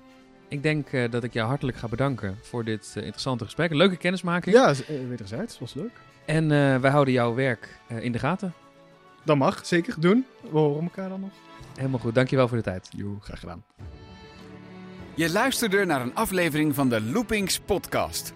Ik 0.49 0.63
denk 0.63 0.93
eh, 0.93 1.11
dat 1.11 1.25
ik 1.25 1.33
jou 1.33 1.49
hartelijk 1.49 1.77
ga 1.77 1.89
bedanken 1.89 2.37
voor 2.43 2.65
dit 2.65 2.93
eh, 2.97 3.03
interessante 3.03 3.45
gesprek. 3.45 3.71
Een 3.71 3.77
leuke 3.77 3.97
kennismaking. 3.97 4.57
Ja, 4.57 4.75
wederzijds, 5.09 5.59
was 5.59 5.75
leuk. 5.75 6.01
En 6.25 6.49
wij 6.81 6.91
houden 6.91 7.15
jouw 7.15 7.35
werk 7.35 7.79
in 8.01 8.13
de 8.13 8.19
gaten. 8.19 8.55
Dat 9.25 9.37
mag, 9.37 9.67
zeker, 9.67 10.01
doen. 10.01 10.27
We 10.51 10.59
horen 10.59 10.83
elkaar 10.83 11.09
dan 11.09 11.21
nog. 11.21 11.31
Helemaal 11.77 12.01
goed. 12.01 12.15
Dankjewel 12.15 12.49
voor 12.49 12.57
de 12.57 12.63
tijd. 12.63 12.89
Jo, 12.97 13.19
graag 13.21 13.41
gedaan. 13.41 13.65
Je 15.15 15.31
luisterde 15.31 15.85
naar 15.85 16.01
een 16.01 16.15
aflevering 16.15 16.75
van 16.75 16.89
de 16.89 17.03
Loopings 17.03 17.61
podcast. 17.61 18.33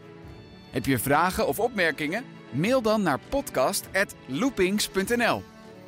Heb 0.70 0.86
je 0.86 0.98
vragen 0.98 1.46
of 1.46 1.60
opmerkingen? 1.60 2.24
Mail 2.50 2.82
dan 2.82 3.02
naar 3.02 3.18
podcast@loopings.nl. 3.28 5.42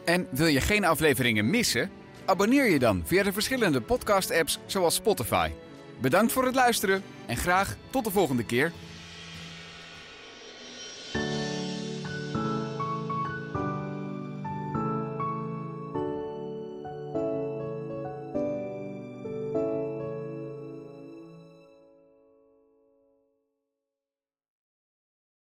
En 0.05 0.27
wil 0.31 0.47
je 0.47 0.61
geen 0.61 0.85
afleveringen 0.85 1.51
missen? 1.51 1.91
Abonneer 2.25 2.71
je 2.71 2.79
dan 2.79 3.03
via 3.05 3.23
de 3.23 3.33
verschillende 3.33 3.81
podcast-apps 3.81 4.59
zoals 4.67 4.95
Spotify. 4.95 5.51
Bedankt 6.01 6.33
voor 6.33 6.45
het 6.45 6.55
luisteren 6.55 7.03
en 7.27 7.37
graag 7.37 7.77
tot 7.91 8.05
de 8.05 8.11
volgende 8.11 8.45
keer. 8.45 8.73